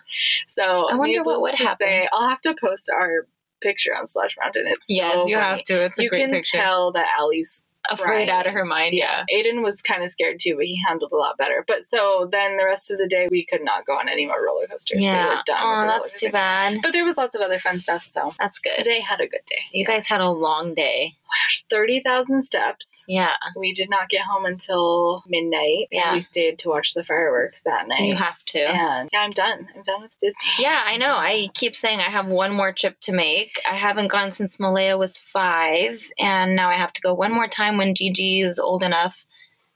So 0.49 0.89
I 0.91 0.95
wonder 0.95 1.23
what 1.23 1.39
would 1.39 1.55
happen. 1.55 1.87
Say, 1.87 2.07
I'll 2.11 2.27
have 2.27 2.41
to 2.41 2.53
post 2.61 2.91
our 2.93 3.27
picture 3.61 3.95
on 3.97 4.07
Splash 4.07 4.35
Mountain. 4.41 4.65
It's 4.67 4.87
Yes, 4.89 5.13
so 5.21 5.27
you 5.27 5.35
funny. 5.35 5.47
have 5.57 5.63
to. 5.63 5.81
It's 5.85 5.99
a 5.99 6.03
you 6.03 6.09
great 6.09 6.21
can 6.25 6.31
picture. 6.31 6.57
tell 6.57 6.91
that 6.93 7.07
Allie's 7.17 7.63
Afraid 7.89 8.29
out 8.29 8.45
of 8.45 8.53
her 8.53 8.63
mind. 8.63 8.93
Yeah. 8.93 9.23
Aiden 9.33 9.63
was 9.63 9.81
kind 9.81 10.03
of 10.03 10.11
scared 10.11 10.37
too, 10.39 10.55
but 10.55 10.65
he 10.65 10.79
handled 10.87 11.11
a 11.11 11.15
lot 11.15 11.35
better. 11.39 11.63
But 11.67 11.83
so 11.87 12.29
then 12.31 12.57
the 12.57 12.63
rest 12.63 12.91
of 12.91 12.99
the 12.99 13.07
day, 13.07 13.27
we 13.31 13.43
could 13.43 13.63
not 13.63 13.87
go 13.87 13.93
on 13.93 14.07
any 14.07 14.27
more 14.27 14.35
roller 14.45 14.67
coasters. 14.67 14.97
We 14.97 15.05
Yeah. 15.05 15.25
were 15.37 15.41
done 15.47 15.57
Oh, 15.59 15.69
with 15.79 15.81
the 15.81 15.87
roller 15.87 15.87
that's 16.03 16.19
too 16.19 16.29
bad. 16.29 16.77
But 16.83 16.91
there 16.91 17.03
was 17.03 17.17
lots 17.17 17.33
of 17.33 17.41
other 17.41 17.57
fun 17.57 17.81
stuff. 17.81 18.05
So 18.05 18.35
That's 18.39 18.59
good. 18.59 18.75
today 18.77 18.99
had 18.99 19.19
a 19.19 19.25
good 19.27 19.41
day. 19.47 19.63
You 19.71 19.83
guys 19.83 20.07
had 20.07 20.21
a 20.21 20.29
long 20.29 20.75
day. 20.75 21.13
gosh, 21.47 21.63
30,000 21.71 22.43
steps. 22.43 23.00
Yeah, 23.07 23.33
We 23.55 23.73
did 23.73 23.89
not 23.89 24.09
get 24.09 24.21
home 24.21 24.45
until 24.45 25.23
midnight 25.27 25.87
Yeah. 25.91 26.13
we 26.13 26.21
stayed 26.21 26.59
to 26.59 26.69
watch 26.69 26.93
the 26.93 27.03
fireworks 27.03 27.61
that 27.63 27.87
night. 27.87 28.01
you 28.03 28.15
have 28.15 28.43
to. 28.47 28.59
And 28.59 29.09
yeah, 29.11 29.19
I'm 29.21 29.31
done. 29.31 29.67
I'm 29.75 29.83
done 29.83 30.01
with 30.01 30.17
Disney. 30.19 30.49
Yeah, 30.59 30.81
I 30.85 30.97
know. 30.97 31.15
I 31.15 31.49
keep 31.53 31.75
saying 31.75 31.99
I 31.99 32.09
have 32.09 32.27
one 32.27 32.51
more 32.51 32.71
trip 32.73 32.99
to 33.01 33.11
make. 33.11 33.59
I 33.69 33.75
haven't 33.77 34.07
gone 34.09 34.31
since 34.31 34.59
Malaya 34.59 34.97
was 34.97 35.17
five, 35.17 36.07
and 36.19 36.55
now 36.55 36.69
I 36.69 36.75
have 36.75 36.93
to 36.93 37.01
go 37.01 37.13
one 37.13 37.31
more 37.33 37.47
time 37.47 37.77
when 37.77 37.95
Gigi 37.95 38.41
is 38.41 38.59
old 38.59 38.83
enough 38.83 39.25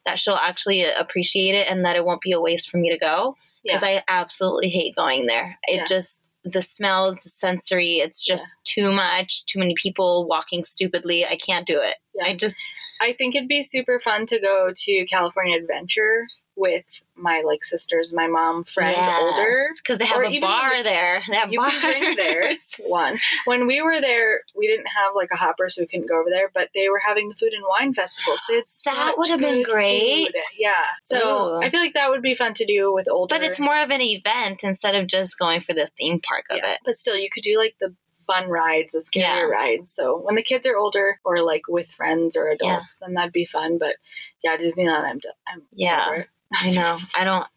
that 0.06 0.20
she'll 0.20 0.36
actually 0.36 0.84
appreciate 0.84 1.56
it 1.56 1.68
and 1.68 1.84
that 1.86 1.96
it 1.96 2.06
won't 2.06 2.22
be 2.22 2.32
a 2.32 2.40
waste 2.40 2.70
for 2.70 2.78
me 2.78 2.90
to 2.92 2.98
go. 2.98 3.36
Because 3.64 3.82
I 3.82 4.04
absolutely 4.08 4.70
hate 4.70 4.96
going 4.96 5.26
there. 5.26 5.58
It 5.64 5.78
Yeah. 5.78 5.86
just 5.86 6.22
the 6.44 6.62
smells, 6.62 7.18
the 7.22 7.30
sensory, 7.30 7.94
it's 7.96 8.24
just 8.24 8.56
too 8.64 8.92
much. 8.92 9.44
Too 9.48 9.58
many 9.58 9.74
people 9.82 10.28
walking 10.28 10.64
stupidly. 10.64 11.26
I 11.26 11.38
can't 11.38 11.66
do 11.66 11.82
it. 11.82 11.96
Yeah. 12.14 12.26
I 12.28 12.36
just 12.36 12.56
I 13.02 13.14
think 13.14 13.36
it'd 13.36 13.48
be 13.50 13.64
super 13.64 14.00
fun 14.00 14.26
to 14.28 14.40
go 14.40 14.72
to 14.76 15.06
California 15.06 15.58
Adventure 15.58 16.28
with 16.58 16.86
my 17.18 17.42
like 17.46 17.66
sisters, 17.66 18.14
my 18.14 18.28
mom, 18.28 18.64
friends, 18.64 18.98
older. 19.20 19.68
because 19.78 19.98
they 19.98 20.06
have 20.06 20.20
Or 20.20 20.24
a 20.24 20.40
bar 20.40 20.84
there. 20.84 21.22
They 21.28 21.36
have 21.36 21.52
You 21.52 21.60
bars. 21.60 21.74
can 21.74 21.82
drink 22.02 22.18
there. 22.18 22.54
One. 22.88 23.20
When 23.44 23.68
we 23.68 23.82
were 23.82 24.00
there, 24.00 24.40
we 24.56 24.66
didn't 24.66 24.86
have 24.88 25.12
like 25.16 25.32
a 25.34 25.36
hopper, 25.36 25.68
so 25.68 25.82
we 25.82 25.88
couldn't 25.88 26.08
go 26.08 26.18
over 26.18 26.30
there. 26.30 26.50
But 26.54 26.70
they 26.74 26.88
were 26.88 27.02
having 27.06 27.28
the 27.28 27.36
food 27.36 27.52
and 27.52 27.64
wine 27.68 27.94
festivals. 27.94 28.40
Had 28.50 28.64
That 28.96 29.18
would 29.18 29.28
have 29.28 29.42
been 29.42 29.64
great. 29.64 30.28
food. 30.28 30.36
Yeah. 30.58 30.72
So 31.12 31.58
Ooh. 31.58 31.62
I 31.62 31.70
feel 31.70 31.82
like 31.82 31.94
that 31.94 32.10
would 32.10 32.22
be 32.22 32.36
fun 32.36 32.54
to 32.54 32.66
do 32.66 32.94
with 32.94 33.10
older. 33.10 33.36
But 33.36 33.44
it's 33.44 33.60
more 33.60 33.78
of 33.78 33.90
an 33.92 34.02
event 34.02 34.64
instead 34.64 34.96
of 34.96 35.08
just 35.08 35.38
going 35.38 35.60
for 35.60 35.74
the 35.74 35.90
theme 35.98 36.22
park 36.22 36.46
of 36.50 36.60
Yeah. 36.64 36.72
it. 36.76 36.80
But 36.86 36.96
still, 36.96 37.18
you 37.18 37.28
could 37.34 37.44
do 37.44 37.58
like 37.58 37.76
the 37.82 37.94
fun 38.26 38.50
rides, 38.50 38.94
the 38.94 39.02
scary 39.02 39.50
Yeah. 39.50 39.56
rides. 39.56 39.92
So 39.92 40.18
when 40.18 40.36
the 40.36 40.44
kids 40.44 40.66
are 40.68 40.78
older 40.78 41.20
or 41.24 41.42
like 41.42 41.68
with 41.68 41.90
friends 41.92 42.36
or 42.36 42.50
adults, 42.50 42.98
then 43.02 43.14
that'd 43.14 43.34
be 43.34 43.46
fun. 43.46 43.78
But 43.78 43.96
yeah, 44.44 44.58
Disneyland, 44.58 45.04
I'm 45.06 45.20
done. 45.20 45.34
I'm 45.48 45.62
Yeah. 45.74 46.24
I 46.54 46.72
know. 46.72 46.98
I 47.18 47.24
don't. 47.24 47.48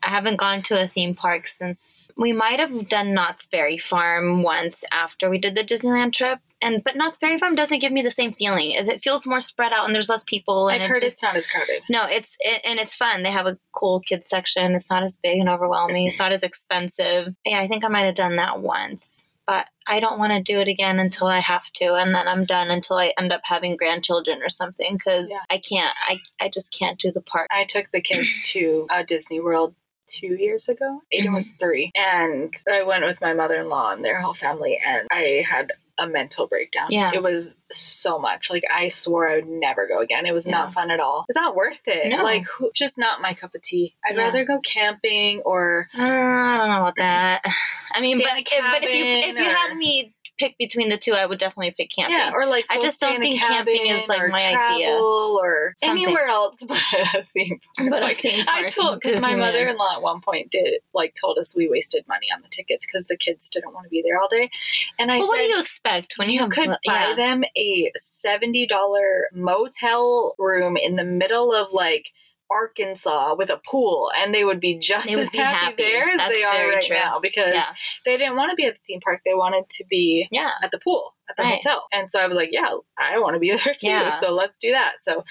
I 0.00 0.10
haven't 0.10 0.36
gone 0.36 0.62
to 0.62 0.80
a 0.80 0.86
theme 0.86 1.12
park 1.12 1.48
since 1.48 2.08
we 2.16 2.32
might 2.32 2.60
have 2.60 2.88
done 2.88 3.14
Knott's 3.14 3.46
Berry 3.48 3.78
Farm 3.78 4.44
once 4.44 4.84
after 4.92 5.28
we 5.28 5.38
did 5.38 5.56
the 5.56 5.64
Disneyland 5.64 6.12
trip, 6.12 6.38
and 6.60 6.84
but 6.84 6.94
Knott's 6.94 7.18
Berry 7.18 7.36
Farm 7.36 7.56
doesn't 7.56 7.80
give 7.80 7.90
me 7.90 8.00
the 8.00 8.12
same 8.12 8.32
feeling. 8.32 8.70
It 8.70 8.86
it 8.88 9.02
feels 9.02 9.26
more 9.26 9.40
spread 9.40 9.72
out 9.72 9.84
and 9.86 9.92
there's 9.92 10.08
less 10.08 10.22
people, 10.22 10.68
and 10.68 10.80
I've 10.80 10.86
it 10.86 10.88
heard 10.90 11.00
just 11.00 11.14
it's 11.16 11.22
not 11.24 11.34
as 11.34 11.48
crowded. 11.48 11.82
no, 11.88 12.04
it's 12.08 12.36
it, 12.38 12.62
and 12.64 12.78
it's 12.78 12.94
fun. 12.94 13.24
They 13.24 13.32
have 13.32 13.46
a 13.46 13.58
cool 13.72 13.98
kids 13.98 14.28
section. 14.28 14.76
It's 14.76 14.88
not 14.88 15.02
as 15.02 15.16
big 15.16 15.40
and 15.40 15.48
overwhelming. 15.48 16.06
It's 16.06 16.20
not 16.20 16.30
as 16.30 16.44
expensive. 16.44 17.34
Yeah, 17.44 17.58
I 17.60 17.66
think 17.66 17.84
I 17.84 17.88
might 17.88 18.04
have 18.04 18.14
done 18.14 18.36
that 18.36 18.60
once, 18.60 19.24
but 19.46 19.66
I 19.86 20.00
don't 20.00 20.18
want 20.18 20.32
to 20.32 20.42
do 20.42 20.58
it 20.60 20.68
again 20.68 20.98
until 20.98 21.26
I 21.26 21.40
have 21.40 21.64
to, 21.74 21.94
and 21.94 22.14
then 22.14 22.28
I'm 22.28 22.44
done 22.44 22.70
until 22.70 22.96
I 22.96 23.12
end 23.18 23.32
up 23.32 23.42
having 23.44 23.76
grandchildren 23.76 24.40
or 24.42 24.48
something 24.48 24.96
because 24.96 25.30
Yeah. 25.30 25.38
I 25.50 25.58
can't. 25.58 25.94
I 26.08 26.20
I 26.40 26.48
just 26.48 26.72
can't 26.76 26.98
do 26.98 27.10
the 27.12 27.22
part. 27.22 27.48
I 27.50 27.64
took 27.64 27.90
the 27.92 28.00
kids 28.00 28.40
to 28.52 28.86
uh, 28.90 29.02
Disney 29.02 29.40
World 29.40 29.74
two 30.08 30.34
years 30.34 30.68
ago. 30.68 31.00
Aiden 31.14 31.28
Mhm. 31.28 31.34
was 31.34 31.50
three, 31.52 31.90
and 31.94 32.52
I 32.70 32.82
went 32.82 33.04
with 33.04 33.20
my 33.20 33.32
mother 33.34 33.56
in 33.60 33.68
law 33.68 33.90
and 33.92 34.04
their 34.04 34.20
whole 34.20 34.34
family, 34.34 34.78
and 34.84 35.06
I 35.10 35.44
had 35.48 35.72
a 36.02 36.06
mental 36.06 36.46
breakdown. 36.46 36.88
Yeah. 36.90 37.12
it 37.14 37.22
was 37.22 37.52
so 37.72 38.18
much. 38.18 38.50
Like 38.50 38.64
I 38.72 38.88
swore 38.88 39.28
I 39.28 39.36
would 39.36 39.48
never 39.48 39.86
go 39.86 40.00
again. 40.00 40.26
It 40.26 40.32
was 40.32 40.44
Yeah. 40.46 40.52
not 40.52 40.72
fun 40.74 40.90
at 40.90 41.00
all. 41.00 41.24
It's 41.28 41.36
not 41.36 41.54
worth 41.56 41.80
it. 41.86 42.08
No. 42.10 42.22
Like 42.22 42.44
who, 42.44 42.70
just 42.74 42.98
not 42.98 43.20
my 43.22 43.34
cup 43.34 43.54
of 43.54 43.62
tea. 43.62 43.94
I'd 44.04 44.16
Yeah. 44.16 44.22
rather 44.24 44.44
go 44.44 44.60
camping 44.60 45.40
or 45.40 45.88
Uh, 45.96 46.02
I 46.02 46.56
don't 46.58 46.68
know 46.68 46.80
about 46.82 46.96
that. 46.96 47.42
I 47.94 48.00
mean, 48.02 48.18
but, 48.18 48.26
a 48.26 48.44
but 48.44 48.84
if 48.84 48.94
you 48.94 49.04
if 49.04 49.24
cabin 49.24 49.42
you 49.44 49.50
had 49.50 49.76
me 49.76 50.14
pick 50.38 50.56
between 50.58 50.88
the 50.88 50.96
two, 50.98 51.12
I 51.12 51.26
would 51.26 51.38
definitely 51.38 51.74
pick 51.76 51.90
camping. 51.94 52.16
yeah, 52.16 52.30
or 52.34 52.46
like 52.46 52.64
I 52.70 52.80
just 52.80 53.00
don't 53.00 53.20
think 53.20 53.42
camping 53.42 53.86
is, 53.86 54.08
like, 54.08 54.28
my 54.30 54.38
travel 54.38 54.74
idea. 54.74 54.90
or 54.98 55.74
Something. 55.82 56.04
anywhere 56.04 56.28
else 56.28 56.58
but 56.66 56.78
a 57.14 57.24
theme 57.32 57.60
park. 57.76 57.90
But 57.90 58.02
Like, 58.02 58.16
theme 58.18 58.44
I 58.48 58.68
told 58.68 59.00
because 59.00 59.20
my 59.22 59.34
mother-in-law 59.34 59.96
at 59.96 60.02
one 60.02 60.20
point 60.20 60.50
did 60.50 60.80
like 60.94 61.14
told 61.20 61.38
us 61.38 61.54
we 61.54 61.68
wasted 61.68 62.04
money 62.08 62.26
on 62.34 62.42
the 62.42 62.48
tickets 62.48 62.86
because 62.86 63.06
the 63.06 63.16
kids 63.16 63.48
didn't 63.50 63.72
want 63.72 63.84
to 63.84 63.90
be 63.90 64.02
there 64.02 64.18
all 64.18 64.28
day, 64.28 64.50
and 64.98 65.10
I 65.12 65.18
Well, 65.18 65.26
said 65.26 65.28
what 65.28 65.38
do 65.38 65.44
you 65.44 65.60
expect 65.60 66.14
when 66.18 66.30
you, 66.30 66.42
you 66.42 66.48
could 66.48 66.68
buy 66.68 67.08
yeah. 67.10 67.14
them 67.16 67.44
a 67.56 67.92
seventy 67.96 68.66
dollar 68.66 69.28
motel 69.32 70.34
room 70.38 70.76
in 70.76 70.96
the 70.96 71.04
middle 71.04 71.54
of 71.54 71.72
like 71.72 72.10
Arkansas 72.52 73.34
with 73.36 73.50
a 73.50 73.60
pool, 73.70 74.10
and 74.16 74.34
they 74.34 74.44
would 74.44 74.60
be 74.60 74.78
just 74.78 75.10
would 75.10 75.18
as 75.18 75.30
be 75.30 75.38
happy, 75.38 75.82
happy. 75.82 75.82
there 75.82 76.08
as 76.10 76.18
That's 76.18 76.38
they 76.38 76.44
are 76.44 76.68
right 76.70 76.82
true. 76.82 76.96
now 76.96 77.18
because 77.20 77.52
Yeah, 77.54 77.72
they 78.04 78.16
didn't 78.16 78.36
want 78.36 78.50
to 78.50 78.56
be 78.56 78.66
at 78.66 78.74
the 78.74 78.80
theme 78.86 79.00
park; 79.00 79.20
they 79.24 79.34
wanted 79.34 79.68
to 79.70 79.84
be 79.88 80.28
yeah. 80.30 80.50
at 80.62 80.70
the 80.70 80.78
pool 80.78 81.14
at 81.32 81.36
the 81.36 81.42
Right. 81.48 81.60
hotel. 81.64 81.84
And 81.92 82.10
so 82.10 82.20
I 82.20 82.26
was 82.26 82.36
like, 82.36 82.50
yeah, 82.52 82.68
I 82.98 83.18
want 83.18 83.34
to 83.34 83.40
be 83.40 83.48
there 83.64 83.74
too. 83.78 83.88
Yeah. 83.88 84.08
So 84.10 84.32
let's 84.32 84.56
do 84.58 84.70
that. 84.72 84.94
So 85.02 85.20
it 85.20 85.24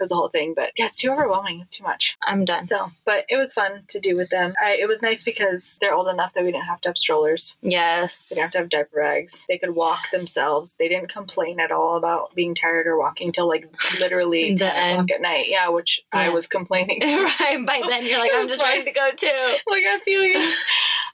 was 0.00 0.12
a 0.12 0.14
whole 0.14 0.28
thing, 0.28 0.52
but 0.54 0.70
yeah, 0.76 0.86
it's 0.86 1.00
too 1.00 1.10
overwhelming. 1.10 1.60
It's 1.60 1.76
too 1.76 1.82
much. 1.84 2.16
I'm 2.22 2.44
done. 2.44 2.66
So, 2.66 2.90
but 3.04 3.24
it 3.28 3.36
was 3.36 3.52
fun 3.52 3.82
to 3.88 4.00
do 4.00 4.16
with 4.16 4.30
them. 4.30 4.54
I, 4.64 4.76
it 4.80 4.86
was 4.86 5.02
nice 5.02 5.24
because 5.24 5.76
they're 5.80 5.94
old 5.94 6.06
enough 6.08 6.34
that 6.34 6.44
we 6.44 6.52
didn't 6.52 6.66
have 6.66 6.80
to 6.82 6.90
have 6.90 6.98
strollers. 6.98 7.56
Yes. 7.62 8.28
They 8.28 8.34
didn't 8.36 8.44
have 8.44 8.50
to 8.52 8.58
have 8.58 8.68
diaper 8.68 9.00
bags. 9.02 9.44
They 9.48 9.58
could 9.58 9.74
walk 9.74 10.10
themselves. 10.12 10.70
They 10.78 10.88
didn't 10.88 11.12
complain 11.12 11.58
at 11.58 11.72
all 11.72 11.96
about 11.96 12.34
being 12.36 12.54
tired 12.54 12.86
or 12.86 12.96
walking 12.98 13.32
till 13.32 13.48
like 13.48 13.66
literally 13.98 14.54
The 14.58 14.66
10 14.70 14.92
o'clock 14.92 15.10
at 15.10 15.20
night. 15.20 15.46
Yeah, 15.48 15.68
which 15.70 16.00
I 16.12 16.28
was 16.28 16.46
complaining. 16.46 17.00
right. 17.02 17.64
By 17.66 17.82
then, 17.88 18.04
you're 18.06 18.20
like, 18.20 18.30
I'm 18.34 18.46
just 18.48 18.62
ready 18.62 18.82
to 18.84 18.92
go 18.92 19.10
too. 19.16 19.26
like, 19.68 19.82
I 19.84 19.98
feel 20.04 20.24
you. 20.24 20.36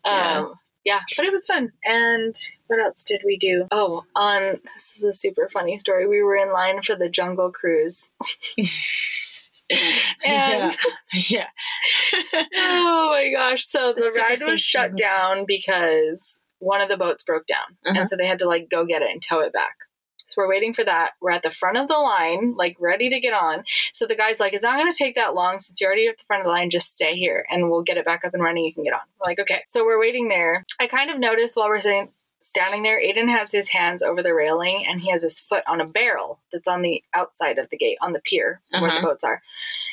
Um, 0.07 0.13
yeah, 0.13 0.45
but 1.17 1.25
it 1.25 1.33
was 1.33 1.47
fun. 1.47 1.73
And 1.85 2.37
what 2.67 2.81
else 2.81 3.05
did 3.05 3.23
we 3.25 3.39
do? 3.39 3.67
Oh, 3.71 4.05
on 4.15 4.61
this 4.75 4.95
is 4.97 5.03
a 5.03 5.13
super 5.13 5.49
funny 5.53 5.79
story. 5.79 6.07
We 6.07 6.23
were 6.23 6.37
in 6.37 6.53
line 6.53 6.83
for 6.83 6.97
the 6.97 7.09
Jungle 7.09 7.53
Cruise. 7.53 8.11
And 10.25 10.77
yeah. 11.31 11.47
oh 12.57 13.09
my 13.11 13.31
gosh, 13.35 13.67
so 13.67 13.93
The 13.95 14.03
the, 14.03 14.21
ride 14.21 14.51
was 14.51 14.61
shut 14.61 14.97
down 14.97 15.45
because 15.47 16.39
one 16.59 16.81
of 16.81 16.89
the 16.89 16.97
boats 16.97 17.25
broke 17.25 17.47
down. 17.47 17.77
Uh-huh. 17.87 18.01
And 18.01 18.09
so 18.09 18.17
they 18.17 18.27
had 18.27 18.39
to 18.41 18.47
like 18.47 18.69
go 18.71 18.85
get 18.85 19.03
it 19.03 19.11
and 19.11 19.23
tow 19.23 19.41
it 19.41 19.53
back. 19.53 19.77
So 20.27 20.35
we're 20.39 20.49
waiting 20.49 20.73
for 20.75 20.85
that. 20.85 21.13
We're 21.21 21.31
at 21.33 21.43
the 21.43 21.51
front 21.51 21.77
of 21.79 21.89
the 21.89 21.99
line, 21.99 22.55
like 22.57 22.77
ready 22.81 23.09
to 23.11 23.21
get 23.21 23.35
on. 23.35 23.65
So 23.93 24.07
the 24.07 24.17
guy's 24.17 24.41
like, 24.41 24.53
It's 24.53 24.63
not 24.63 24.79
going 24.79 24.91
to 24.91 24.97
take 24.97 25.17
that 25.17 25.35
long 25.35 25.61
since 25.61 25.81
you're 25.81 25.89
already 25.89 26.09
at 26.09 26.17
the 26.19 26.25
front 26.27 26.41
of 26.43 26.45
the 26.47 26.51
line. 26.53 26.71
Just 26.71 26.93
stay 26.93 27.15
here 27.17 27.45
and 27.51 27.71
we'll 27.71 27.83
get 27.83 27.97
it 27.99 28.05
back 28.05 28.25
up 28.25 28.35
and 28.35 28.43
running. 28.43 28.65
You 28.65 28.75
can 28.75 28.85
get 28.85 28.93
on. 28.95 29.01
We're 29.21 29.31
like, 29.31 29.39
Okay. 29.41 29.63
So 29.69 29.85
we're 29.85 30.01
waiting 30.01 30.29
there. 30.29 30.65
I 30.81 30.87
kind 30.87 31.11
of 31.11 31.19
noticed 31.19 31.57
while 31.57 31.69
we're 31.69 31.81
sitting, 31.81 32.09
standing 32.41 32.83
there, 32.83 33.01
Aiden 33.01 33.29
has 33.29 33.51
his 33.53 33.69
hands 33.69 34.03
over 34.03 34.23
the 34.23 34.35
railing 34.35 34.85
and 34.89 35.01
he 35.01 35.11
has 35.11 35.23
his 35.23 35.41
foot 35.41 35.63
on 35.67 35.81
a 35.81 35.87
barrel 35.87 36.41
that's 36.53 36.69
on 36.69 36.83
the 36.83 37.03
outside 37.15 37.59
of 37.59 37.71
the 37.71 37.77
gate, 37.79 37.99
on 38.01 38.13
the 38.13 38.21
pier 38.21 38.61
where 38.71 38.85
Uh-huh. 38.91 39.01
the 39.01 39.07
boats 39.07 39.25
are. 39.25 39.43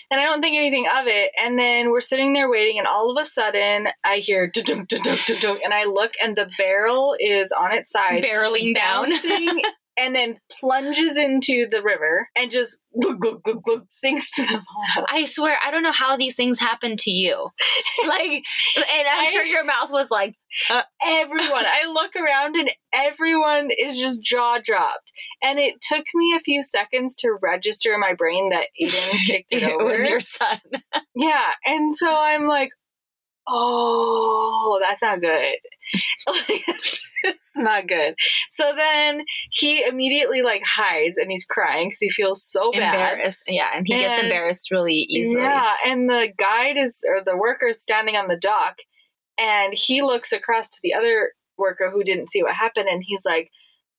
And 0.10 0.20
I 0.20 0.26
don't 0.26 0.42
think 0.42 0.58
anything 0.58 0.88
of 0.88 1.08
it. 1.08 1.32
And 1.42 1.58
then 1.58 1.90
we're 1.90 2.02
sitting 2.02 2.34
there 2.34 2.50
waiting, 2.50 2.78
and 2.78 2.86
all 2.86 3.10
of 3.10 3.22
a 3.22 3.26
sudden, 3.26 3.88
I 4.04 4.18
hear 4.18 4.46
dunk, 4.46 4.68
dunk, 4.68 4.90
dunk, 4.90 5.26
dunk, 5.26 5.40
dunk, 5.40 5.62
and 5.64 5.74
I 5.74 5.86
look, 5.86 6.12
and 6.22 6.36
the 6.36 6.50
barrel 6.58 7.16
is 7.18 7.54
on 7.54 7.72
its 7.72 7.94
side, 7.94 8.22
Barreling 8.22 8.76
down. 8.76 9.10
and 9.98 10.16
then 10.16 10.38
plunges 10.60 11.18
into 11.18 11.68
the 11.70 11.82
river 11.84 12.28
and 12.36 12.50
just 12.52 12.78
glug, 13.00 13.20
glug, 13.20 13.44
glug, 13.44 13.62
glug, 13.64 13.86
sinks 13.90 14.34
to 14.36 14.42
the 14.44 14.48
bottom. 14.96 15.06
I 15.10 15.26
swear, 15.26 15.58
I 15.66 15.72
don't 15.72 15.84
know 15.84 15.92
how 15.92 16.18
these 16.18 16.36
things 16.36 16.60
happen 16.60 16.96
to 16.98 17.12
you. 17.12 17.50
Like, 18.08 18.44
and 18.78 19.08
I'm 19.10 19.28
I- 19.28 19.30
sure 19.32 19.44
your 19.46 19.64
mouth 19.64 19.92
was 19.92 20.10
like, 20.10 20.36
uh, 20.70 20.82
Everyone, 21.06 21.66
I 21.66 21.86
look 21.94 22.12
around, 22.16 22.56
and 22.56 22.72
everyone 22.94 23.70
is 23.78 23.98
just 23.98 24.22
jaw 24.24 24.58
dropped. 24.64 25.12
And 25.44 25.60
it 25.60 25.76
took 25.82 26.04
me 26.16 26.34
a 26.36 26.40
few 26.40 26.62
seconds 26.64 27.16
to 27.18 27.38
register 27.42 27.94
in 27.94 28.00
my 28.00 28.14
brain 28.14 28.50
that 28.50 28.68
Aiden 28.82 29.18
kicked 29.28 29.52
it, 29.54 29.64
it 29.64 29.70
over. 29.72 29.86
was 29.86 30.08
your 30.10 30.20
son. 30.20 30.60
Yeah, 31.16 31.52
and 31.66 31.94
so 31.96 32.08
I'm 32.10 32.48
like, 32.48 32.72
oh, 33.48 34.80
that's 34.82 35.02
not 35.02 35.22
good. 35.22 35.56
it's 37.24 37.58
not 37.58 37.88
good. 37.88 38.16
So 38.50 38.74
then 38.76 39.24
he 39.52 39.84
immediately 39.86 40.42
like 40.42 40.64
hides 40.66 41.18
and 41.18 41.32
he's 41.32 41.46
crying 41.46 41.90
because 41.90 42.00
he 42.00 42.10
feels 42.10 42.44
so 42.44 42.72
bad. 42.72 42.94
Embarrassed. 42.94 43.44
Yeah, 43.48 43.70
and 43.74 43.86
he 43.86 43.98
gets 43.98 44.20
embarrassed 44.20 44.72
really 44.72 45.06
easily. 45.10 45.42
Yeah, 45.42 45.76
and 45.86 46.10
the 46.10 46.30
guide 46.38 46.78
is 46.78 46.96
or 47.08 47.24
the 47.24 47.38
worker 47.38 47.68
is 47.68 47.82
standing 47.82 48.16
on 48.16 48.28
the 48.28 48.38
dock, 48.38 48.78
and 49.38 49.74
he 49.74 50.02
looks 50.02 50.32
across 50.32 50.70
to 50.70 50.80
the 50.84 50.94
other 50.94 51.32
worker 51.58 51.90
who 51.92 52.04
didn't 52.04 52.32
see 52.32 52.44
what 52.44 52.54
happened, 52.54 52.88
and 52.90 53.04
he's 53.06 53.22
like. 53.26 53.50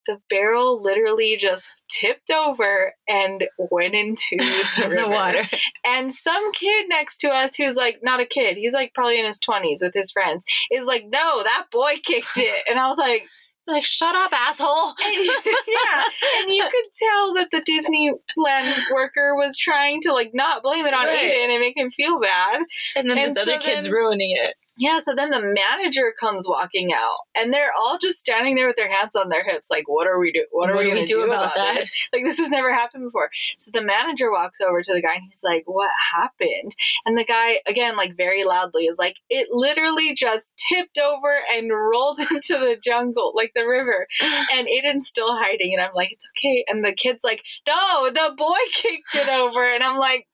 The 0.06 0.18
barrel 0.28 0.82
literally 0.82 1.36
just 1.36 1.72
tipped 1.90 2.30
over 2.30 2.92
and 3.08 3.44
went 3.58 3.94
into 3.94 4.36
the, 4.38 4.94
the 5.02 5.08
water. 5.08 5.48
And 5.84 6.12
some 6.12 6.52
kid 6.52 6.86
next 6.88 7.18
to 7.18 7.28
us 7.28 7.54
who's 7.56 7.76
like 7.76 8.00
not 8.02 8.20
a 8.20 8.26
kid, 8.26 8.56
he's 8.56 8.72
like 8.72 8.92
probably 8.94 9.18
in 9.20 9.26
his 9.26 9.38
20s 9.38 9.78
with 9.82 9.94
his 9.94 10.10
friends, 10.12 10.44
is 10.70 10.86
like, 10.86 11.04
no, 11.08 11.42
that 11.42 11.66
boy 11.70 11.94
kicked 12.04 12.36
it. 12.36 12.64
And 12.68 12.78
I 12.78 12.88
was 12.88 12.98
like, 12.98 13.22
Like, 13.68 13.84
shut 13.84 14.16
up, 14.16 14.32
asshole. 14.32 14.88
and, 15.04 15.24
yeah. 15.24 16.02
And 16.40 16.50
you 16.52 16.64
could 16.64 16.90
tell 16.98 17.34
that 17.34 17.48
the 17.52 17.60
Disneyland 17.62 18.82
worker 18.92 19.36
was 19.36 19.56
trying 19.56 20.00
to 20.02 20.12
like 20.12 20.32
not 20.34 20.64
blame 20.64 20.84
it 20.84 20.94
on 20.94 21.06
Right. 21.06 21.30
Aiden 21.30 21.50
and 21.50 21.60
make 21.60 21.76
him 21.76 21.90
feel 21.92 22.18
bad. 22.20 22.62
And 22.96 23.08
then 23.08 23.18
And 23.18 23.30
this 23.36 23.38
other 23.42 23.58
kid's 23.58 23.86
then- 23.86 23.92
ruining 23.92 24.32
it. 24.36 24.54
Yeah, 24.78 24.98
so 25.00 25.14
then 25.14 25.28
the 25.30 25.40
manager 25.40 26.14
comes 26.18 26.48
walking 26.48 26.92
out, 26.94 27.18
and 27.34 27.52
they're 27.52 27.72
all 27.78 27.98
just 27.98 28.18
standing 28.18 28.54
there 28.54 28.66
with 28.66 28.76
their 28.76 28.90
hands 28.90 29.14
on 29.14 29.28
their 29.28 29.44
hips, 29.44 29.68
like, 29.70 29.84
"What 29.86 30.06
are 30.06 30.18
we 30.18 30.32
do? 30.32 30.46
What 30.50 30.70
are 30.70 30.74
What 30.74 30.84
we 30.84 30.90
we 30.90 30.94
going 30.94 31.06
to 31.06 31.12
do 31.14 31.20
do 31.20 31.24
about 31.26 31.52
about, 31.52 31.56
that?" 31.56 31.78
this? 31.80 31.90
Like, 32.12 32.24
this 32.24 32.38
has 32.38 32.48
never 32.48 32.72
happened 32.72 33.04
before." 33.04 33.30
So 33.58 33.70
the 33.72 33.82
manager 33.82 34.32
walks 34.32 34.60
over 34.62 34.82
to 34.82 34.92
the 34.94 35.02
guy, 35.02 35.14
and 35.14 35.24
he's 35.24 35.40
like, 35.44 35.64
"What 35.66 35.90
happened?" 36.14 36.74
And 37.04 37.18
the 37.18 37.24
guy, 37.24 37.60
again, 37.66 37.96
like 37.96 38.16
very 38.16 38.44
loudly, 38.44 38.86
is 38.86 38.96
like, 38.98 39.16
"It 39.28 39.48
literally 39.50 40.14
just 40.14 40.48
tipped 40.56 40.98
over 40.98 41.34
and 41.54 41.70
rolled 41.70 42.20
into 42.30 42.58
the 42.58 42.78
jungle, 42.82 43.32
like 43.36 43.52
the 43.54 43.66
river." 43.66 44.06
And 44.54 44.66
Aiden's 44.68 45.06
still 45.08 45.32
hiding, 45.36 45.72
and 45.74 45.82
I'm 45.82 45.94
like, 45.94 46.12
"It's 46.12 46.26
okay." 46.38 46.64
And 46.68 46.84
the 46.84 46.92
kid's 46.94 47.22
like, 47.24 47.42
"No, 47.66 48.10
the 48.10 48.34
boy 48.36 48.58
kicked 48.72 49.14
it 49.14 49.28
over," 49.28 49.68
and 49.70 49.82
I'm 49.84 49.98
like. 49.98 50.26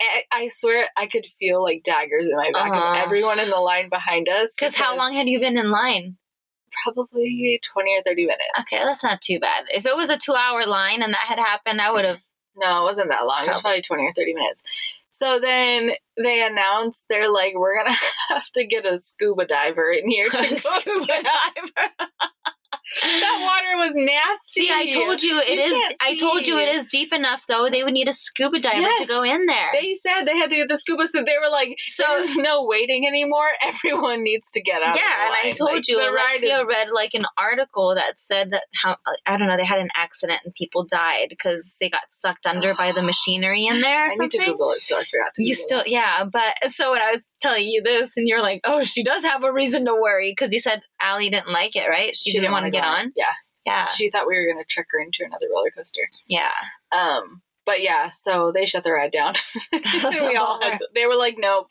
I- 0.00 0.24
I 0.32 0.48
swear 0.48 0.88
I 0.96 1.06
could 1.06 1.26
feel 1.38 1.62
like 1.62 1.82
daggers 1.84 2.26
in 2.26 2.36
my 2.36 2.50
back 2.52 2.70
Uh-huh. 2.72 2.90
of 2.92 2.96
everyone 2.96 3.38
in 3.38 3.50
the 3.50 3.56
line 3.60 3.88
behind 3.88 4.28
us. 4.28 4.54
Because 4.58 4.74
how 4.74 4.96
long 4.96 5.14
had 5.14 5.28
you 5.28 5.40
been 5.40 5.56
in 5.58 5.70
line? 5.70 6.16
Probably 6.82 7.60
20 7.62 7.96
or 7.98 8.02
30 8.02 8.22
minutes. 8.24 8.42
Okay, 8.60 8.82
that's 8.84 9.04
not 9.04 9.20
too 9.20 9.38
bad. 9.38 9.64
If 9.72 9.86
it 9.86 9.96
was 9.96 10.10
a 10.10 10.16
two 10.16 10.34
hour 10.34 10.66
line 10.66 11.02
and 11.02 11.12
that 11.14 11.24
had 11.28 11.38
happened, 11.38 11.80
I 11.80 11.90
would 11.90 12.04
have. 12.04 12.18
No, 12.56 12.82
it 12.82 12.84
wasn't 12.84 13.08
that 13.08 13.26
long. 13.26 13.46
It 13.46 13.48
was 13.48 13.60
probably 13.60 13.82
20 13.82 14.04
or 14.04 14.12
30 14.12 14.32
minutes. 14.34 14.62
So 15.10 15.40
then 15.40 15.90
they 16.16 16.40
announced 16.46 17.02
they're 17.08 17.28
like, 17.28 17.54
we're 17.56 17.82
going 17.82 17.92
to 17.92 17.98
have 18.34 18.48
to 18.54 18.64
get 18.64 18.86
a 18.86 18.96
scuba 18.96 19.44
diver 19.44 19.90
in 19.90 20.08
here 20.08 20.28
to 20.28 20.40
go 20.48 20.54
Scuba 20.54 21.06
diver. 21.06 21.90
That 23.02 23.38
water 23.40 23.86
was 23.86 23.92
nasty. 23.94 24.66
See, 24.66 24.70
I 24.72 24.90
told 24.90 25.22
you 25.22 25.38
it 25.38 25.48
You 25.48 25.76
is. 25.76 25.94
I 26.00 26.16
told 26.16 26.46
you 26.46 26.58
it 26.58 26.68
is 26.68 26.88
deep 26.88 27.12
enough, 27.12 27.42
though. 27.48 27.68
They 27.68 27.82
would 27.82 27.92
need 27.94 28.08
a 28.08 28.12
scuba 28.12 28.60
diver 28.60 28.86
to 28.98 29.06
go 29.06 29.22
in 29.22 29.46
there. 29.46 29.70
They 29.72 29.94
said 30.02 30.24
they 30.26 30.36
had 30.36 30.50
to 30.50 30.56
get 30.56 30.68
the 30.68 30.76
scuba, 30.76 31.06
so 31.06 31.22
they 31.24 31.36
were 31.42 31.50
like, 31.50 31.76
so 31.86 32.04
"There's 32.06 32.36
no 32.36 32.64
waiting 32.64 33.06
anymore. 33.06 33.46
Everyone 33.64 34.22
needs 34.22 34.50
to 34.52 34.62
get 34.62 34.82
out." 34.82 34.96
yeah, 34.96 35.26
and 35.26 35.34
I 35.34 35.50
told 35.52 35.72
Like, 35.72 35.88
you, 35.88 35.98
Alexia 36.00 36.60
is- 36.60 36.66
read 36.68 36.88
like 36.90 37.14
an 37.14 37.26
article 37.38 37.94
that 37.94 38.20
said 38.20 38.50
that 38.52 38.64
how 38.82 38.96
I 39.26 39.36
don't 39.36 39.48
know 39.48 39.56
they 39.56 39.64
had 39.64 39.80
an 39.80 39.90
accident 39.96 40.40
and 40.44 40.54
people 40.54 40.84
died 40.84 41.26
because 41.30 41.76
they 41.80 41.88
got 41.88 42.02
sucked 42.10 42.46
under 42.46 42.74
by 42.74 42.92
the 42.92 43.02
machinery 43.14 43.66
in 43.66 43.80
there 43.80 44.04
or 44.06 44.10
I 44.12 44.16
need 44.20 44.30
to 44.32 44.38
Google 44.44 44.72
it. 44.72 44.82
Still, 44.82 44.98
I 44.98 45.04
forgot 45.04 45.32
to. 45.34 45.44
You 45.44 45.54
still, 45.54 45.80
it. 45.80 45.88
yeah, 45.88 46.24
but 46.30 46.54
so 46.72 46.92
when 46.92 47.00
I 47.02 47.12
was 47.12 47.22
telling 47.40 47.66
you 47.66 47.82
this, 47.82 48.16
and 48.16 48.28
you're 48.28 48.42
like, 48.42 48.60
"Oh, 48.64 48.84
she 48.84 49.02
does 49.02 49.24
have 49.24 49.42
a 49.42 49.52
reason 49.52 49.84
to 49.86 49.94
worry," 49.94 50.32
because 50.32 50.52
you 50.52 50.60
said 50.60 50.82
Allie 51.04 51.30
didn't 51.30 51.52
like 51.52 51.76
it, 51.76 51.88
right? 51.88 52.16
She, 52.16 52.32
didn't, 52.32 52.50
want 52.52 52.64
to 52.64 52.70
get 52.70 52.82
go 52.82 52.88
on. 52.88 53.12
Yeah, 53.14 53.24
Yeah, 53.66 53.88
she 53.90 54.08
thought 54.08 54.26
we 54.26 54.34
were 54.36 54.46
going 54.50 54.58
to 54.58 54.64
trick 54.68 54.86
her 54.90 55.00
into 55.00 55.24
another 55.24 55.46
roller 55.54 55.70
coaster. 55.70 56.08
yeah. 56.26 56.50
Um, 56.92 57.42
but 57.66 57.80
yeah, 57.82 58.10
so 58.10 58.52
they 58.54 58.66
shut 58.66 58.84
the 58.84 58.92
ride 58.92 59.10
down. 59.12 59.34
We 59.72 60.36
all 60.36 60.60
had 60.60 60.76
to- 60.78 60.88
they 60.94 61.06
were 61.06 61.16
like, 61.16 61.36
"Nope, 61.38 61.70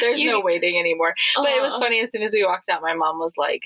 there's 0.00 0.20
You- 0.22 0.30
no 0.30 0.40
waiting 0.40 0.78
anymore." 0.78 1.14
But 1.36 1.48
it 1.50 1.60
was 1.62 1.72
funny. 1.72 2.00
As 2.00 2.12
soon 2.12 2.22
as 2.22 2.32
we 2.34 2.44
walked 2.44 2.68
out, 2.68 2.82
my 2.82 2.94
mom 2.94 3.18
was 3.18 3.34
like, 3.36 3.62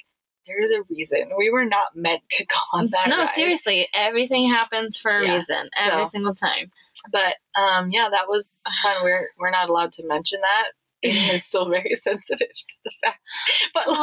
"There 0.46 0.62
is 0.62 0.70
a 0.70 0.82
reason. 0.88 1.30
We 1.36 1.50
were 1.50 1.66
not 1.66 1.94
meant 1.94 2.22
to 2.30 2.46
go 2.46 2.56
on 2.72 2.88
that." 2.92 3.08
no, 3.08 3.18
ride." 3.18 3.28
seriously, 3.28 3.86
everything 3.94 4.48
happens 4.48 4.96
for 4.96 5.18
a 5.18 5.26
Yeah, 5.26 5.34
reason 5.34 5.68
every 5.78 6.04
so- 6.06 6.10
single 6.10 6.34
time. 6.34 6.70
But 7.12 7.36
um, 7.54 7.90
yeah, 7.92 8.08
that 8.10 8.28
was 8.28 8.62
fun. 8.82 9.02
We're 9.04 9.28
we're 9.38 9.50
not 9.50 9.68
allowed 9.68 9.92
to 9.92 10.06
mention 10.06 10.40
that. 10.40 10.68
Aiden 11.04 11.34
is 11.34 11.44
still 11.46 11.68
very 11.68 11.94
sensitive 11.94 12.48
to 12.48 12.76
the 12.84 12.90
fact. 13.04 13.18
But 13.74 13.88
like, 13.88 13.98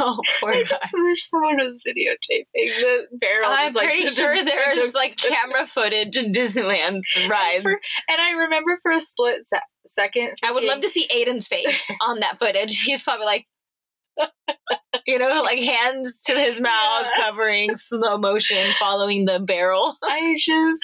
Oh, 0.00 0.18
poor 0.40 0.52
I 0.52 0.62
guy. 0.62 0.78
just 0.82 0.94
wish 0.94 1.28
someone 1.28 1.56
was 1.56 1.80
videotaping 1.86 2.44
the 2.80 3.06
barrel. 3.20 3.48
I'm 3.50 3.72
like, 3.74 3.86
pretty 3.86 4.06
sure 4.08 4.42
there's 4.44 4.94
like 4.94 5.16
camera 5.16 5.66
footage 5.66 6.16
in 6.16 6.32
Disneyland 6.32 7.02
rides. 7.28 7.62
For- 7.62 7.78
And 8.08 8.20
I 8.20 8.32
remember 8.32 8.78
for 8.82 8.92
a 8.92 9.00
split 9.00 9.42
se- 9.46 9.60
second, 9.86 10.32
I 10.44 10.52
would 10.52 10.64
love 10.64 10.80
to 10.82 10.88
see 10.88 11.06
Aiden's 11.08 11.48
face 11.48 11.82
on 12.00 12.20
that 12.20 12.38
footage. 12.38 12.80
He's 12.82 13.02
probably 13.02 13.26
like, 13.26 13.46
you 15.06 15.18
know, 15.18 15.42
like 15.42 15.58
hands 15.58 16.20
to 16.22 16.32
his 16.34 16.60
mouth, 16.60 17.06
Yeah. 17.16 17.24
covering 17.24 17.76
slow 17.76 18.18
motion, 18.18 18.72
following 18.78 19.24
the 19.24 19.38
barrel. 19.40 19.96
I 20.02 20.34
just, 20.38 20.82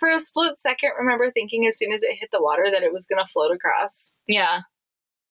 for 0.00 0.10
a 0.10 0.18
split 0.18 0.58
second, 0.58 0.90
remember 0.98 1.30
thinking 1.30 1.66
as 1.66 1.78
soon 1.78 1.92
as 1.92 2.02
it 2.02 2.16
hit 2.18 2.30
the 2.32 2.42
water 2.42 2.64
that 2.70 2.82
it 2.82 2.92
was 2.92 3.04
going 3.06 3.22
to 3.22 3.30
float 3.30 3.52
across. 3.54 4.14
Yeah. 4.26 4.60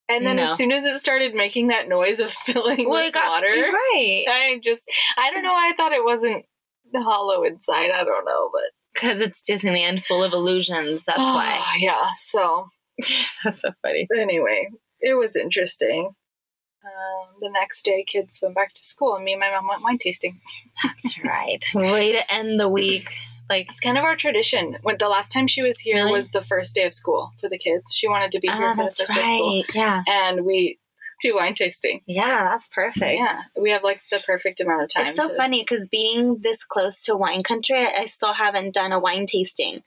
And 0.10 0.26
then 0.26 0.38
No. 0.38 0.44
as 0.44 0.58
soon 0.58 0.72
as 0.72 0.86
it 0.86 0.98
started 1.00 1.34
making 1.36 1.68
that 1.68 1.88
noise 1.90 2.20
of 2.20 2.32
filling 2.46 2.88
Well, 2.90 3.00
with 3.00 3.08
it 3.10 3.14
got 3.14 3.30
water, 3.30 3.48
right 3.48 4.26
I 4.30 4.60
just, 4.64 4.84
I 5.18 5.32
don't 5.32 5.44
know 5.44 5.52
why 5.54 5.70
I 5.72 5.76
thought 5.76 5.92
it 5.94 6.04
wasn't 6.06 6.46
hollow 6.96 7.44
inside. 7.44 7.92
I 7.92 8.04
don't 8.06 8.26
know, 8.26 8.50
but 8.54 8.62
because 8.94 9.20
it's 9.20 9.42
Disneyland, 9.42 10.04
full 10.04 10.24
of 10.24 10.34
illusions. 10.34 11.06
That's 11.06 11.20
why. 11.20 11.62
Yeah. 11.80 12.08
So 12.18 12.70
That's 13.44 13.62
so 13.62 13.72
funny. 13.82 14.08
anyway, 14.18 14.70
it 15.02 15.14
was 15.14 15.36
interesting. 15.36 16.10
Um, 16.86 17.36
the 17.42 17.50
next 17.50 17.84
day, 17.84 18.06
kids 18.08 18.40
went 18.42 18.56
back 18.56 18.74
to 18.74 18.84
school, 18.86 19.16
and 19.16 19.26
me 19.26 19.34
and 19.34 19.42
my 19.42 19.52
mom 19.52 19.68
went 19.68 19.84
wine 19.84 19.98
tasting. 19.98 20.40
That's 20.84 21.16
right. 21.24 21.64
Way 21.76 22.14
to 22.14 22.34
end 22.34 22.60
the 22.60 22.70
week. 22.70 23.12
Like, 23.50 23.70
It's 23.72 23.80
kind 23.80 23.98
of 23.98 24.04
our 24.04 24.16
tradition. 24.16 24.78
When 24.82 24.98
the 24.98 25.08
last 25.10 25.32
time 25.32 25.48
she 25.48 25.62
was 25.62 25.80
here 25.80 25.96
Really? 25.96 26.12
was 26.12 26.30
the 26.30 26.42
first 26.42 26.76
day 26.76 26.86
of 26.86 26.94
school 26.94 27.32
for 27.40 27.48
the 27.50 27.58
kids. 27.58 27.94
She 27.94 28.08
wanted 28.08 28.32
to 28.34 28.40
be 28.40 28.48
here 28.48 28.68
ah, 28.70 28.76
for 28.76 28.84
the 28.84 28.90
first 28.90 29.14
day 29.14 29.22
of 29.22 29.28
school. 29.28 29.64
Yeah. 29.74 30.04
and 30.08 30.46
we 30.46 30.80
do 31.22 31.36
wine 31.36 31.54
tasting. 31.56 32.02
Yeah, 32.06 32.44
that's 32.44 32.68
perfect. 32.68 33.20
Yeah, 33.20 33.42
we 33.60 33.72
have 33.72 33.84
like 33.84 34.02
the 34.12 34.20
perfect 34.26 34.60
amount 34.60 34.84
of 34.84 34.90
time. 34.94 35.08
It's 35.08 35.16
so 35.16 35.30
to- 35.30 35.36
funny 35.36 35.62
because 35.62 35.88
being 35.88 36.40
this 36.42 36.64
close 36.64 37.04
to 37.06 37.16
wine 37.16 37.42
country, 37.42 37.88
I 37.88 38.06
still 38.06 38.34
haven't 38.34 38.74
done 38.74 38.92
a 38.92 39.00
wine 39.00 39.26
tasting. 39.26 39.82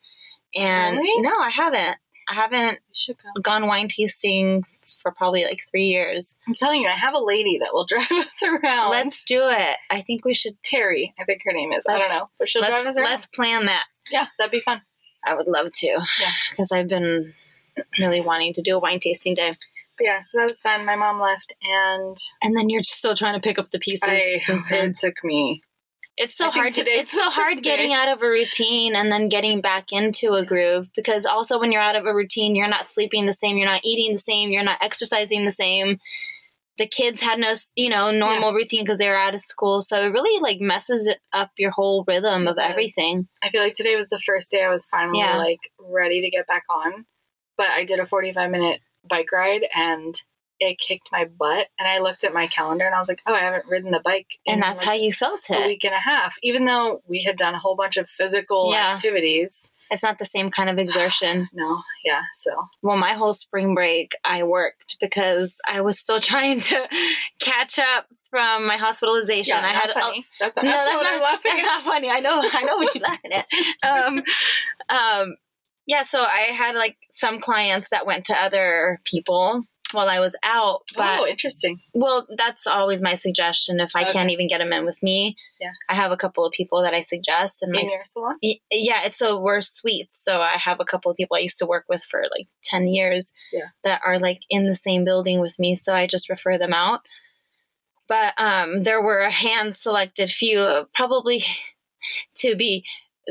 And 0.57 0.99
Really? 0.99 1.23
no, 1.23 1.31
I 1.39 1.51
haven't. 1.51 1.99
I 2.29 2.35
haven't 2.35 2.79
We 2.89 2.95
should 2.95 3.17
go. 3.19 3.41
gone 3.43 3.67
wine 3.69 3.89
tasting 3.89 4.65
for 5.01 5.13
probably 5.13 5.45
like 5.45 5.61
three 5.71 5.87
years. 5.87 6.37
I'm 6.47 6.55
telling 6.55 6.81
you, 6.83 6.89
I 6.89 6.97
have 6.97 7.15
a 7.15 7.19
lady 7.25 7.59
that 7.63 7.71
will 7.73 7.87
drive 7.89 8.11
us 8.11 8.43
around. 8.43 8.91
Let's 8.91 9.25
do 9.25 9.49
it. 9.49 9.77
I 9.91 10.03
think 10.03 10.25
we 10.25 10.35
should. 10.35 10.61
Terry, 10.63 11.15
I 11.19 11.25
think 11.25 11.43
her 11.45 11.53
name 11.53 11.73
is. 11.73 11.85
I 11.89 11.95
Let's- 11.95 12.09
don't 12.11 12.19
know, 12.19 12.31
but 12.39 12.49
she'll 12.49 12.63
Let's 12.63 12.83
drive 12.83 12.91
us 12.91 12.97
around. 12.99 13.11
let's 13.11 13.27
plan 13.27 13.67
that. 13.67 13.85
yeah, 14.11 14.27
that'd 14.39 14.53
be 14.53 14.61
fun. 14.61 14.83
I 15.25 15.35
would 15.35 15.47
love 15.47 15.73
to. 15.73 15.87
Yeah. 15.87 16.33
because 16.51 16.73
I've 16.73 16.89
been 16.89 17.33
really 17.99 18.21
wanting 18.21 18.55
to 18.55 18.63
do 18.63 18.77
a 18.77 18.81
wine 18.81 19.01
tasting 19.01 19.35
day. 19.35 19.51
But 19.99 20.05
yeah, 20.05 20.21
so 20.23 20.39
that 20.39 20.51
was 20.51 20.61
fun. 20.61 20.87
My 20.87 20.97
mom 20.97 21.21
left, 21.21 21.53
and 21.63 22.17
And 22.43 22.57
then 22.57 22.71
you're 22.71 22.83
still 22.83 23.15
trying 23.15 23.35
to 23.35 23.41
pick 23.41 23.59
up 23.59 23.71
the 23.71 23.79
pieces. 23.79 24.01
I 24.03 24.41
it 24.49 24.99
took 24.99 25.23
me. 25.23 25.63
It's 26.23 26.37
so 26.37 26.49
I 26.49 26.51
hard 26.51 26.75
to. 26.75 26.83
It's 26.89 27.13
so 27.13 27.31
hard 27.31 27.63
getting 27.63 27.89
day. 27.89 27.95
out 27.95 28.09
of 28.09 28.21
a 28.23 28.29
routine 28.29 28.95
and 28.95 29.11
then 29.11 29.29
getting 29.29 29.61
back 29.63 29.91
into 29.91 30.35
a 30.35 30.45
groove 30.45 30.91
because 30.95 31.25
also 31.25 31.59
when 31.59 31.73
you're 31.73 31.81
out 31.83 31.97
of 31.97 32.05
a 32.07 32.15
routine, 32.15 32.55
you're 32.55 32.69
not 32.69 32.89
sleeping 32.89 33.25
the 33.27 33.33
same, 33.35 33.57
you're 33.57 33.67
not 33.69 33.81
eating 33.85 34.13
the 34.13 34.21
same, 34.21 34.51
you're 34.51 34.63
not 34.63 34.79
exercising 34.83 35.45
the 35.47 35.53
same. 35.53 35.99
The 36.77 36.87
kids 36.87 37.21
had 37.23 37.39
no, 37.39 37.53
you 37.75 37.89
know, 37.91 38.11
normal 38.11 38.53
routine 38.53 38.85
because 38.85 38.99
they 38.99 39.09
were 39.09 39.17
out 39.17 39.35
of 39.35 39.41
school, 39.41 39.83
so 39.83 40.03
it 40.03 40.09
really 40.13 40.41
like 40.43 40.61
messes 40.61 41.15
up 41.33 41.51
your 41.59 41.71
whole 41.73 42.05
rhythm 42.07 42.47
of 42.49 42.59
everything. 42.59 43.27
I 43.43 43.51
feel 43.51 43.63
like 43.63 43.75
today 43.75 43.97
was 43.97 44.09
the 44.09 44.21
first 44.25 44.51
day 44.51 44.63
I 44.63 44.71
was 44.71 44.87
finally 44.87 45.19
Yeah. 45.19 45.37
like 45.39 45.59
ready 45.79 46.21
to 46.23 46.31
get 46.31 46.47
back 46.47 46.65
on. 46.71 47.07
But 47.59 47.69
I 47.71 47.85
did 47.85 47.99
a 47.99 48.07
45 48.07 48.51
minute 48.51 48.81
bike 49.09 49.33
ride 49.33 49.67
and 49.75 50.21
it 50.61 50.79
kicked 50.79 51.09
my 51.11 51.25
butt. 51.25 51.67
And 51.79 51.89
I 51.89 51.99
looked 51.99 52.23
at 52.23 52.33
my 52.35 52.47
calendar 52.47 52.85
and 52.87 52.95
I 52.95 52.99
was 53.01 53.09
like, 53.09 53.23
oh, 53.27 53.35
I 53.35 53.41
haven't 53.41 53.67
ridden 53.67 53.91
the 53.91 54.01
bike. 54.05 54.27
in, 54.45 54.55
And 54.55 54.63
that's 54.63 54.79
like, 54.81 54.87
how 54.87 54.93
you 54.95 55.13
felt 55.13 55.49
it. 55.51 55.57
a 55.65 55.67
week 55.67 55.85
and 55.85 55.95
a 55.95 55.99
half, 55.99 56.37
even 56.43 56.67
though 56.67 57.03
we 57.09 57.23
had 57.23 57.37
done 57.37 57.55
a 57.55 57.59
whole 57.59 57.75
bunch 57.77 57.97
of 57.97 58.09
physical 58.09 58.71
Yeah. 58.73 58.93
activities. 58.93 59.73
It's 59.93 60.05
not 60.05 60.21
the 60.21 60.25
same 60.27 60.51
kind 60.51 60.71
of 60.71 60.79
exertion. 60.87 61.49
No, 61.53 61.83
yeah. 62.05 62.23
So 62.35 62.51
well, 62.83 62.97
my 62.97 63.15
whole 63.15 63.33
spring 63.33 63.75
break, 63.75 64.13
I 64.25 64.43
worked 64.45 64.97
because 65.01 65.59
I 65.69 65.81
was 65.81 65.99
still 65.99 66.21
trying 66.31 66.61
to 66.61 66.89
catch 67.41 67.79
up 67.79 68.07
from 68.31 68.67
my 68.69 68.77
hospitalization. 68.77 69.57
yeah, 69.57 69.67
I 69.67 69.73
not 69.73 69.81
had 69.83 69.91
a- 69.91 69.95
funny. 69.95 70.27
that's 70.39 70.55
not, 70.55 70.65
no, 70.65 70.71
that's 70.71 70.89
that's 70.91 71.03
not, 71.03 71.23
laughing 71.23 71.53
that's 71.57 71.65
not 71.67 71.83
funny. 71.83 72.11
I 72.11 72.21
know, 72.21 72.41
I 72.45 72.63
know 72.63 72.77
what 72.77 72.95
you're 72.95 73.03
laughing 73.03 73.33
at. 73.33 73.47
Um, 73.83 74.23
um, 74.89 75.37
yeah, 75.87 76.03
so 76.03 76.23
I 76.23 76.53
had 76.53 76.77
like 76.77 76.97
some 77.13 77.41
clients 77.41 77.91
that 77.91 78.07
went 78.07 78.27
to 78.27 78.37
other 78.41 79.01
people 79.05 79.63
while 79.93 80.09
I 80.09 80.21
was 80.21 80.37
out, 80.43 80.83
but 80.97 81.21
oh, 81.21 81.27
interesting. 81.27 81.81
well, 81.95 82.27
that's 82.37 82.67
always 82.67 83.01
my 83.03 83.15
suggestion. 83.15 83.81
If 83.81 83.93
I 83.95 84.03
Okay. 84.03 84.13
can't 84.13 84.31
even 84.31 84.49
get 84.49 84.59
them 84.59 84.73
in 84.73 84.85
with 84.85 85.03
me, 85.03 85.37
Yeah. 85.61 85.71
I 85.89 85.95
have 85.95 86.13
a 86.13 86.17
couple 86.17 86.45
of 86.45 86.53
people 86.53 86.83
that 86.83 86.95
I 86.95 87.01
suggest, 87.01 87.63
and 87.63 87.73
my 87.73 87.81
your 87.81 88.05
salon? 88.05 88.37
Yeah 88.43 89.01
it's 89.05 89.19
so 89.19 89.41
we're 89.41 89.61
suites 89.61 90.23
so 90.23 90.41
i 90.41 90.57
have 90.57 90.79
a 90.81 90.85
couple 90.85 91.11
of 91.11 91.17
people 91.17 91.37
i 91.37 91.41
used 91.41 91.59
to 91.59 91.67
work 91.67 91.85
with 91.89 92.03
for 92.05 92.23
like 92.37 92.47
10 92.63 92.87
years 92.89 93.33
Yeah. 93.53 93.67
that 93.85 94.01
are 94.05 94.19
like 94.19 94.41
in 94.51 94.65
the 94.67 94.75
same 94.77 95.05
building 95.05 95.41
with 95.41 95.59
me 95.59 95.75
so 95.77 95.95
i 95.95 96.07
just 96.07 96.29
refer 96.29 96.59
them 96.59 96.73
out 96.75 97.01
but 98.09 98.35
um 98.39 98.83
there 98.83 99.03
were 99.03 99.21
a 99.21 99.31
hand 99.31 99.75
selected 99.77 100.31
few 100.31 100.87
probably 100.95 101.45
to 102.37 102.57
be 102.57 102.85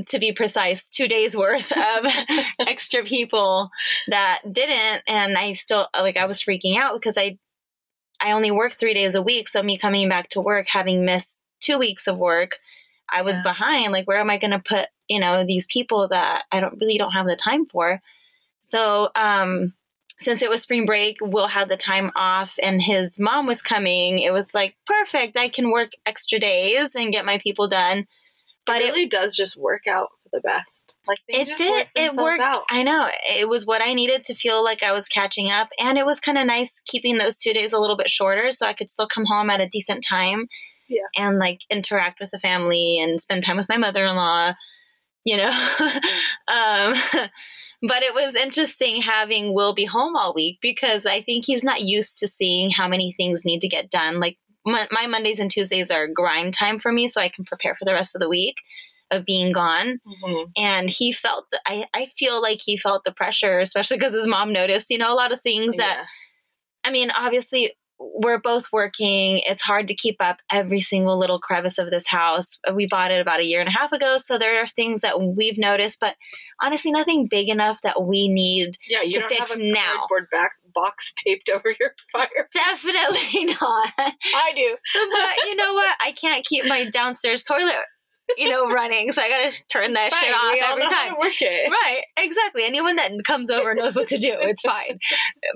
to 0.08 0.20
be 0.20 0.32
precise 0.34 0.88
two 0.88 1.08
days 1.08 1.36
worth 1.36 1.72
of 1.72 2.12
extra 2.60 3.04
people 3.04 3.70
that 4.08 4.40
didn't 4.52 5.04
and 5.08 5.38
i 5.38 5.54
still 5.54 5.88
like 6.00 6.18
i 6.18 6.26
was 6.26 6.42
freaking 6.42 6.78
out 6.78 6.94
because 7.00 7.18
i 7.18 7.38
i 8.22 8.32
only 8.32 8.52
work 8.52 8.74
three 8.74 8.94
days 8.94 9.16
a 9.16 9.22
week 9.22 9.48
so 9.48 9.62
me 9.64 9.78
coming 9.78 10.08
back 10.10 10.30
to 10.30 10.42
work 10.42 10.68
having 10.68 11.06
missed 11.06 11.40
two 11.60 11.78
weeks 11.78 12.08
of 12.08 12.18
work 12.18 12.58
i 13.12 13.22
was 13.22 13.38
Yeah. 13.38 13.44
behind 13.44 13.92
like 13.92 14.08
where 14.08 14.20
am 14.20 14.30
i 14.30 14.38
going 14.38 14.52
to 14.52 14.60
put 14.60 14.88
you 15.08 15.20
know 15.20 15.46
these 15.46 15.66
people 15.68 16.08
that 16.10 16.44
i 16.52 16.60
don't 16.60 16.80
really 16.80 16.98
don't 16.98 17.12
have 17.12 17.28
the 17.28 17.36
time 17.36 17.66
for 17.66 18.02
so 18.60 19.10
um 19.16 19.74
since 20.22 20.42
it 20.42 20.50
was 20.50 20.62
spring 20.62 20.86
break, 20.86 21.18
Will 21.22 21.48
had 21.48 21.70
the 21.70 21.78
time 21.78 22.12
off 22.16 22.56
and 22.62 22.82
his 22.82 23.18
mom 23.18 23.48
was 23.48 23.62
coming. 23.62 24.20
It 24.20 24.32
was 24.32 24.54
like 24.54 24.76
perfect. 24.86 25.38
I 25.38 25.48
can 25.48 25.72
work 25.72 25.92
extra 26.06 26.40
days 26.40 26.94
and 26.94 27.14
get 27.14 27.24
my 27.26 27.38
people 27.38 27.70
done. 27.70 28.06
But 28.70 28.82
it 28.82 28.96
it, 28.96 29.12
does 29.12 29.36
just 29.36 29.58
work 29.58 29.88
out 29.88 30.10
for 30.24 30.30
the 30.32 30.42
best. 30.42 30.98
Like 31.08 31.20
it 31.28 31.48
just 31.48 31.62
did. 31.62 31.72
work 31.72 31.88
It 31.96 32.14
worked. 32.14 32.42
out. 32.42 32.64
I 32.70 32.84
know. 32.84 33.08
It 33.38 33.48
was 33.48 33.66
what 33.66 33.82
I 33.82 33.94
needed 33.94 34.24
to 34.26 34.36
feel 34.36 34.64
like 34.64 34.84
I 34.84 34.92
was 34.92 35.08
catching 35.08 35.50
up. 35.50 35.70
And 35.80 35.98
it 35.98 36.06
was 36.06 36.20
kind 36.20 36.38
of 36.38 36.46
nice 36.46 36.82
keeping 36.86 37.18
those 37.18 37.38
two 37.38 37.54
days 37.54 37.74
a 37.74 37.80
little 37.80 37.98
bit 37.98 38.10
shorter 38.10 38.52
so 38.52 38.68
I 38.68 38.74
could 38.74 38.90
still 38.90 39.08
come 39.08 39.26
home 39.26 39.50
at 39.50 39.62
a 39.62 39.68
decent 39.68 40.06
time. 40.08 40.48
Yeah. 40.88 41.02
And 41.16 41.38
like 41.38 41.62
interact 41.70 42.20
with 42.20 42.32
the 42.32 42.40
family 42.40 43.00
and 43.00 43.22
spend 43.22 43.44
time 43.44 43.58
with 43.58 43.70
my 43.70 43.78
mother 43.78 44.06
in 44.06 44.16
law, 44.16 44.54
you 45.24 45.38
know. 45.38 45.50
um, 46.48 46.96
but 47.82 48.04
it 48.04 48.14
was 48.14 48.36
interesting 48.36 49.02
having 49.02 49.54
Will 49.54 49.74
be 49.74 49.86
home 49.86 50.16
all 50.16 50.34
week 50.34 50.60
because 50.62 51.06
I 51.06 51.22
think 51.22 51.46
he's 51.46 51.64
not 51.64 51.82
used 51.82 52.20
to 52.20 52.28
seeing 52.28 52.72
how 52.72 52.88
many 52.88 53.14
things 53.14 53.46
need 53.46 53.62
to 53.62 53.68
get 53.68 53.92
done. 53.92 54.20
Like 54.20 54.38
my, 54.70 54.88
my 54.92 55.08
Mondays 55.08 55.40
and 55.40 55.50
Tuesdays 55.52 55.92
are 55.92 56.08
grind 56.08 56.54
time 56.54 56.80
for 56.80 56.92
me 56.92 57.08
so 57.08 57.20
I 57.22 57.30
can 57.30 57.44
prepare 57.46 57.76
for 57.76 57.86
the 57.86 57.94
rest 57.94 58.16
of 58.16 58.22
the 58.22 58.30
week 58.30 58.56
of 59.12 59.26
being 59.26 59.52
gone 59.52 60.00
Mhm. 60.24 60.52
and 60.56 60.90
he 60.90 61.12
felt 61.12 61.46
the, 61.52 61.60
I, 61.66 61.88
I 61.96 62.06
feel 62.18 62.42
like 62.42 62.60
he 62.64 62.78
felt 62.78 63.04
the 63.04 63.12
pressure 63.12 63.60
especially 63.60 63.98
because 63.98 64.14
his 64.14 64.28
mom 64.28 64.54
noticed 64.54 64.92
you 64.92 65.00
know 65.00 65.12
a 65.12 65.16
lot 65.18 65.32
of 65.34 65.42
things 65.42 65.76
that 65.78 66.06
i 66.84 66.92
mean 66.92 67.10
obviously 67.10 67.74
we're 68.00 68.40
both 68.40 68.68
working 68.72 69.42
it's 69.46 69.64
hard 69.64 69.88
to 69.88 69.96
keep 69.96 70.18
up 70.22 70.38
every 70.52 70.80
single 70.80 71.18
little 71.18 71.40
crevice 71.40 71.78
of 71.80 71.90
this 71.90 72.08
house 72.08 72.58
we 72.76 72.86
bought 72.86 73.10
it 73.12 73.20
about 73.20 73.40
a 73.40 73.44
year 73.44 73.60
and 73.60 73.68
a 73.68 73.72
half 73.78 73.92
ago 73.92 74.18
so 74.20 74.38
there 74.38 74.62
are 74.64 74.68
things 74.68 75.02
that 75.02 75.20
we've 75.20 75.58
noticed 75.58 76.00
but 76.00 76.16
honestly 76.62 76.92
nothing 76.92 77.28
big 77.28 77.50
enough 77.50 77.80
that 77.82 78.04
we 78.04 78.28
need 78.30 78.78
Yeah, 78.88 79.02
to 79.02 79.28
fix 79.28 79.58
now. 79.58 79.82
cardboard 79.98 80.28
back 80.32 80.52
box 80.82 81.14
taped 81.26 81.50
over 81.50 81.74
your 81.80 81.92
fire. 82.12 82.48
definitely 82.54 83.46
not 83.62 83.92
I 83.98 84.52
do. 84.56 84.76
but 84.94 85.48
you 85.48 85.56
know 85.56 85.74
what 85.74 85.96
i 86.04 86.12
can't 86.12 86.46
keep 86.46 86.66
my 86.66 86.86
downstairs 86.86 87.44
toilet 87.44 87.76
you 88.38 88.50
know 88.50 88.70
running 88.70 89.12
so 89.12 89.22
i 89.22 89.30
gotta 89.30 89.64
turn 89.68 89.94
that 89.94 90.14
shit 90.14 90.34
off 90.34 90.56
every 90.72 90.84
time 90.84 91.14
to 91.14 91.20
work 91.20 91.42
it. 91.42 91.70
right 91.70 92.02
exactly 92.18 92.64
anyone 92.64 92.96
that 92.96 93.12
comes 93.26 93.50
over 93.50 93.74
knows 93.74 93.96
what 93.96 94.08
to 94.08 94.18
do 94.18 94.36
it's 94.42 94.62
fine 94.62 95.00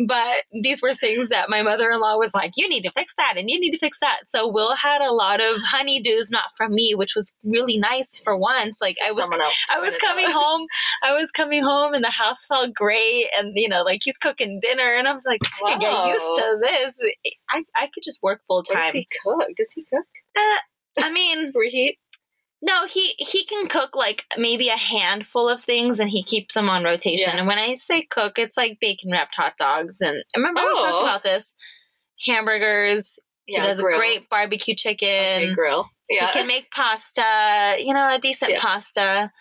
but 0.07 0.43
these 0.61 0.81
were 0.81 0.93
things 0.93 1.29
that 1.29 1.49
my 1.49 1.61
mother-in-law 1.61 2.17
was 2.17 2.33
like 2.33 2.51
you 2.55 2.67
need 2.67 2.81
to 2.81 2.91
fix 2.91 3.13
that 3.17 3.35
and 3.37 3.49
you 3.49 3.59
need 3.59 3.71
to 3.71 3.79
fix 3.79 3.99
that 3.99 4.21
so 4.27 4.47
will 4.47 4.75
had 4.75 5.01
a 5.01 5.11
lot 5.11 5.39
of 5.41 5.57
honeydews 5.73 6.31
not 6.31 6.45
from 6.57 6.73
me 6.73 6.93
which 6.95 7.15
was 7.15 7.33
really 7.43 7.77
nice 7.77 8.19
for 8.19 8.37
once 8.37 8.77
like 8.81 8.97
i 9.05 9.11
was. 9.11 9.23
I 9.71 9.79
was 9.79 9.97
coming 9.97 10.25
out. 10.25 10.33
home. 10.33 10.67
I 11.03 11.13
was 11.13 11.31
coming 11.31 11.63
home, 11.63 11.93
and 11.93 12.03
the 12.03 12.09
house 12.09 12.45
felt 12.47 12.73
great. 12.73 13.25
And 13.37 13.53
you 13.55 13.67
know, 13.69 13.81
like 13.83 14.01
he's 14.03 14.17
cooking 14.17 14.59
dinner, 14.59 14.93
and 14.93 15.07
I'm 15.07 15.19
like, 15.25 15.41
I 15.65 15.71
can 15.71 15.79
get 15.79 16.07
used 16.07 16.39
to 16.39 16.57
this. 16.61 16.99
I 17.49 17.63
I 17.75 17.87
could 17.93 18.03
just 18.03 18.21
work 18.21 18.41
full 18.47 18.57
What 18.57 18.67
does 18.67 18.75
time. 18.75 18.93
he 18.93 19.07
cook? 19.23 19.47
Does 19.57 19.71
he 19.71 19.85
cook? 19.91 20.05
Uh, 20.37 21.03
I 21.05 21.11
mean, 21.11 21.51
Reheat? 21.55 21.97
No, 22.65 22.85
he 22.87 23.13
he 23.17 23.43
can 23.43 23.67
cook 23.67 23.93
like 23.95 24.25
maybe 24.37 24.69
a 24.69 24.77
handful 24.77 25.49
of 25.49 25.61
things, 25.61 25.99
and 25.99 26.09
he 26.09 26.23
keeps 26.23 26.53
them 26.53 26.69
on 26.69 26.83
rotation. 26.85 27.31
Yeah. 27.33 27.39
And 27.39 27.47
when 27.47 27.59
I 27.59 27.75
say 27.75 28.03
cook, 28.03 28.39
it's 28.39 28.55
like 28.55 28.77
bacon 28.79 29.11
wrapped 29.11 29.35
hot 29.35 29.57
dogs. 29.57 29.99
And 30.01 30.23
remember 30.35 30.61
we 30.61 30.67
Oh. 30.71 30.79
talked 30.79 31.03
about 31.03 31.23
this 31.23 31.53
hamburgers. 32.25 33.19
Yeah, 33.47 33.61
he 33.61 33.67
does 33.67 33.81
grill. 33.81 33.97
great 33.97 34.29
barbecue 34.29 34.75
chicken. 34.75 35.07
Okay, 35.09 35.53
grill. 35.53 35.89
Yeah. 36.09 36.27
He 36.27 36.33
can 36.33 36.47
make 36.47 36.71
pasta. 36.71 37.75
You 37.79 37.93
know, 37.93 38.13
a 38.15 38.19
decent 38.19 38.53
Yeah. 38.53 38.61
pasta. 38.61 39.31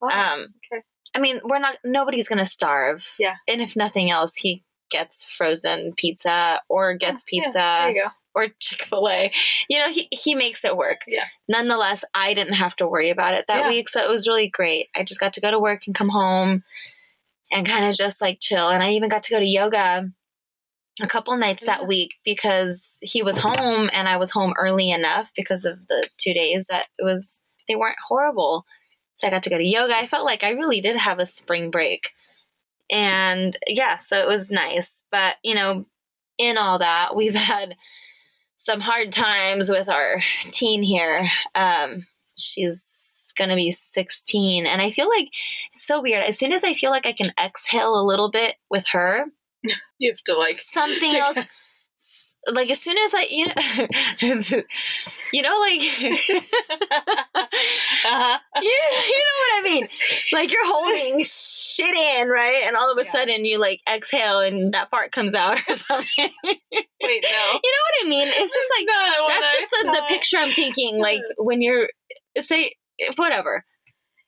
Wow. 0.00 0.34
Um, 0.34 0.40
okay. 0.72 0.82
I 1.14 1.18
mean, 1.18 1.40
we're 1.42 1.58
not. 1.58 1.78
Nobody's 1.84 2.28
gonna 2.28 2.46
starve. 2.46 3.04
Yeah. 3.18 3.34
And 3.48 3.60
if 3.60 3.74
nothing 3.74 4.10
else, 4.10 4.36
he 4.36 4.62
gets 4.90 5.24
frozen 5.26 5.92
pizza 5.96 6.60
or 6.68 6.94
gets 6.94 7.24
ah, 7.24 7.30
Yeah, 7.30 7.42
pizza 7.42 7.92
go. 7.94 8.10
or 8.34 8.48
Chick 8.58 8.82
Fil 8.82 9.08
A. 9.08 9.32
You 9.68 9.78
know, 9.78 9.90
he 9.90 10.08
he 10.10 10.34
makes 10.34 10.64
it 10.64 10.76
work. 10.76 11.02
Yeah. 11.06 11.24
Nonetheless, 11.48 12.04
I 12.14 12.34
didn't 12.34 12.54
have 12.54 12.76
to 12.76 12.88
worry 12.88 13.10
about 13.10 13.34
it 13.34 13.46
that 13.48 13.62
Yeah. 13.62 13.68
week, 13.68 13.88
so 13.88 14.02
it 14.02 14.08
was 14.08 14.28
really 14.28 14.48
great. 14.48 14.88
I 14.94 15.04
just 15.04 15.20
got 15.20 15.32
to 15.34 15.40
go 15.40 15.50
to 15.50 15.58
work 15.58 15.82
and 15.86 15.94
come 15.94 16.08
home, 16.08 16.64
and 17.50 17.66
kind 17.66 17.84
of 17.84 17.94
just 17.94 18.20
like 18.20 18.40
chill. 18.40 18.68
And 18.68 18.82
I 18.82 18.90
even 18.90 19.08
got 19.08 19.22
to 19.24 19.30
go 19.30 19.38
to 19.38 19.46
yoga 19.46 20.10
a 21.00 21.06
couple 21.06 21.36
nights 21.36 21.62
Yeah. 21.62 21.72
that 21.72 21.80
mm-hmm. 21.80 21.88
week 21.88 22.14
because 22.24 22.96
he 23.00 23.22
was 23.22 23.38
home 23.38 23.88
and 23.92 24.08
I 24.08 24.16
was 24.16 24.30
home 24.30 24.52
early 24.58 24.90
enough 24.90 25.30
because 25.36 25.64
of 25.64 25.86
the 25.86 26.08
two 26.18 26.34
days 26.34 26.66
that 26.66 26.88
it 26.98 27.04
was 27.04 27.40
they 27.68 27.76
weren't 27.76 27.98
horrible. 28.06 28.64
So 29.14 29.26
I 29.26 29.30
got 29.30 29.42
to 29.44 29.50
go 29.50 29.58
to 29.58 29.64
yoga. 29.64 29.96
I 29.96 30.06
felt 30.06 30.24
like 30.24 30.42
I 30.44 30.50
really 30.50 30.80
did 30.80 30.96
have 30.96 31.18
a 31.18 31.26
spring 31.26 31.70
break. 31.70 32.10
And 32.90 33.56
yeah, 33.66 33.96
so 33.96 34.18
it 34.18 34.26
was 34.26 34.50
nice. 34.50 35.02
But, 35.10 35.36
you 35.42 35.54
know, 35.54 35.86
in 36.38 36.56
all 36.56 36.78
that, 36.78 37.14
we've 37.14 37.34
had 37.34 37.76
some 38.58 38.80
hard 38.80 39.12
times 39.12 39.70
with 39.70 39.88
our 39.88 40.22
teen 40.50 40.82
here. 40.82 41.28
Um, 41.54 42.06
she's 42.36 43.32
going 43.36 43.50
to 43.50 43.56
be 43.56 43.72
16. 43.72 44.66
And 44.66 44.82
I 44.82 44.90
feel 44.90 45.08
like 45.08 45.28
it's 45.72 45.86
so 45.86 46.00
weird. 46.02 46.24
As 46.24 46.38
soon 46.38 46.52
as 46.52 46.64
I 46.64 46.74
feel 46.74 46.90
like 46.90 47.06
I 47.06 47.12
can 47.12 47.32
exhale 47.42 47.94
a 47.94 48.06
little 48.06 48.30
bit 48.30 48.56
with 48.70 48.86
her, 48.88 49.26
You 49.98 50.12
have 50.12 50.20
to 50.26 50.36
like. 50.36 50.60
something 50.60 51.14
else 51.16 51.38
like 52.52 52.70
as 52.70 52.80
soon 52.80 52.96
as 52.98 53.14
I 53.14 53.26
you 53.30 53.46
know 53.46 53.54
you 55.32 55.42
know 55.42 55.58
like 55.60 55.80
uh-huh. 58.04 58.38
you, 58.62 58.70
you 58.70 59.24
know 59.24 59.38
what 59.40 59.58
I 59.58 59.62
mean? 59.64 59.88
Like 60.32 60.52
you're 60.52 60.66
holding 60.66 61.22
shit 61.24 61.94
in 61.94 62.28
right? 62.28 62.62
And 62.66 62.76
all 62.76 62.90
of 62.90 62.98
a 62.98 63.04
Yeah. 63.04 63.10
sudden 63.12 63.44
you 63.44 63.58
like 63.58 63.80
exhale 63.92 64.40
and 64.40 64.72
that 64.74 64.90
part 64.90 65.12
comes 65.12 65.34
out 65.34 65.58
or 65.68 65.74
something. 65.74 66.08
Wait 66.18 66.32
no. 66.42 66.80
You 67.02 67.72
know 67.72 67.84
what 67.84 68.04
I 68.04 68.08
mean? 68.08 68.28
It's 68.28 68.54
just 68.54 68.70
like 68.78 68.86
No, 68.86 69.26
that's 69.28 69.54
just 69.56 69.70
the, 69.70 69.90
the 69.92 70.02
picture 70.08 70.38
I'm 70.38 70.52
thinking 70.52 70.98
like 70.98 71.22
when 71.38 71.62
you're 71.62 71.88
say 72.40 72.74
whatever. 73.16 73.64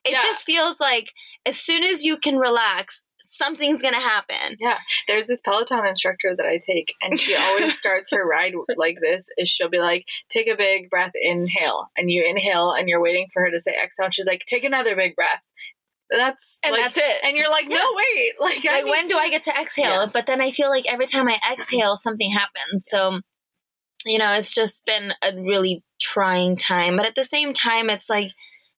It 0.05 0.13
Yeah. 0.13 0.21
just 0.23 0.45
feels 0.47 0.81
like 0.81 1.13
as 1.47 1.59
soon 1.59 1.83
as 1.85 2.05
you 2.05 2.17
can 2.17 2.39
relax 2.39 3.03
something's 3.31 3.83
gonna 3.83 4.01
happen 4.01 4.57
Yeah. 4.59 4.79
There's 5.07 5.27
this 5.27 5.40
Peloton 5.40 5.87
instructor 5.87 6.35
that 6.37 6.47
I 6.47 6.59
take, 6.59 6.95
and 7.03 7.19
she 7.19 7.35
always 7.37 7.79
starts 7.79 8.11
her 8.11 8.27
ride 8.27 8.55
like 8.77 8.99
this: 9.01 9.27
is 9.37 9.49
she'll 9.49 9.69
be 9.69 9.79
like, 9.79 10.07
"Take 10.29 10.49
a 10.49 10.57
big 10.57 10.90
breath, 10.90 11.12
inhale," 11.14 11.88
and 11.97 12.11
you 12.11 12.25
inhale, 12.25 12.73
and 12.73 12.88
you're 12.88 13.01
waiting 13.01 13.29
for 13.33 13.43
her 13.43 13.51
to 13.51 13.61
say 13.61 13.73
exhale. 13.83 14.07
And 14.07 14.14
she's 14.14 14.27
like, 14.27 14.43
"Take 14.47 14.64
another 14.64 14.97
big 14.97 15.14
breath." 15.16 15.40
That's 16.11 16.45
and 16.64 16.73
like, 16.73 16.83
that's 16.83 16.99
it 16.99 17.16
and 17.23 17.37
you're 17.37 17.51
like, 17.51 17.69
"No, 17.69 17.77
Yeah. 17.77 17.85
wait!" 17.97 18.33
Like, 18.40 18.64
like 18.64 18.85
when 18.85 19.07
do 19.07 19.16
I 19.16 19.31
get 19.31 19.45
to 19.45 19.53
exhale? 19.61 20.03
Yeah. 20.03 20.11
But 20.12 20.27
then 20.27 20.40
I 20.40 20.51
feel 20.51 20.69
like 20.69 20.85
every 20.93 21.07
time 21.07 21.29
I 21.29 21.38
exhale, 21.53 21.97
something 21.97 22.31
happens. 22.33 22.87
So, 22.88 23.21
you 24.05 24.19
know, 24.19 24.33
it's 24.33 24.53
just 24.53 24.85
been 24.85 25.12
a 25.23 25.40
really 25.40 25.85
trying 26.01 26.57
time. 26.57 26.97
But 26.97 27.07
at 27.07 27.14
the 27.14 27.25
same 27.25 27.53
time, 27.53 27.90
it's 27.90 28.11
like 28.11 28.33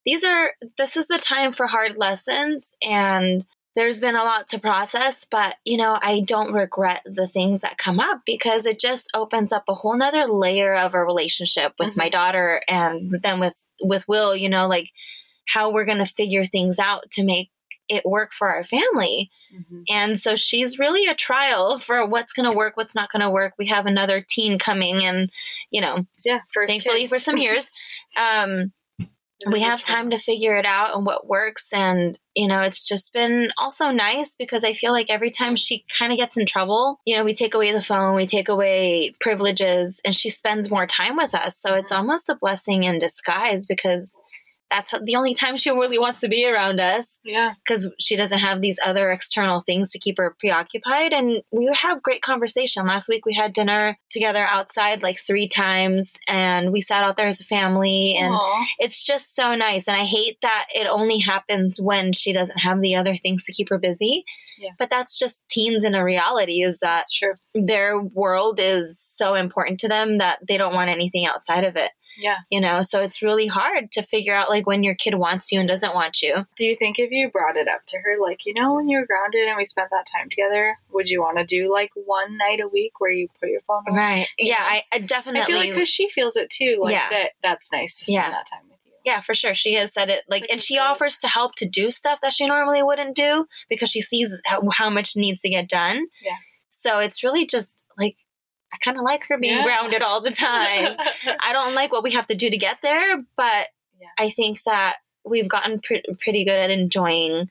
these 0.05 0.25
are 0.25 0.53
this 0.77 0.97
is 0.97 1.09
the 1.09 1.19
time 1.19 1.53
for 1.53 1.67
hard 1.67 1.97
lessons 1.97 2.73
and 2.83 3.47
there's 3.75 4.01
been 4.01 4.17
a 4.17 4.25
lot 4.25 4.49
to 4.49 4.59
process, 4.59 5.25
but 5.25 5.57
you 5.65 5.77
know, 5.79 5.99
I 6.01 6.21
don't 6.21 6.53
regret 6.53 7.03
the 7.07 7.27
things 7.27 7.61
that 7.63 7.79
come 7.79 8.01
up 8.01 8.21
because 8.27 8.67
it 8.67 8.79
just 8.79 9.11
opens 9.15 9.53
up 9.53 9.65
a 9.69 9.75
whole 9.75 9.97
nother 9.97 10.27
layer 10.27 10.75
of 10.75 10.95
a 10.95 11.05
relationship 11.05 11.73
with 11.79 11.97
my 11.97 12.09
daughter 12.09 12.61
and 12.69 13.19
then 13.23 13.41
with 13.41 13.55
with 13.83 14.07
Will, 14.09 14.37
you 14.37 14.49
know, 14.49 14.67
like 14.69 14.91
how 15.49 15.71
we're 15.73 15.85
gonna 15.87 16.07
figure 16.07 16.45
things 16.45 16.79
out 16.79 17.11
to 17.13 17.25
make 17.25 17.51
it 17.89 18.05
work 18.07 18.31
for 18.33 18.49
our 18.49 18.63
family. 18.65 19.29
Mhm. 19.53 19.83
And 19.91 20.21
so 20.21 20.37
she's 20.37 20.79
really 20.79 21.07
a 21.09 21.15
trial 21.15 21.79
for 21.79 22.07
what's 22.07 22.33
going 22.33 22.49
to 22.51 22.57
work, 22.57 22.77
what's 22.77 22.95
not 22.95 23.11
going 23.11 23.21
to 23.21 23.29
work. 23.29 23.55
We 23.59 23.67
have 23.67 23.87
another 23.87 24.25
teen 24.27 24.59
coming, 24.59 25.05
and 25.05 25.31
you 25.71 25.81
know, 25.81 26.07
Yeah, 26.25 26.41
thankfully 26.55 27.03
kid. 27.03 27.09
for 27.11 27.19
some 27.19 27.37
years, 27.39 27.71
um, 28.17 28.73
we 29.51 29.61
have 29.61 29.83
time 29.83 30.11
to 30.11 30.19
figure 30.19 30.57
it 30.57 30.67
out 30.67 30.95
and 30.95 31.07
what 31.07 31.27
works. 31.27 31.73
And 31.73 32.19
you 32.35 32.49
know, 32.49 32.63
it's 32.63 32.89
just 32.89 33.13
been 33.13 33.51
also 33.59 33.91
nice 33.91 34.35
because 34.35 34.65
I 34.65 34.73
feel 34.73 34.93
like 34.93 35.11
every 35.11 35.31
time 35.31 35.55
she 35.55 35.85
kind 35.99 36.13
of 36.13 36.19
gets 36.19 36.39
in 36.39 36.47
trouble, 36.47 36.99
you 37.05 37.17
know, 37.17 37.25
we 37.25 37.35
take 37.35 37.55
away 37.55 37.73
the 37.73 37.83
phone, 37.83 38.17
we 38.17 38.27
take 38.27 38.49
away 38.49 39.15
privileges, 39.21 40.01
and 40.05 40.15
she 40.15 40.31
spends 40.31 40.71
more 40.71 40.87
time 40.87 41.17
with 41.17 41.35
us. 41.35 41.57
So 41.59 41.75
it's 41.75 41.93
almost 41.93 42.29
a 42.29 42.35
blessing 42.35 42.85
in 42.85 42.99
disguise 42.99 43.67
because. 43.67 44.17
That's 44.73 44.95
the 45.03 45.17
only 45.17 45.35
time 45.35 45.59
she 45.59 45.71
really 45.71 45.99
wants 45.99 46.21
to 46.21 46.29
be 46.29 46.49
around 46.49 46.81
us 46.81 47.19
Yeah, 47.25 47.53
because 47.63 47.91
she 48.01 48.17
doesn't 48.17 48.39
have 48.39 48.63
these 48.63 48.79
other 48.83 49.11
external 49.11 49.61
things 49.61 49.91
to 49.91 49.99
keep 49.99 50.17
her 50.17 50.35
preoccupied. 50.41 51.13
And 51.13 51.43
we 51.51 51.71
have 51.75 52.03
great 52.03 52.23
conversation. 52.23 52.87
Last 52.87 53.07
week 53.09 53.27
we 53.27 53.35
had 53.35 53.53
dinner 53.53 53.99
together 54.11 54.47
outside 54.47 55.03
like 55.03 55.19
three 55.19 55.47
times, 55.47 56.17
and 56.27 56.73
we 56.73 56.81
sat 56.81 57.05
out 57.05 57.17
there 57.17 57.27
as 57.27 57.39
a 57.39 57.45
family, 57.45 58.17
and 58.19 58.33
Aw. 58.33 58.65
it's 58.79 59.03
just 59.03 59.35
so 59.35 59.55
nice. 59.55 59.89
And 59.89 59.97
I 59.97 60.05
hate 60.05 60.39
that 60.41 60.67
it 60.75 60.87
only 60.87 61.19
happens 61.19 61.79
when 61.79 62.15
she 62.15 62.33
doesn't 62.33 62.59
have 62.59 62.81
the 62.81 62.95
other 62.95 63.15
things 63.17 63.45
to 63.45 63.53
keep 63.53 63.69
her 63.69 63.79
busy. 63.79 64.25
Yeah. 64.59 64.71
But 64.79 64.89
that's 64.89 65.19
just 65.19 65.43
teens 65.51 65.85
in 65.85 65.95
a 65.95 66.03
reality 66.03 66.63
is 66.63 66.79
that 66.81 67.05
their 67.55 68.01
world 68.01 68.59
is 68.59 68.99
so 68.99 69.35
important 69.35 69.81
to 69.81 69.89
them 69.89 70.19
that 70.19 70.39
they 70.47 70.57
don't 70.57 70.75
want 70.75 70.89
anything 70.89 71.27
outside 71.27 71.65
of 71.65 71.77
it 71.77 71.91
Yeah, 72.19 72.39
you 72.51 72.61
know 72.61 72.83
so 72.83 73.01
it's 73.01 73.23
really 73.23 73.47
hard 73.47 73.91
to 73.93 74.03
figure 74.03 74.35
out 74.35 74.49
like 74.51 74.67
when 74.67 74.83
your 74.83 74.95
kid 74.95 75.15
wants 75.15 75.51
you 75.53 75.59
and 75.61 75.69
doesn't 75.69 75.95
want 75.95 76.23
you. 76.23 76.47
Do 76.57 76.67
you 76.67 76.77
think 76.77 76.99
if 76.99 77.11
you 77.11 77.31
brought 77.31 77.57
it 77.57 77.69
up 77.69 77.83
to 77.89 77.99
her, 77.99 78.17
like, 78.21 78.45
you 78.47 78.55
know, 78.55 78.75
when 78.75 78.89
you 78.89 78.99
were 78.99 79.07
grounded 79.07 79.47
and 79.49 79.57
we 79.57 79.65
spent 79.65 79.91
that 79.91 80.07
time 80.13 80.29
together, 80.29 80.77
would 80.93 81.09
you 81.09 81.21
want 81.21 81.39
to 81.39 81.45
do 81.45 81.73
like 81.73 81.91
one 81.95 82.37
night 82.37 82.61
a 82.61 82.69
week 82.69 82.93
where 82.99 83.11
you 83.11 83.29
put 83.41 83.49
your 83.51 83.61
phone 83.67 83.85
on? 83.89 83.95
Right. 83.95 84.29
Yeah, 84.39 84.57
Yeah. 84.57 84.59
I, 84.61 84.83
I 84.93 84.97
I 84.97 84.99
definitely. 85.01 85.43
feel 85.45 85.59
like 85.59 85.71
because 85.71 85.89
she 85.89 86.09
feels 86.09 86.37
it 86.37 86.51
too, 86.51 86.79
like 86.81 86.93
Yeah. 86.93 87.09
that 87.11 87.31
that's 87.43 87.73
nice 87.73 87.95
to 87.99 88.05
spend 88.05 88.15
Yeah. 88.25 88.31
that 88.31 88.47
time 88.51 88.61
with 88.69 88.79
you. 88.85 88.93
yeah, 89.05 89.21
for 89.21 89.35
sure. 89.35 89.55
She 89.55 89.75
has 89.75 89.93
said 89.93 90.11
it 90.11 90.23
like, 90.29 90.43
Like 90.43 90.51
and 90.51 90.61
she 90.61 90.79
offers 90.79 91.19
to 91.19 91.29
help 91.29 91.55
to 91.57 91.69
do 91.69 91.91
stuff 91.91 92.19
that 92.23 92.33
she 92.33 92.47
normally 92.47 92.83
wouldn't 92.83 93.17
do 93.17 93.47
because 93.69 93.91
she 93.91 94.01
sees 94.01 94.41
how, 94.45 94.63
how 94.71 94.91
much 94.91 95.17
needs 95.17 95.41
to 95.43 95.49
get 95.49 95.69
done. 95.69 96.07
Yeah. 96.23 96.37
So 96.71 96.99
it's 96.99 97.23
really 97.25 97.47
just 97.47 97.75
like, 97.99 98.17
I 98.73 98.77
kind 98.79 98.97
of 98.97 99.05
like 99.05 99.25
her 99.29 99.39
being 99.39 99.59
Yeah. 99.59 99.65
grounded 99.65 100.03
all 100.03 100.21
the 100.21 100.31
time. 100.31 100.97
I 101.41 101.53
don't 101.53 101.75
like 101.75 101.93
what 101.93 102.03
we 102.03 102.13
have 102.13 102.27
to 102.29 102.35
do 102.35 102.49
to 102.51 102.57
get 102.57 102.79
there, 102.83 103.19
but 103.37 103.67
Yeah. 104.01 104.09
I 104.19 104.31
think 104.31 104.63
that 104.65 104.97
we've 105.25 105.49
gotten 105.49 105.81
pre- 105.81 106.03
pretty 106.21 106.45
good 106.45 106.59
at 106.59 106.71
enjoying 106.71 107.49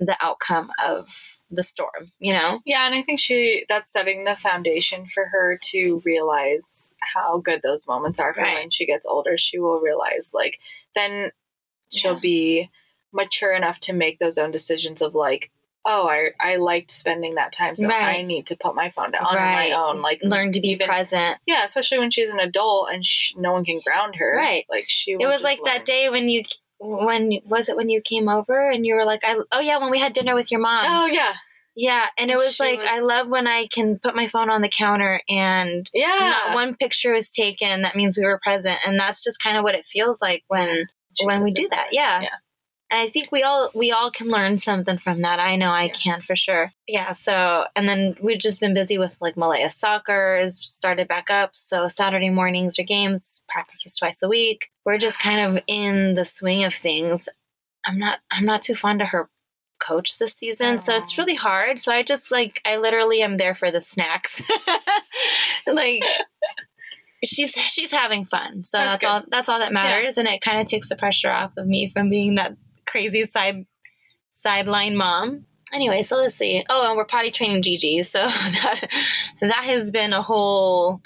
the 0.00 0.16
outcome 0.20 0.70
of 0.84 1.08
the 1.50 1.62
storm, 1.62 2.10
you 2.18 2.32
know? 2.32 2.60
yeah, 2.64 2.86
and 2.86 2.94
I 2.94 3.02
think 3.02 3.20
she 3.20 3.66
that's 3.68 3.92
setting 3.92 4.24
the 4.24 4.34
foundation 4.34 5.06
for 5.06 5.26
her 5.26 5.58
to 5.70 6.00
realize 6.04 6.90
how 7.00 7.38
good 7.38 7.60
those 7.62 7.86
moments 7.86 8.18
are 8.18 8.32
for 8.32 8.40
Right. 8.40 8.54
when 8.54 8.70
she 8.70 8.86
gets 8.86 9.04
older. 9.04 9.36
She 9.36 9.58
will 9.58 9.78
realize 9.78 10.30
like 10.32 10.58
then 10.94 11.30
she'll 11.90 12.14
Yeah. 12.14 12.20
be 12.20 12.70
mature 13.12 13.52
enough 13.52 13.78
to 13.80 13.92
make 13.92 14.18
those 14.18 14.38
own 14.38 14.50
decisions 14.50 15.02
of 15.02 15.14
like, 15.14 15.50
oh, 15.84 16.08
I 16.08 16.30
I 16.40 16.56
liked 16.56 16.90
spending 16.90 17.34
that 17.36 17.52
time, 17.52 17.76
so 17.76 17.88
Right. 17.88 18.18
I 18.18 18.22
need 18.22 18.46
to 18.46 18.56
put 18.56 18.74
my 18.74 18.90
phone 18.90 19.10
down 19.10 19.24
on 19.24 19.34
my 19.34 19.72
own. 19.72 20.00
Like 20.02 20.20
Learn 20.22 20.52
to 20.52 20.60
be 20.60 20.68
even- 20.68 20.86
present. 20.86 21.38
Yeah, 21.46 21.64
especially 21.64 21.98
when 21.98 22.10
she's 22.10 22.30
an 22.30 22.38
adult 22.40 22.88
and 22.92 23.04
sh 23.04 23.34
no 23.36 23.52
one 23.52 23.64
can 23.64 23.80
ground 23.84 24.14
her. 24.16 24.36
Right. 24.36 24.64
Like 24.70 24.84
she. 24.88 25.12
It 25.12 25.26
was 25.26 25.42
like 25.42 25.60
that 25.64 25.84
day 25.84 26.08
when 26.08 26.28
you, 26.28 26.44
when, 26.78 27.40
was 27.44 27.68
it 27.68 27.76
when 27.76 27.88
you 27.88 28.00
came 28.02 28.28
over 28.28 28.70
and 28.70 28.84
you 28.86 28.94
were 28.94 29.04
like, 29.04 29.22
I, 29.24 29.36
oh 29.52 29.60
yeah, 29.60 29.78
when 29.78 29.90
we 29.90 29.98
had 29.98 30.12
dinner 30.12 30.34
with 30.34 30.50
your 30.50 30.60
mom. 30.60 30.84
Oh 30.88 31.06
yeah, 31.06 31.32
Yeah, 31.74 32.06
and 32.18 32.30
it 32.30 32.36
was 32.36 32.54
She 32.56 32.62
like 32.64 32.80
I 32.80 33.00
love 33.00 33.28
when 33.28 33.46
I 33.46 33.66
can 33.66 33.98
put 33.98 34.14
my 34.14 34.28
phone 34.28 34.50
on 34.50 34.62
the 34.62 34.68
counter 34.68 35.20
and 35.28 35.88
yeah. 35.94 36.18
not 36.46 36.54
one 36.54 36.74
picture 36.76 37.14
is 37.14 37.30
taken. 37.30 37.82
That 37.82 37.96
means 37.96 38.16
we 38.18 38.24
were 38.24 38.40
present, 38.42 38.78
and 38.86 38.98
that's 39.00 39.22
just 39.24 39.42
kind 39.42 39.56
of 39.56 39.62
what 39.64 39.74
it 39.74 39.86
feels 39.86 40.20
like 40.22 40.42
when 40.48 40.86
She 41.18 41.26
when 41.26 41.42
we 41.42 41.50
do 41.50 41.62
it. 41.62 41.70
that. 41.70 41.88
Yeah. 41.92 42.22
Yeah. 42.22 42.28
And 42.92 43.00
I 43.00 43.08
think 43.08 43.32
we 43.32 43.42
all 43.42 43.70
we 43.74 43.90
all 43.90 44.10
can 44.10 44.28
learn 44.28 44.58
something 44.58 44.98
from 44.98 45.22
that. 45.22 45.40
I 45.40 45.56
know 45.56 45.70
I 45.70 45.84
Yeah. 45.84 45.92
can 45.94 46.20
for 46.20 46.36
sure. 46.36 46.70
Yeah. 46.86 47.12
So 47.14 47.64
and 47.74 47.88
then 47.88 48.16
we've 48.22 48.38
just 48.38 48.60
been 48.60 48.74
busy 48.74 48.98
with 48.98 49.16
like 49.20 49.36
Malaya 49.36 49.70
soccer 49.70 50.36
is 50.38 50.58
started 50.62 51.08
back 51.08 51.30
up. 51.30 51.50
So 51.54 51.88
Saturday 51.88 52.28
mornings 52.30 52.78
are 52.78 52.82
games, 52.84 53.40
practices 53.48 53.96
twice 53.96 54.22
a 54.22 54.28
week. 54.28 54.68
We're 54.84 54.98
just 54.98 55.18
kind 55.18 55.56
of 55.56 55.62
in 55.66 56.14
the 56.14 56.24
swing 56.26 56.64
of 56.64 56.74
things. 56.74 57.28
I'm 57.86 57.98
not 57.98 58.18
I'm 58.30 58.44
not 58.44 58.60
too 58.62 58.74
fond 58.74 59.00
of 59.00 59.08
her 59.08 59.30
coach 59.80 60.18
this 60.18 60.34
season, 60.34 60.78
so 60.78 60.94
it's 60.94 61.12
Oh. 61.18 61.22
really 61.22 61.34
hard. 61.34 61.80
So 61.80 61.92
I 61.92 62.02
just 62.04 62.30
like 62.30 62.60
I 62.66 62.76
literally 62.76 63.22
am 63.22 63.38
there 63.38 63.54
for 63.54 63.70
the 63.72 63.80
snacks. 63.80 64.40
like 65.66 66.02
she's 67.24 67.52
she's 67.52 67.92
having 67.92 68.24
fun. 68.24 68.64
So 68.64 68.78
That's 68.78 68.90
that's, 68.98 69.04
all 69.04 69.22
that's 69.30 69.48
all 69.48 69.58
that 69.60 69.72
matters 69.72 70.18
and 70.18 70.28
it 70.28 70.40
kind 70.40 70.60
of 70.60 70.66
takes 70.66 70.88
the 70.88 70.96
pressure 70.96 71.30
off 71.30 71.52
of 71.56 71.66
me 71.66 71.88
from 71.88 72.10
being 72.10 72.34
that 72.36 72.52
crazy 72.92 73.24
side 73.24 73.66
sideline 74.34 74.96
mom. 74.96 75.46
Anyway, 75.72 76.02
so 76.02 76.16
let's 76.16 76.34
see. 76.34 76.62
Oh, 76.68 76.86
and 76.86 76.96
we're 76.96 77.06
potty 77.06 77.30
training 77.30 77.62
Gigi. 77.62 78.02
So 78.02 78.18
that 78.26 78.88
that 79.40 79.64
has 79.64 79.90
been 79.90 80.12
a 80.12 80.22
whole 80.22 81.00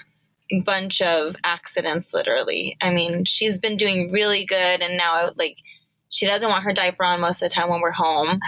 bunch 0.64 1.00
of 1.00 1.36
accidents 1.44 2.12
literally. 2.12 2.76
I 2.82 2.90
mean, 2.90 3.24
she's 3.24 3.56
been 3.56 3.76
doing 3.76 4.10
really 4.10 4.44
good 4.44 4.82
and 4.82 4.96
now 4.96 5.30
like 5.36 5.58
she 6.10 6.26
doesn't 6.26 6.48
want 6.48 6.64
her 6.64 6.72
diaper 6.72 7.04
on 7.04 7.20
most 7.20 7.42
of 7.42 7.48
the 7.48 7.54
time 7.54 7.68
when 7.70 7.80
we're 7.80 7.92
home. 7.92 8.40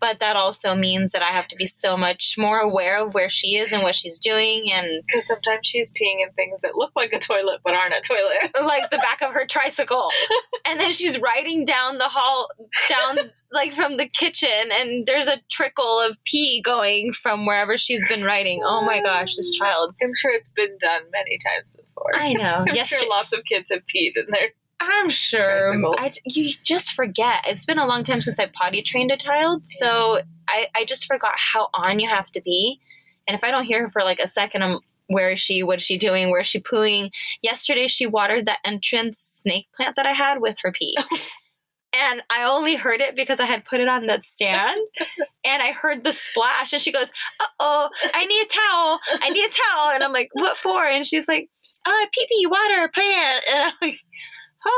But 0.00 0.20
that 0.20 0.36
also 0.36 0.74
means 0.74 1.12
that 1.12 1.22
I 1.22 1.28
have 1.28 1.48
to 1.48 1.56
be 1.56 1.66
so 1.66 1.96
much 1.96 2.36
more 2.38 2.58
aware 2.58 2.98
of 3.04 3.14
where 3.14 3.30
she 3.30 3.56
is 3.56 3.72
and 3.72 3.82
what 3.82 3.94
she's 3.94 4.18
doing 4.18 4.70
and 4.72 5.02
Because 5.06 5.26
sometimes 5.26 5.66
she's 5.66 5.92
peeing 5.92 6.22
in 6.22 6.32
things 6.34 6.60
that 6.62 6.76
look 6.76 6.92
like 6.96 7.12
a 7.12 7.18
toilet 7.18 7.60
but 7.64 7.74
aren't 7.74 7.94
a 7.94 8.00
toilet. 8.00 8.52
like 8.66 8.90
the 8.90 8.98
back 8.98 9.22
of 9.22 9.32
her 9.34 9.46
tricycle. 9.46 10.10
And 10.64 10.80
then 10.80 10.92
she's 10.92 11.18
riding 11.18 11.64
down 11.64 11.98
the 11.98 12.08
hall, 12.08 12.48
down 12.88 13.30
like 13.52 13.72
from 13.72 13.96
the 13.96 14.06
kitchen, 14.06 14.70
and 14.72 15.06
there's 15.06 15.26
a 15.26 15.38
trickle 15.50 16.00
of 16.00 16.16
pee 16.24 16.62
going 16.62 17.12
from 17.12 17.46
wherever 17.46 17.76
she's 17.76 18.06
been 18.08 18.22
riding. 18.22 18.62
Oh 18.64 18.80
my 18.80 19.02
gosh, 19.02 19.36
this 19.36 19.50
child. 19.50 19.94
I'm 20.02 20.12
sure 20.14 20.32
it's 20.34 20.52
been 20.52 20.76
done 20.80 21.02
many 21.12 21.38
times 21.46 21.74
before. 21.76 22.16
I 22.16 22.32
know. 22.32 22.64
I'm 22.68 22.74
Yes, 22.74 22.88
sure 22.88 23.06
lots 23.08 23.32
of 23.32 23.44
kids 23.44 23.70
have 23.70 23.82
peed 23.94 24.12
in 24.16 24.26
there. 24.30 24.50
I'm 24.82 25.10
sure. 25.10 25.94
I, 25.98 26.12
you 26.24 26.54
just 26.64 26.92
forget. 26.92 27.42
It's 27.46 27.64
been 27.64 27.78
a 27.78 27.86
long 27.86 28.04
time 28.04 28.22
since 28.22 28.38
I 28.38 28.46
potty 28.46 28.82
trained 28.82 29.10
a 29.10 29.16
child, 29.16 29.62
so 29.66 30.20
I, 30.48 30.68
I 30.74 30.84
just 30.84 31.06
forgot 31.06 31.34
how 31.36 31.68
on 31.74 32.00
you 32.00 32.08
have 32.08 32.30
to 32.32 32.40
be. 32.40 32.80
And 33.26 33.36
if 33.36 33.44
I 33.44 33.50
don't 33.50 33.64
hear 33.64 33.82
her 33.82 33.90
for 33.90 34.02
like 34.02 34.18
a 34.18 34.28
second, 34.28 34.62
I'm 34.62 34.80
where 35.08 35.30
is 35.30 35.40
she? 35.40 35.62
What 35.62 35.78
is 35.78 35.84
she 35.84 35.98
doing? 35.98 36.30
Where 36.30 36.40
is 36.40 36.46
she 36.46 36.60
pooing? 36.60 37.10
Yesterday, 37.42 37.86
she 37.86 38.06
watered 38.06 38.46
the 38.46 38.56
entrance 38.64 39.18
snake 39.18 39.68
plant 39.74 39.96
that 39.96 40.06
I 40.06 40.12
had 40.12 40.40
with 40.40 40.56
her 40.62 40.72
pee. 40.72 40.96
and 41.94 42.22
I 42.30 42.44
only 42.44 42.76
heard 42.76 43.00
it 43.00 43.14
because 43.14 43.38
I 43.38 43.46
had 43.46 43.64
put 43.64 43.80
it 43.80 43.88
on 43.88 44.06
that 44.06 44.24
stand. 44.24 44.80
and 45.44 45.62
I 45.62 45.72
heard 45.72 46.04
the 46.04 46.12
splash. 46.12 46.72
And 46.72 46.80
she 46.80 46.92
goes, 46.92 47.10
Uh 47.40 47.46
oh, 47.60 47.90
I 48.14 48.24
need 48.24 48.42
a 48.42 48.48
towel. 48.48 49.00
I 49.22 49.30
need 49.30 49.44
a 49.44 49.52
towel. 49.52 49.90
And 49.90 50.02
I'm 50.02 50.12
like, 50.12 50.30
What 50.32 50.56
for? 50.56 50.84
And 50.84 51.06
she's 51.06 51.28
like, 51.28 51.48
Oh, 51.86 52.06
pee 52.12 52.26
pee, 52.30 52.46
water, 52.46 52.88
plant. 52.88 53.44
And 53.52 53.64
I'm 53.64 53.72
like, 53.82 53.98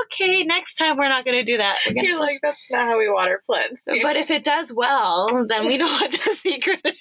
Okay, 0.05 0.43
next 0.45 0.77
time 0.77 0.97
we're 0.97 1.09
not 1.09 1.25
going 1.25 1.37
to 1.37 1.45
do 1.45 1.59
that. 1.59 1.77
You're 1.91 2.19
like, 2.19 2.39
that's 2.43 2.67
not 2.71 2.87
how 2.87 2.99
we 2.99 3.09
water 3.11 3.41
plants. 3.45 3.83
but 3.87 4.17
if 4.17 4.31
it 4.31 4.45
does 4.45 4.73
well, 4.75 5.47
then 5.49 5.67
we 5.67 5.77
know 5.77 5.87
what 5.87 6.11
the 6.11 6.19
secret 6.35 6.81
is. 6.85 6.99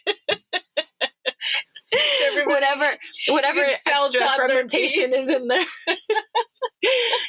Everybody- 2.25 2.53
whatever 2.53 2.97
whatever 3.27 3.59
extra 3.61 4.27
fermentation 4.35 5.13
is 5.13 5.29
in 5.29 5.47
there. 5.47 5.65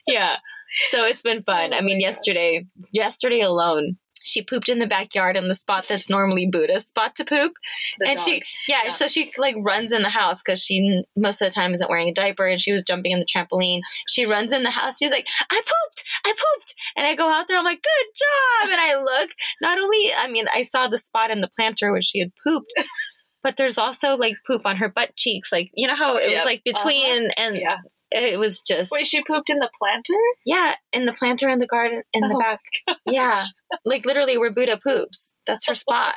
yeah. 0.08 0.36
So 0.90 1.04
it's 1.04 1.22
been 1.22 1.42
fun. 1.42 1.72
Oh 1.72 1.76
I 1.76 1.80
mean, 1.82 1.96
oh 1.96 1.98
my 1.98 2.00
God. 2.00 2.00
yesterday, 2.00 2.66
yesterday 2.92 3.40
alone, 3.40 3.96
she 4.24 4.42
pooped 4.42 4.68
in 4.68 4.78
the 4.78 4.86
backyard 4.86 5.36
in 5.36 5.48
the 5.48 5.54
spot 5.54 5.84
that's 5.88 6.08
normally 6.10 6.46
Buddha's 6.46 6.86
spot 6.86 7.14
to 7.16 7.24
poop. 7.24 7.52
The 8.00 8.08
and 8.08 8.18
she, 8.18 8.42
yeah, 8.66 8.80
Yeah. 8.84 8.90
so 8.90 9.06
she 9.06 9.30
like 9.38 9.54
runs 9.58 9.92
in 9.92 10.02
the 10.02 10.08
house 10.08 10.42
because 10.42 10.62
she 10.62 11.02
most 11.16 11.40
of 11.42 11.48
the 11.48 11.54
time 11.54 11.72
isn't 11.72 11.88
wearing 11.90 12.08
a 12.08 12.14
diaper 12.14 12.46
and 12.46 12.60
she 12.60 12.72
was 12.72 12.82
jumping 12.82 13.12
in 13.12 13.20
the 13.20 13.26
trampoline. 13.26 13.80
She 14.08 14.24
runs 14.26 14.52
in 14.52 14.62
the 14.62 14.70
house. 14.70 14.98
She's 14.98 15.10
like, 15.10 15.26
I 15.50 15.60
pooped, 15.60 16.04
I 16.24 16.30
pooped. 16.32 16.74
And 16.96 17.06
I 17.06 17.14
go 17.14 17.30
out 17.30 17.46
there, 17.48 17.58
I'm 17.58 17.64
like, 17.64 17.82
good 17.82 18.12
job. 18.14 18.72
And 18.72 18.80
I 18.80 18.96
look, 19.02 19.30
not 19.60 19.78
only, 19.78 20.10
I 20.18 20.28
mean, 20.28 20.46
I 20.54 20.62
saw 20.62 20.88
the 20.88 20.98
spot 20.98 21.30
in 21.30 21.40
the 21.42 21.50
planter 21.54 21.92
where 21.92 22.02
she 22.02 22.18
had 22.20 22.32
pooped. 22.42 22.72
But 23.42 23.58
there's 23.58 23.76
also 23.76 24.16
like 24.16 24.36
poop 24.46 24.64
on 24.64 24.76
her 24.76 24.88
butt 24.88 25.14
cheeks, 25.16 25.52
like 25.52 25.70
you 25.74 25.86
know 25.86 25.94
how 25.94 26.16
it 26.16 26.30
Yep. 26.30 26.38
was 26.38 26.44
like 26.46 26.62
between, 26.64 27.26
uh-huh. 27.26 27.32
and 27.46 27.56
yeah. 27.56 27.76
It 28.14 28.38
was 28.38 28.62
just 28.62 28.90
Wait, 28.92 29.06
she 29.06 29.22
pooped 29.22 29.50
in 29.50 29.58
the 29.58 29.70
planter? 29.78 30.14
yeah, 30.46 30.76
in 30.92 31.04
the 31.04 31.12
planter 31.12 31.48
in 31.48 31.58
the 31.58 31.66
garden 31.66 32.02
in 32.12 32.28
the 32.28 32.34
Oh 32.34 32.38
back. 32.38 32.60
Yeah. 33.06 33.44
Like 33.84 34.06
literally 34.06 34.38
where 34.38 34.52
Buddha 34.52 34.78
poops. 34.82 35.34
That's 35.46 35.66
her 35.66 35.74
spot. 35.74 36.14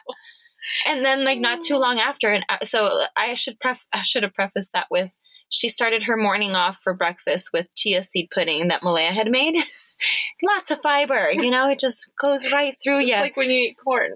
And 0.88 1.04
then 1.06 1.24
like 1.26 1.40
not 1.40 1.62
too 1.62 1.78
long 1.78 2.00
after 2.00 2.30
and 2.32 2.46
uh, 2.50 2.58
so 2.64 3.04
I 3.16 3.34
should 3.36 3.60
pref 3.60 3.80
I 3.94 4.04
should 4.04 4.24
have 4.24 4.34
prefaced 4.34 4.74
that 4.74 4.88
with 4.92 5.12
she 5.50 5.70
started 5.70 6.04
her 6.04 6.18
morning 6.18 6.56
off 6.56 6.78
for 6.84 6.94
breakfast 6.94 7.52
with 7.54 7.68
chia 7.76 8.04
seed 8.04 8.30
pudding 8.34 8.68
that 8.68 8.84
Malaya 8.84 9.12
had 9.14 9.32
made. 9.32 9.56
Lots 10.44 10.70
of 10.72 10.80
fiber, 10.84 11.32
you 11.32 11.50
know, 11.50 11.70
it 11.70 11.80
just 11.80 12.12
goes 12.22 12.52
right 12.52 12.76
through 12.84 13.00
It's 13.00 13.10
you. 13.10 13.16
like 13.16 13.38
when 13.38 13.50
you 13.50 13.70
eat 13.70 13.78
corn. 13.84 14.12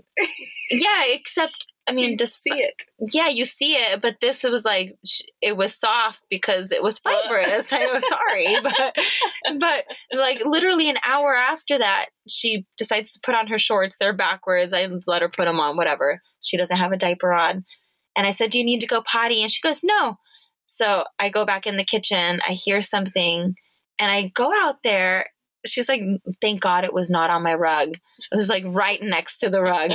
yeah, 0.70 1.06
except 1.08 1.68
I 1.92 1.94
mean, 1.94 2.18
this 2.18 2.36
see 2.36 2.54
it. 2.54 2.76
yeah, 3.14 3.28
you 3.28 3.44
see 3.46 3.74
it, 3.74 4.02
but 4.02 4.18
this 4.22 4.44
it 4.44 4.52
was 4.52 4.64
like 4.64 4.98
it 5.42 5.58
was 5.58 5.76
soft 5.76 6.24
because 6.30 6.72
it 6.72 6.82
was 6.82 7.00
fibrous. 7.04 7.72
I 7.74 7.86
was 7.92 8.04
sorry, 8.08 8.56
but 8.64 8.96
but 9.60 9.86
like 10.18 10.42
literally 10.46 10.90
an 10.90 10.98
hour 11.06 11.36
after 11.36 11.78
that, 11.78 12.08
she 12.28 12.66
decides 12.78 13.14
to 13.14 13.20
put 13.24 13.36
on 13.36 13.48
her 13.48 13.58
shorts. 13.58 13.98
They're 13.98 14.14
backwards. 14.14 14.74
I 14.74 14.88
let 15.06 15.22
her 15.22 15.30
put 15.30 15.46
them 15.46 15.60
on. 15.60 15.78
Whatever. 15.78 16.22
She 16.40 16.58
doesn't 16.58 16.78
have 16.78 16.92
a 16.92 16.98
diaper 16.98 17.34
on, 17.34 17.66
and 18.16 18.26
I 18.26 18.32
said, 18.32 18.52
"Do 18.52 18.58
you 18.58 18.66
need 18.66 18.82
to 18.82 18.88
go 18.88 19.02
potty?" 19.02 19.42
And 19.42 19.52
she 19.52 19.62
goes, 19.62 19.84
"No." 19.84 20.18
So 20.68 21.04
I 21.20 21.30
go 21.30 21.46
back 21.46 21.68
in 21.68 21.76
the 21.76 21.84
kitchen. 21.84 22.40
I 22.48 22.54
hear 22.54 22.82
something, 22.82 23.56
and 24.00 24.12
I 24.12 24.32
go 24.34 24.52
out 24.56 24.78
there. 24.84 25.28
She's 25.66 25.88
like, 25.90 26.02
"Thank 26.42 26.62
God 26.62 26.84
it 26.84 26.94
was 26.94 27.10
not 27.10 27.30
on 27.30 27.44
my 27.44 27.54
rug. 27.54 27.90
It 28.32 28.36
was 28.36 28.50
like 28.50 28.64
right 28.68 29.02
next 29.02 29.40
to 29.40 29.50
the 29.50 29.62
rug." 29.62 29.92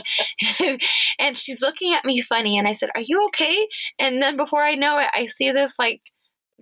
and 1.19 1.37
she's 1.37 1.63
looking 1.63 1.93
at 1.95 2.05
me 2.05 2.21
funny 2.21 2.59
and 2.59 2.67
i 2.69 2.73
said 2.73 2.91
are 2.95 3.01
you 3.01 3.25
okay 3.27 3.67
and 3.99 4.23
then 4.23 4.37
before 4.37 4.63
i 4.63 4.75
know 4.75 4.99
it 4.99 5.09
i 5.15 5.27
see 5.27 5.51
this 5.51 5.73
like 5.79 6.01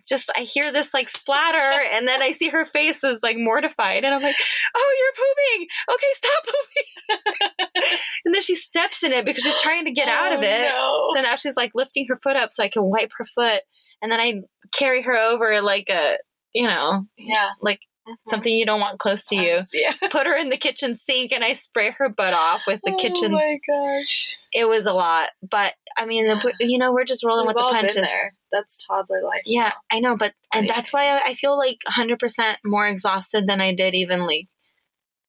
just 0.09 0.31
i 0.37 0.41
hear 0.41 0.73
this 0.73 0.93
like 0.93 1.09
splatter 1.09 1.83
and 1.93 2.07
then 2.07 2.23
i 2.23 2.33
see 2.33 2.49
her 2.49 2.65
face 2.65 3.03
is 3.05 3.23
like 3.23 3.37
mortified 3.39 4.05
and 4.05 4.15
i'm 4.15 4.23
like 4.23 4.37
oh 4.77 4.95
you're 5.01 5.59
pooping 5.59 5.69
okay 5.93 6.07
stop 6.15 6.45
pooping 6.45 7.93
and 8.25 8.35
then 8.35 8.43
she 8.43 8.55
steps 8.55 9.03
in 9.03 9.13
it 9.13 9.25
because 9.25 9.43
she's 9.43 9.59
trying 9.63 9.85
to 9.85 9.93
get 9.93 10.09
out 10.09 10.33
of 10.33 10.39
Oh, 10.39 10.43
it 10.43 10.69
no. 10.69 11.09
so 11.15 11.21
now 11.23 11.37
she's 11.37 11.57
like 11.57 11.73
lifting 11.75 12.07
her 12.09 12.17
foot 12.23 12.37
up 12.37 12.53
so 12.53 12.63
i 12.63 12.69
can 12.69 12.85
wipe 12.85 13.13
her 13.19 13.25
foot 13.25 13.63
and 14.03 14.11
then 14.13 14.21
i 14.21 14.43
carry 14.73 15.03
her 15.03 15.17
over 15.17 15.61
like 15.63 15.89
a 15.89 16.17
you 16.53 16.67
know 16.67 17.07
yeah. 17.17 17.51
like 17.61 17.81
Mm-hmm. 18.07 18.31
something 18.31 18.55
you 18.55 18.67
don't 18.67 18.81
want 18.81 18.99
close 18.99 19.25
to 19.29 19.37
you. 19.37 19.61
Yeah. 19.73 19.93
Put 20.11 20.27
her 20.27 20.37
in 20.37 20.51
the 20.51 20.59
kitchen 20.59 20.95
sink 20.95 21.33
and 21.33 21.43
I 21.43 21.55
spray 21.55 21.91
her 21.99 22.11
butt 22.11 22.35
off 22.35 22.61
with 22.67 22.81
the 22.85 22.93
Oh 22.93 22.97
kitchen. 22.97 23.33
Oh 23.35 23.37
my 23.39 23.59
gosh. 23.67 24.37
It 24.53 24.67
was 24.69 24.85
a 24.85 24.93
lot, 24.93 25.31
but 25.49 25.73
I 25.97 26.05
mean, 26.05 26.27
you 26.61 26.77
know, 26.77 26.93
we're 26.93 27.05
just 27.07 27.25
rolling 27.25 27.47
We've 27.47 27.55
with 27.55 27.63
the 27.63 27.73
punches. 27.73 28.09
That's 28.53 28.85
toddler 28.87 29.23
life. 29.23 29.41
Yeah, 29.47 29.73
I 29.91 30.01
know, 30.01 30.17
but 30.19 30.35
and 30.53 30.69
that's 30.69 30.93
why 30.93 31.07
I, 31.17 31.23
I 31.29 31.35
feel 31.35 31.57
like 31.57 31.79
100% 31.89 32.57
more 32.65 32.87
exhausted 32.87 33.47
than 33.47 33.63
I 33.63 33.75
did 33.75 33.95
even 33.95 34.27
like 34.27 34.49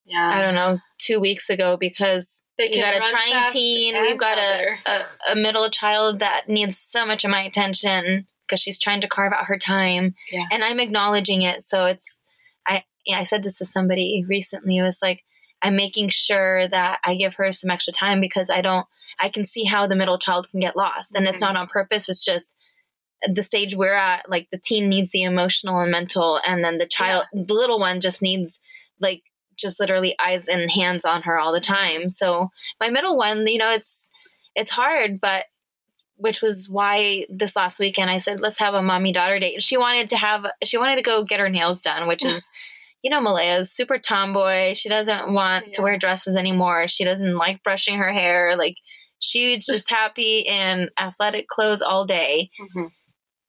Yeah. 0.06 0.32
I 0.36 0.42
don't 0.42 0.56
know 0.56 0.78
two 0.98 1.20
weeks 1.22 1.50
ago 1.50 1.78
because 1.80 2.42
you 2.60 2.82
got 2.82 2.94
a 2.94 3.10
trying 3.10 3.52
teen. 3.52 4.00
We've 4.02 4.20
got 4.20 4.38
a, 4.38 4.76
a 4.86 5.32
a 5.32 5.36
middle 5.38 5.70
child 5.70 6.20
that 6.20 6.50
needs 6.50 6.78
so 6.78 7.06
much 7.06 7.24
of 7.24 7.32
my 7.32 7.42
attention 7.42 8.28
because 8.48 8.60
she's 8.60 8.80
trying 8.80 9.02
to 9.02 9.08
carve 9.08 9.34
out 9.34 9.46
her 9.46 9.58
time, 9.58 10.14
Yeah. 10.32 10.44
and 10.52 10.64
I'm 10.64 10.80
acknowledging 10.80 11.42
it. 11.42 11.64
So 11.64 11.86
it's 11.86 12.15
I 13.08 13.12
yeah 13.12 13.20
I 13.20 13.24
said 13.24 13.44
this 13.44 13.58
to 13.58 13.66
somebody 13.66 14.24
recently. 14.28 14.78
It 14.78 14.84
was 14.84 15.00
like 15.02 15.24
I'm 15.62 15.76
making 15.76 16.10
sure 16.10 16.68
that 16.68 17.00
I 17.04 17.16
give 17.16 17.36
her 17.36 17.52
some 17.52 17.70
extra 17.72 17.94
time 17.94 18.20
because 18.22 18.50
I 18.50 18.62
don't 18.62 18.86
I 19.20 19.30
can 19.30 19.46
see 19.46 19.64
how 19.64 19.88
the 19.88 19.96
middle 19.96 20.18
child 20.18 20.50
can 20.50 20.60
get 20.60 20.76
lost, 20.76 21.16
and 21.16 21.28
it's 21.28 21.38
Mhm. 21.38 21.42
not 21.42 21.56
on 21.56 21.68
purpose. 21.68 22.10
It's 22.10 22.26
just 22.26 22.54
the 23.28 23.42
stage 23.42 23.76
we're 23.76 23.96
at. 23.96 24.30
Like 24.30 24.50
the 24.52 24.58
teen 24.58 24.90
needs 24.90 25.12
the 25.12 25.24
emotional 25.24 25.80
and 25.80 25.92
mental, 25.92 26.40
and 26.46 26.64
then 26.64 26.78
the 26.78 26.86
child, 26.86 27.26
the 27.34 27.54
little 27.54 27.80
one, 27.80 28.00
just 28.02 28.22
needs 28.22 28.60
like 29.00 29.24
just 29.56 29.80
literally 29.80 30.16
eyes 30.20 30.48
and 30.48 30.70
hands 30.70 31.06
on 31.06 31.22
her 31.24 31.40
all 31.40 31.54
the 31.54 31.62
time. 31.62 32.10
So 32.10 32.50
my 32.80 32.90
middle 32.90 33.16
one, 33.18 33.48
you 33.48 33.58
know, 33.58 33.72
it's 33.72 34.10
it's 34.54 34.72
hard, 34.72 35.20
but 35.22 35.46
which 36.18 36.42
was 36.42 36.70
why 36.70 37.26
this 37.30 37.56
last 37.56 37.80
weekend 37.80 38.10
I 38.10 38.20
said 38.20 38.40
let's 38.40 38.60
have 38.60 38.74
a 38.74 38.82
mommy 38.82 39.12
daughter 39.14 39.40
date. 39.40 39.56
And 39.56 39.64
she 39.64 39.78
wanted 39.78 40.10
to 40.10 40.18
have 40.18 40.46
she 40.64 40.78
wanted 40.78 40.96
to 40.98 41.02
go 41.02 41.24
get 41.24 41.40
her 41.40 41.50
nails 41.50 41.82
done, 41.82 42.08
which 42.08 42.24
is 42.24 42.48
you 43.06 43.12
know 43.12 43.22
Malaya's 43.22 43.72
super 43.72 44.00
tomboy. 44.00 44.74
She 44.74 44.90
doesn't 44.90 45.32
want 45.32 45.74
to 45.74 45.84
wear 45.84 45.96
dresses 45.96 46.36
anymore. 46.36 46.88
She 46.88 47.04
doesn't 47.04 47.36
like 47.38 47.62
brushing 47.62 48.00
her 48.00 48.12
hair. 48.12 48.56
Like 48.58 48.78
she's 49.20 49.64
just 49.72 49.92
happy 49.92 50.40
in 50.40 50.90
athletic 51.00 51.48
clothes 51.48 51.84
all 51.84 52.04
day. 52.06 52.50
Mhm. 52.60 52.92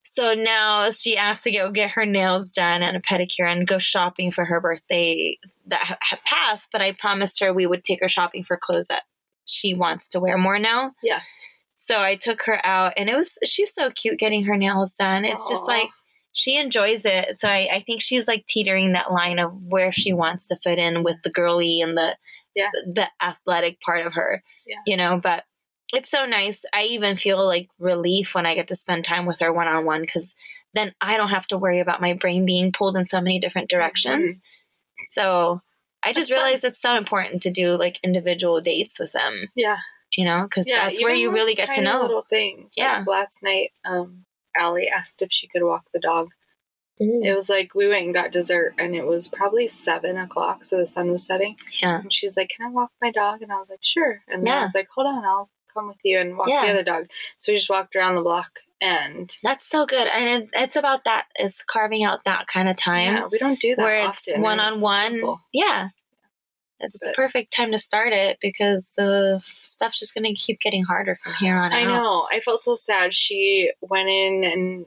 So 0.05 0.35
now 0.35 0.91
she 0.91 1.17
asked 1.17 1.45
to 1.45 1.51
go 1.51 1.71
get 1.71 1.93
her 1.93 2.05
nails 2.05 2.51
done 2.53 2.83
and 2.83 2.99
a 2.99 3.01
pedicure 3.01 3.51
and 3.51 3.67
go 3.67 3.79
shopping 3.79 4.31
for 4.31 4.45
her 4.45 4.61
birthday 4.61 5.39
that 5.69 5.81
ha- 5.81 6.21
passed. 6.27 6.69
But 6.71 6.83
I 6.83 6.93
promised 6.93 7.41
her 7.41 7.55
we 7.55 7.67
would 7.67 7.83
take 7.83 8.03
her 8.03 8.11
shopping 8.11 8.45
for 8.45 8.59
clothes 8.59 8.87
that 8.89 9.05
she 9.47 9.73
wants 9.73 10.07
to 10.11 10.21
wear 10.21 10.37
more 10.37 10.59
now. 10.59 10.93
Yeah. 11.03 11.21
So 11.77 12.03
I 12.03 12.15
took 12.17 12.43
her 12.43 12.65
out 12.65 12.93
and 12.99 13.09
it 13.09 13.17
was, 13.17 13.39
she's 13.43 13.73
so 13.73 13.91
cute 13.91 14.19
getting 14.19 14.45
her 14.45 14.57
nails 14.59 14.93
done. 14.95 15.25
It's 15.25 15.49
just 15.49 15.67
like, 15.67 15.89
she 16.37 16.59
enjoys 16.59 17.05
it. 17.07 17.37
So 17.39 17.49
I, 17.49 17.66
I 17.72 17.80
think 17.80 18.03
she's 18.03 18.28
like 18.28 18.45
teetering 18.47 18.93
that 18.93 19.11
line 19.11 19.39
of 19.39 19.53
where 19.62 19.91
she 19.91 20.12
wants 20.12 20.47
to 20.49 20.57
fit 20.57 20.78
in 20.78 21.03
with 21.03 21.16
the 21.24 21.30
girly 21.30 21.80
and 21.80 21.97
the, 21.97 22.14
Yeah. 22.55 22.68
the 22.87 23.09
athletic 23.22 23.80
part 23.80 24.07
of 24.07 24.12
her, 24.12 24.43
Yeah. 24.66 24.76
you 24.87 24.99
know, 24.99 25.18
but 25.18 25.45
it's 25.95 26.11
so 26.11 26.26
nice. 26.26 26.64
I 26.74 26.82
even 26.84 27.16
feel 27.16 27.43
like 27.47 27.68
relief 27.78 28.34
when 28.34 28.45
I 28.45 28.55
get 28.55 28.68
to 28.68 28.74
spend 28.74 29.05
time 29.05 29.24
with 29.24 29.39
her 29.41 29.51
one 29.51 29.66
on 29.66 29.87
one 29.87 30.03
because 30.03 30.34
then 30.74 30.93
I 31.01 31.16
don't 31.16 31.30
have 31.30 31.47
to 31.47 31.57
worry 31.57 31.80
about 31.80 32.03
my 32.03 32.12
brain 32.12 32.45
being 32.45 32.70
pulled 32.70 32.99
in 32.99 33.07
so 33.07 33.18
many 33.20 33.41
different 33.41 33.70
directions. 33.70 34.39
So 35.07 35.62
I 36.03 36.12
just 36.12 36.28
Mm-hmm. 36.28 36.37
Fun. 36.37 36.45
realized 36.45 36.64
it's 36.64 36.82
so 36.82 36.97
important 36.97 37.41
to 37.43 37.51
do 37.51 37.76
like 37.78 37.99
individual 38.05 38.61
dates 38.61 38.99
with 38.99 39.12
them, 39.12 39.49
Yeah. 39.55 39.78
you 40.14 40.26
know, 40.26 40.43
because 40.43 40.66
Yeah. 40.68 40.84
that's 40.84 41.03
where 41.03 41.14
you 41.14 41.32
really 41.32 41.55
get 41.55 41.70
to 41.72 41.80
know. 41.80 42.03
little 42.03 42.26
things. 42.28 42.72
Yeah. 42.76 42.99
Like 42.99 43.07
last 43.07 43.43
night, 43.43 43.72
um, 43.87 44.26
Allie 44.59 44.89
asked 44.89 45.23
if 45.23 45.31
she 45.33 45.47
could 45.49 45.63
walk 45.63 45.85
the 45.93 46.01
dog. 46.01 46.31
Mm. 47.01 47.25
It 47.27 47.35
was 47.35 47.49
like 47.51 47.75
we 47.75 47.89
went 47.89 48.07
and 48.07 48.15
got 48.15 48.33
dessert, 48.33 48.75
and 48.79 48.95
it 48.95 49.07
was 49.07 49.29
probably 49.29 49.69
seven 49.69 50.17
o'clock, 50.17 50.65
so 50.65 50.79
the 50.79 50.87
sun 50.87 51.11
was 51.11 51.27
setting. 51.27 51.57
Yeah. 51.83 52.01
And 52.01 52.13
she's 52.13 52.37
like, 52.39 52.49
"Can 52.57 52.67
I 52.67 52.71
walk 52.71 52.91
my 53.03 53.11
dog?" 53.11 53.43
And 53.43 53.53
I 53.53 53.57
was 53.59 53.69
like, 53.69 53.81
"Sure." 53.83 54.23
And 54.29 54.43
then 54.43 54.47
Yeah. 54.55 54.61
I 54.61 54.63
was 54.63 54.75
like, 54.75 54.89
"Hold 54.95 55.07
on, 55.09 55.25
I'll 55.25 55.51
come 55.75 55.89
with 55.89 55.99
you 56.05 56.19
and 56.19 56.39
walk 56.39 56.49
Yeah. 56.49 56.65
the 56.65 56.71
other 56.73 56.83
dog." 56.83 57.07
So 57.37 57.53
we 57.53 57.59
just 57.59 57.69
walked 57.69 57.95
around 57.97 58.15
the 58.15 58.23
block, 58.23 58.61
and 58.81 59.37
That's 59.43 59.67
so 59.67 59.85
good. 59.85 60.07
And 60.09 60.45
it, 60.45 60.51
it's 60.55 60.77
about 60.77 61.05
that, 61.05 61.27
is 61.39 61.63
carving 61.67 62.03
out 62.03 62.25
that 62.25 62.47
kind 62.47 62.67
of 62.67 62.77
time. 62.77 63.15
yeah, 63.15 63.27
we 63.31 63.37
don't 63.39 63.61
do 63.61 63.77
that 63.77 63.83
where 63.83 64.01
often, 64.09 64.35
it's 64.35 64.39
one 64.43 64.59
on 64.59 64.81
one. 64.81 65.23
Yeah. 65.53 65.89
It's 66.79 67.01
the 67.01 67.12
perfect 67.16 67.55
time 67.55 67.72
to 67.72 67.79
start 67.79 68.12
it 68.12 68.39
because 68.41 68.93
the 68.97 69.43
stuff's 69.45 69.99
just 69.99 70.14
going 70.14 70.24
to 70.24 70.35
keep 70.35 70.61
getting 70.61 70.85
harder 70.85 71.18
from 71.22 71.33
here 71.35 71.57
on 71.57 71.72
I 71.72 71.85
out. 71.85 71.89
I 71.89 71.93
know. 71.93 72.29
I 72.31 72.41
felt 72.41 72.64
so 72.64 72.77
sad. 72.77 73.14
She 73.14 73.72
went 73.81 74.09
in 74.09 74.45
and 74.45 74.87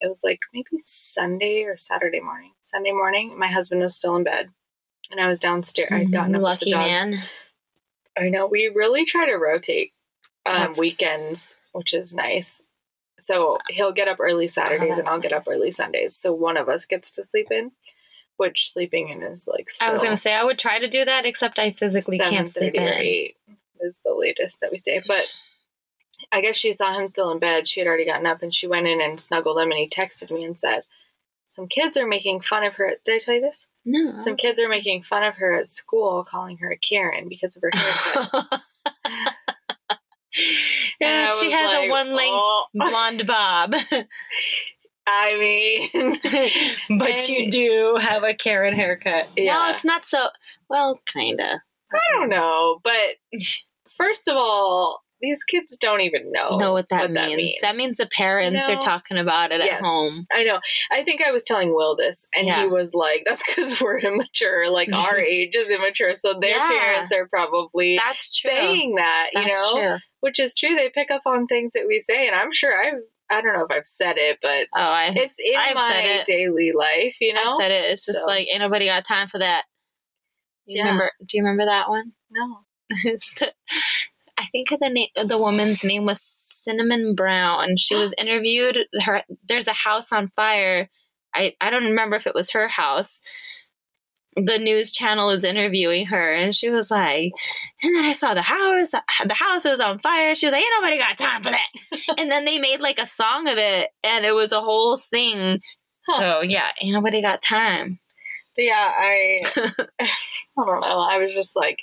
it 0.00 0.08
was 0.08 0.20
like 0.22 0.38
maybe 0.52 0.78
Sunday 0.78 1.64
or 1.64 1.76
Saturday 1.76 2.20
morning. 2.20 2.52
Sunday 2.62 2.92
morning, 2.92 3.38
my 3.38 3.48
husband 3.48 3.80
was 3.80 3.94
still 3.94 4.16
in 4.16 4.24
bed, 4.24 4.50
and 5.10 5.20
I 5.20 5.26
was 5.26 5.38
downstairs. 5.38 5.90
I'd 5.92 6.12
gotten 6.12 6.34
up 6.34 6.40
with 6.40 6.44
Lucky 6.44 6.72
man. 6.72 7.22
I 8.16 8.28
know. 8.28 8.46
We 8.46 8.70
really 8.74 9.04
try 9.04 9.26
to 9.26 9.36
rotate 9.36 9.92
um, 10.46 10.74
weekends, 10.78 11.56
which 11.72 11.94
is 11.94 12.14
nice. 12.14 12.62
So 13.20 13.58
he'll 13.68 13.92
get 13.92 14.08
up 14.08 14.18
early 14.20 14.46
Saturdays, 14.46 14.98
and 14.98 15.08
I'll 15.08 15.18
get 15.18 15.32
up 15.32 15.44
early 15.48 15.72
Sundays. 15.72 16.16
So 16.16 16.32
one 16.32 16.56
of 16.56 16.68
us 16.68 16.84
gets 16.84 17.10
to 17.12 17.24
sleep 17.24 17.48
in, 17.50 17.72
which 18.38 18.72
sleeping 18.72 19.10
in 19.10 19.22
is 19.22 19.46
like. 19.46 19.68
I 19.80 19.92
was 19.92 20.00
going 20.00 20.14
to 20.14 20.20
say, 20.20 20.34
I 20.34 20.44
would 20.44 20.58
try 20.58 20.78
to 20.78 20.88
do 20.88 21.04
that, 21.04 21.26
except 21.26 21.58
I 21.58 21.72
physically 21.72 22.18
can't 22.18 22.48
sleep 22.48 22.74
7:30 22.74 22.78
or 22.80 22.92
in. 22.92 23.00
8 23.00 23.36
is 23.80 24.00
the 24.04 24.14
latest 24.14 24.60
that 24.60 24.72
we 24.72 24.78
stay. 24.78 25.02
But 25.06 25.24
I 26.32 26.40
guess 26.40 26.56
she 26.56 26.72
saw 26.72 26.98
him 26.98 27.10
still 27.10 27.30
in 27.30 27.38
bed. 27.38 27.68
She 27.68 27.80
had 27.80 27.86
already 27.86 28.06
gotten 28.06 28.26
up 28.26 28.42
and 28.42 28.54
she 28.54 28.66
went 28.66 28.86
in 28.86 29.00
and 29.00 29.20
snuggled 29.20 29.58
him 29.58 29.70
and 29.70 29.78
he 29.78 29.88
texted 29.88 30.30
me 30.30 30.44
and 30.44 30.58
said, 30.58 30.82
Some 31.50 31.68
kids 31.68 31.96
are 31.96 32.06
making 32.06 32.40
fun 32.40 32.64
of 32.64 32.74
her. 32.74 32.94
Did 33.04 33.14
I 33.14 33.18
tell 33.18 33.34
you 33.34 33.40
this? 33.40 33.66
No. 33.84 34.22
Some 34.24 34.36
kids 34.36 34.60
are 34.60 34.68
making 34.68 35.02
fun 35.04 35.22
of 35.22 35.34
her 35.36 35.54
at 35.54 35.70
school, 35.70 36.24
calling 36.24 36.58
her 36.58 36.70
a 36.70 36.76
Karen 36.76 37.28
because 37.28 37.56
of 37.56 37.62
her 37.62 37.70
haircut. 37.74 38.60
yeah, 41.00 41.28
she 41.40 41.50
has 41.50 41.72
a 41.72 41.88
one 41.88 42.12
length 42.14 42.32
"Oh." 42.34 42.66
blonde 42.74 43.26
bob. 43.26 43.74
I 45.10 45.38
mean, 45.38 46.98
but 46.98 47.28
you 47.28 47.50
do 47.50 47.96
have 48.00 48.22
a 48.24 48.34
Karen 48.34 48.74
haircut. 48.74 49.28
Yeah. 49.36 49.56
Well, 49.56 49.74
it's 49.74 49.84
not 49.84 50.04
so, 50.04 50.28
well, 50.68 51.00
kind 51.12 51.40
of. 51.40 51.58
I 51.92 51.98
don't 52.18 52.28
know. 52.28 52.78
But 52.84 53.16
first 53.96 54.28
of 54.28 54.36
all, 54.36 55.00
these 55.20 55.42
kids 55.44 55.76
don't 55.80 56.02
even 56.02 56.30
know, 56.30 56.58
know 56.58 56.72
what 56.72 56.90
that, 56.90 57.10
what 57.10 57.26
means. 57.26 57.54
That 57.62 57.74
means 57.74 57.96
the 57.96 58.06
parents 58.06 58.68
No. 58.68 58.74
are 58.74 58.78
talking 58.78 59.16
about 59.18 59.50
it 59.50 59.60
Yes. 59.64 59.78
at 59.78 59.80
home. 59.84 60.26
I 60.32 60.44
know. 60.44 60.60
I 60.92 61.02
think 61.02 61.22
I 61.22 61.32
was 61.32 61.42
telling 61.42 61.74
Will 61.74 61.96
this, 61.96 62.24
and 62.34 62.46
Yeah. 62.46 62.62
he 62.62 62.68
was 62.68 62.92
like, 62.94 63.22
"That's 63.26 63.42
because 63.44 63.80
we're 63.80 63.98
immature. 63.98 64.70
Like 64.70 64.92
our 64.92 65.18
age 65.18 65.56
is 65.56 65.70
immature, 65.70 66.14
so 66.14 66.34
their 66.40 66.50
Yeah. 66.50 66.68
parents 66.68 67.12
are 67.12 67.26
probably 67.26 67.96
That's 67.96 68.38
true. 68.38 68.50
saying 68.52 68.94
that, 68.96 69.30
you 69.34 69.46
know, 69.46 69.72
true. 69.72 69.96
which 70.20 70.38
is 70.38 70.54
true. 70.54 70.76
They 70.76 70.90
pick 70.90 71.10
up 71.10 71.22
on 71.26 71.46
things 71.48 71.72
that 71.74 71.86
we 71.88 71.98
say, 72.06 72.26
and 72.28 72.36
I'm 72.36 72.52
sure 72.52 72.72
I've. 72.80 73.00
I 73.30 73.40
don't 73.42 73.52
know 73.54 73.64
if 73.68 73.70
I've 73.76 73.86
said 73.86 74.16
it, 74.16 74.38
but 74.42 74.66
Oh, 74.74 74.80
I, 74.80 75.12
it's 75.14 75.36
in 75.38 75.54
I've 75.58 75.74
my 75.74 76.22
daily 76.26 76.72
life. 76.76 77.16
You 77.20 77.34
know, 77.34 77.42
I've 77.46 77.56
said 77.56 77.70
it. 77.70 77.90
It's 77.90 78.06
just 78.06 78.20
So. 78.20 78.26
like 78.26 78.48
ain't 78.50 78.60
nobody 78.60 78.86
got 78.86 79.04
time 79.04 79.28
for 79.28 79.38
that. 79.38 79.64
You 80.66 80.78
Yeah. 80.78 80.84
remember? 80.84 81.12
Do 81.20 81.36
you 81.36 81.42
remember 81.42 81.66
that 81.66 81.88
one? 81.88 82.12
no. 82.30 82.60
The- 83.04 83.52
I 84.38 84.46
think 84.52 84.68
the 84.70 84.88
name, 84.88 85.08
the 85.26 85.36
woman's 85.38 85.82
name 85.84 86.04
was 86.06 86.22
Cinnamon 86.22 87.14
Brown. 87.14 87.76
She 87.76 87.96
was 87.96 88.14
interviewed. 88.18 88.78
Her 89.02 89.22
there's 89.48 89.68
a 89.68 89.72
house 89.72 90.12
on 90.12 90.28
fire. 90.28 90.88
I 91.34 91.54
I 91.60 91.70
don't 91.70 91.84
remember 91.84 92.16
if 92.16 92.26
it 92.26 92.34
was 92.34 92.50
her 92.52 92.68
house. 92.68 93.20
The 94.44 94.58
news 94.58 94.92
channel 94.92 95.30
is 95.30 95.44
interviewing 95.44 96.06
her, 96.06 96.32
and 96.32 96.54
she 96.54 96.70
was 96.70 96.90
like, 96.90 97.32
and 97.82 97.94
then 97.94 98.04
I 98.04 98.12
saw 98.12 98.34
the 98.34 98.42
house. 98.42 98.90
The 98.90 99.34
house 99.34 99.64
was 99.64 99.80
on 99.80 99.98
fire. 99.98 100.34
She 100.34 100.46
was 100.46 100.52
like, 100.52 100.62
"Ain't 100.62 100.72
nobody 100.80 100.98
got 100.98 101.18
time 101.18 101.42
for 101.42 101.50
that." 101.50 101.68
and 102.18 102.30
then 102.30 102.44
they 102.44 102.58
made 102.58 102.80
like 102.80 102.98
a 102.98 103.06
song 103.06 103.48
of 103.48 103.58
it, 103.58 103.90
and 104.04 104.24
it 104.24 104.32
was 104.32 104.52
a 104.52 104.60
whole 104.60 104.98
thing. 104.98 105.60
Huh. 106.06 106.18
So 106.18 106.40
yeah, 106.42 106.68
ain't 106.80 106.94
nobody 106.94 107.20
got 107.20 107.42
time. 107.42 107.98
But 108.56 108.64
yeah, 108.64 108.92
I 108.96 109.38
I 110.00 110.64
don't 110.66 110.80
know. 110.80 111.00
I 111.00 111.18
was 111.18 111.32
just 111.32 111.54
like, 111.54 111.80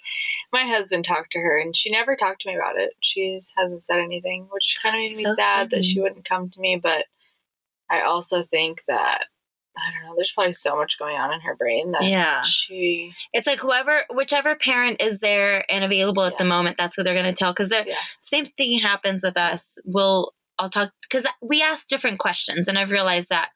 my 0.51 0.63
husband 0.63 1.05
talked 1.05 1.31
to 1.31 1.39
her, 1.39 1.57
and 1.59 1.75
she 1.75 1.89
never 1.89 2.15
talked 2.15 2.41
to 2.41 2.49
me 2.49 2.55
about 2.55 2.77
it. 2.77 2.91
She 3.01 3.39
hasn't 3.55 3.83
said 3.83 3.99
anything, 3.99 4.47
which 4.51 4.77
kind 4.81 4.95
of 4.95 4.99
made 4.99 5.09
That's 5.09 5.19
me 5.19 5.25
so 5.25 5.35
sad 5.35 5.69
that 5.71 5.85
she 5.85 6.01
wouldn't 6.01 6.27
come 6.27 6.49
to 6.49 6.59
me. 6.59 6.79
But 6.81 7.05
I 7.89 8.01
also 8.01 8.43
think 8.43 8.81
that 8.87 9.25
I 9.78 9.91
don't 9.91 10.09
know. 10.09 10.15
There's 10.15 10.32
probably 10.32 10.53
so 10.53 10.76
much 10.76 10.97
going 10.97 11.15
on 11.17 11.34
in 11.34 11.41
her 11.41 11.55
brain 11.55 11.91
that 11.91 12.03
Yeah. 12.03 12.43
she 12.43 13.13
It's 13.34 13.47
like 13.47 13.59
whoever, 13.59 14.05
whichever 14.13 14.55
parent 14.55 15.01
is 15.01 15.19
there 15.19 15.65
and 15.71 15.84
available 15.84 16.23
at 16.23 16.38
the 16.38 16.45
moment, 16.45 16.78
that's 16.78 16.97
what 16.97 17.03
they're 17.03 17.13
going 17.13 17.26
to 17.26 17.34
tell. 17.34 17.51
Because 17.53 17.71
Yeah. 17.71 17.95
same 18.21 18.45
thing 18.45 18.80
happens 18.80 19.23
with 19.23 19.38
us. 19.38 19.76
We'll, 19.84 20.34
I'll 20.57 20.69
talk 20.69 20.91
because 21.01 21.28
we 21.41 21.61
ask 21.61 21.88
different 21.88 22.19
questions, 22.19 22.67
and 22.69 22.78
I've 22.78 22.91
realized 22.91 23.28
that 23.30 23.49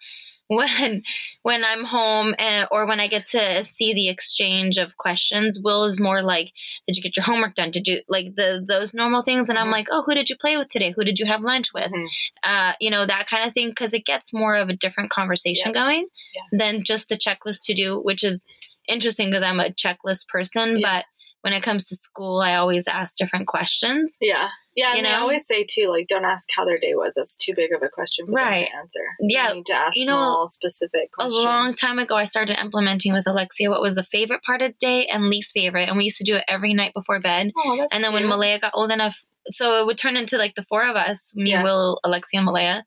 when 0.57 1.03
when 1.43 1.63
I'm 1.63 1.83
home 1.85 2.33
and 2.39 2.67
or 2.71 2.87
when 2.87 2.99
I 2.99 3.07
get 3.07 3.27
to 3.27 3.63
see 3.63 3.93
the 3.93 4.09
exchange 4.09 4.77
of 4.77 4.97
questions, 4.97 5.59
Will 5.63 5.83
is 5.85 5.99
more 5.99 6.23
like, 6.23 6.51
"Did 6.87 6.97
you 6.97 7.03
get 7.03 7.15
your 7.15 7.23
homework 7.23 7.53
done? 7.55 7.69
Did 7.71 7.87
you 7.87 8.01
like 8.09 8.35
the 8.35 8.63
those 8.67 8.93
normal 8.95 9.21
things?" 9.21 9.47
And 9.47 9.59
I'm 9.59 9.67
Mhm. 9.67 9.71
like, 9.73 9.87
"Oh, 9.91 10.03
who 10.05 10.15
did 10.15 10.29
you 10.29 10.35
play 10.35 10.57
with 10.57 10.69
today? 10.69 10.91
Who 10.95 11.03
did 11.03 11.19
you 11.19 11.27
have 11.27 11.41
lunch 11.41 11.71
with?" 11.73 11.91
Mhm. 11.91 12.07
Uh, 12.43 12.73
you 12.79 12.89
know 12.89 13.05
that 13.05 13.27
kind 13.27 13.47
of 13.47 13.53
thing 13.53 13.69
because 13.69 13.93
it 13.93 14.05
gets 14.05 14.33
more 14.33 14.55
of 14.55 14.69
a 14.69 14.73
different 14.73 15.11
conversation 15.11 15.71
going 15.71 16.07
Yeah. 16.35 16.41
than 16.59 16.83
just 16.83 17.09
the 17.09 17.15
checklist 17.17 17.65
to 17.65 17.73
do, 17.75 17.99
which 17.99 18.23
is 18.23 18.43
interesting 18.87 19.29
because 19.29 19.43
I'm 19.43 19.59
a 19.59 19.69
checklist 19.69 20.27
person, 20.29 20.79
Yeah. 20.79 20.87
but 20.97 21.05
when 21.41 21.53
it 21.53 21.61
comes 21.63 21.87
to 21.87 21.95
school, 21.95 22.41
I 22.41 22.55
always 22.55 22.87
ask 22.87 23.15
different 23.17 23.47
questions. 23.47 24.17
Yeah. 24.19 24.49
Yeah, 24.80 24.91
You 24.93 24.99
and 24.99 25.07
know? 25.07 25.21
always 25.21 25.45
say 25.45 25.65
too, 25.65 25.89
like, 25.89 26.07
don't 26.07 26.23
ask 26.23 26.47
how 26.55 26.63
their 26.63 26.77
day 26.80 26.93
was. 26.95 27.13
That's 27.15 27.36
too 27.36 27.53
big 27.55 27.71
of 27.73 27.84
a 27.84 27.89
question 27.89 28.25
for 28.27 28.32
Right. 28.32 28.61
them 28.61 28.67
to 28.71 28.77
answer. 28.77 28.99
Yeah, 29.19 29.49
you 29.49 29.55
need 29.55 29.65
to 29.65 29.73
ask 29.75 29.97
you 29.97 30.05
know, 30.05 30.13
small, 30.17 30.47
specific 30.49 31.11
questions. 31.11 31.36
A 31.38 31.41
long 31.41 31.73
time 31.73 31.99
ago, 31.99 32.15
I 32.15 32.23
started 32.23 32.57
implementing 32.59 33.11
with 33.11 33.27
Alexia 33.27 33.69
what 33.69 33.82
was 33.82 33.95
the 33.95 34.03
favorite 34.03 34.41
part 34.43 34.61
of 34.61 34.71
the 34.71 34.77
day 34.80 35.05
and 35.07 35.30
least 35.30 35.51
favorite. 35.53 35.89
And 35.89 35.97
we 35.97 36.05
used 36.05 36.17
to 36.19 36.23
do 36.23 36.36
it 36.36 36.45
every 36.47 36.73
night 36.73 36.93
before 36.93 37.19
bed. 37.19 37.51
Oh, 37.57 37.75
that's 37.77 37.89
And 37.91 38.03
then 38.03 38.13
when. 38.13 38.27
Malaya 38.30 38.59
got 38.59 38.71
old 38.75 38.91
enough, 38.91 39.23
so 39.51 39.82
it 39.82 39.86
would 39.86 39.97
turn 39.97 40.15
into 40.15 40.38
like 40.38 40.55
the 40.55 40.63
four 40.63 40.86
of 40.88 40.95
us 40.95 41.34
me, 41.36 41.49
Yeah. 41.51 41.63
Will, 41.63 41.99
Alexia, 42.03 42.39
and 42.39 42.45
Malaya. 42.45 42.84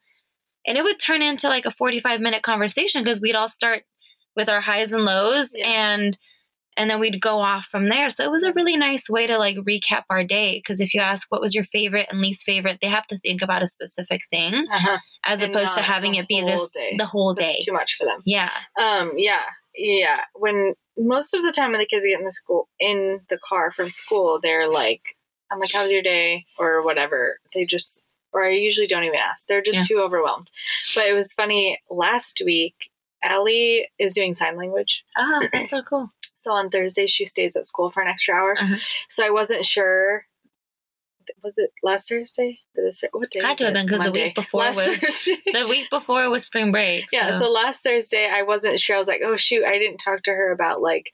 And 0.67 0.79
it 0.79 0.85
would 0.85 1.01
turn 1.01 1.21
into 1.21 1.49
like 1.49 1.67
a 1.67 1.71
45 1.73 2.21
minute 2.21 2.43
conversation 2.43 3.03
because 3.03 3.21
we'd 3.21 3.35
all 3.35 3.49
start 3.49 3.83
with 4.37 4.49
our 4.49 4.61
highs 4.61 4.93
and 4.93 5.05
lows 5.05 5.53
Yeah. 5.55 5.67
and 5.69 6.17
and 6.77 6.89
then 6.91 6.99
we'd 7.01 7.21
go 7.21 7.41
off 7.41 7.67
from 7.71 7.89
there. 7.89 8.09
So 8.11 8.25
it 8.25 8.31
was 8.31 8.43
a 8.43 8.53
really 8.53 8.77
nice 8.77 9.09
way 9.11 9.27
to 9.27 9.39
like 9.39 9.57
recap 9.59 10.03
our 10.11 10.25
day 10.25 10.59
because 10.59 10.81
if 10.81 10.95
you 10.95 11.01
ask 11.01 11.31
what 11.31 11.41
was 11.41 11.55
your 11.55 11.65
favorite 11.65 12.07
and 12.11 12.21
least 12.21 12.45
favorite, 12.45 12.79
they 12.81 12.89
have 12.89 13.07
to 13.09 13.19
think 13.19 13.43
about 13.43 13.63
a 13.63 13.67
specific 13.67 14.23
thing 14.31 14.55
Uh-huh. 14.73 14.99
as 15.25 15.43
And 15.43 15.55
opposed 15.55 15.75
to 15.75 15.83
having 15.83 16.15
it 16.15 16.29
be 16.29 16.41
this 16.43 16.69
day. 16.71 16.95
the 16.99 17.07
whole 17.07 17.35
day. 17.35 17.49
That's 17.51 17.65
too 17.67 17.73
much 17.73 17.97
for 17.99 18.05
them. 18.05 18.21
Yeah. 18.25 18.51
Um, 18.81 19.13
yeah, 19.17 19.43
yeah. 19.77 20.21
When 20.35 20.75
most 20.99 21.35
of 21.35 21.43
the 21.43 21.53
time 21.53 21.71
when 21.73 21.81
the 21.81 21.87
kids 21.87 22.05
get 22.07 22.19
in 22.19 22.25
the 22.25 22.33
school 22.33 22.69
in 22.81 23.21
the 23.31 23.39
car 23.39 23.71
from 23.71 23.91
school, 23.91 24.39
they're 24.43 24.69
like, 24.69 25.03
"I'm 25.51 25.59
like, 25.61 25.71
how's 25.73 25.91
your 25.91 26.03
day?" 26.03 26.45
or 26.59 26.83
whatever. 26.85 27.39
They 27.55 27.65
just, 27.65 28.03
or 28.33 28.45
I 28.45 28.51
usually 28.51 28.87
don't 28.87 29.05
even 29.05 29.19
ask. 29.19 29.47
They're 29.47 29.63
just 29.63 29.79
Yeah. 29.79 29.97
too 29.97 30.03
overwhelmed. 30.03 30.51
But 30.95 31.07
it 31.07 31.13
was 31.15 31.33
funny 31.33 31.81
last 31.91 32.41
week. 32.45 32.91
Allie 33.23 33.89
is 33.99 34.13
doing 34.15 34.35
sign 34.35 34.57
language. 34.57 35.05
Oh, 35.17 35.47
that's 35.53 35.71
so 35.71 35.81
cool. 35.83 36.11
So 36.43 36.51
on 36.53 36.71
Thursday, 36.71 37.07
she 37.07 37.25
stays 37.25 37.55
at 37.57 37.67
school 37.67 37.91
for 37.91 38.03
an 38.03 38.09
extra 38.09 38.35
hour. 38.35 38.57
Uh-huh. 38.61 38.77
So 39.09 39.25
I 39.25 39.31
wasn't 39.31 39.65
sure. 39.65 40.27
Was 41.45 41.55
it 41.57 41.71
last 41.85 42.09
Thursday? 42.09 42.59
What 43.13 43.31
day? 43.31 43.41
Had 43.41 43.59
to 43.59 43.67
have 43.67 43.75
been 43.75 43.89
'cause 43.89 44.03
the 44.05 44.11
week 44.11 44.35
before 44.35 44.63
Last 44.63 44.77
was- 44.77 44.99
Thursday. 44.99 45.37
The 45.53 45.67
week 45.69 45.89
before 45.89 46.29
was 46.29 46.45
spring 46.45 46.73
break. 46.73 47.05
Yeah, 47.13 47.39
so- 47.39 47.45
so 47.47 47.51
last 47.53 47.83
Thursday 47.85 48.29
I 48.29 48.43
wasn't 48.43 48.81
sure. 48.81 48.97
I 48.97 48.99
was 48.99 49.07
like, 49.09 49.23
oh 49.25 49.37
shoot, 49.37 49.65
I 49.65 49.79
didn't 49.79 49.99
talk 49.99 50.23
to 50.25 50.33
her 50.33 50.51
about 50.51 50.83
like 50.83 51.13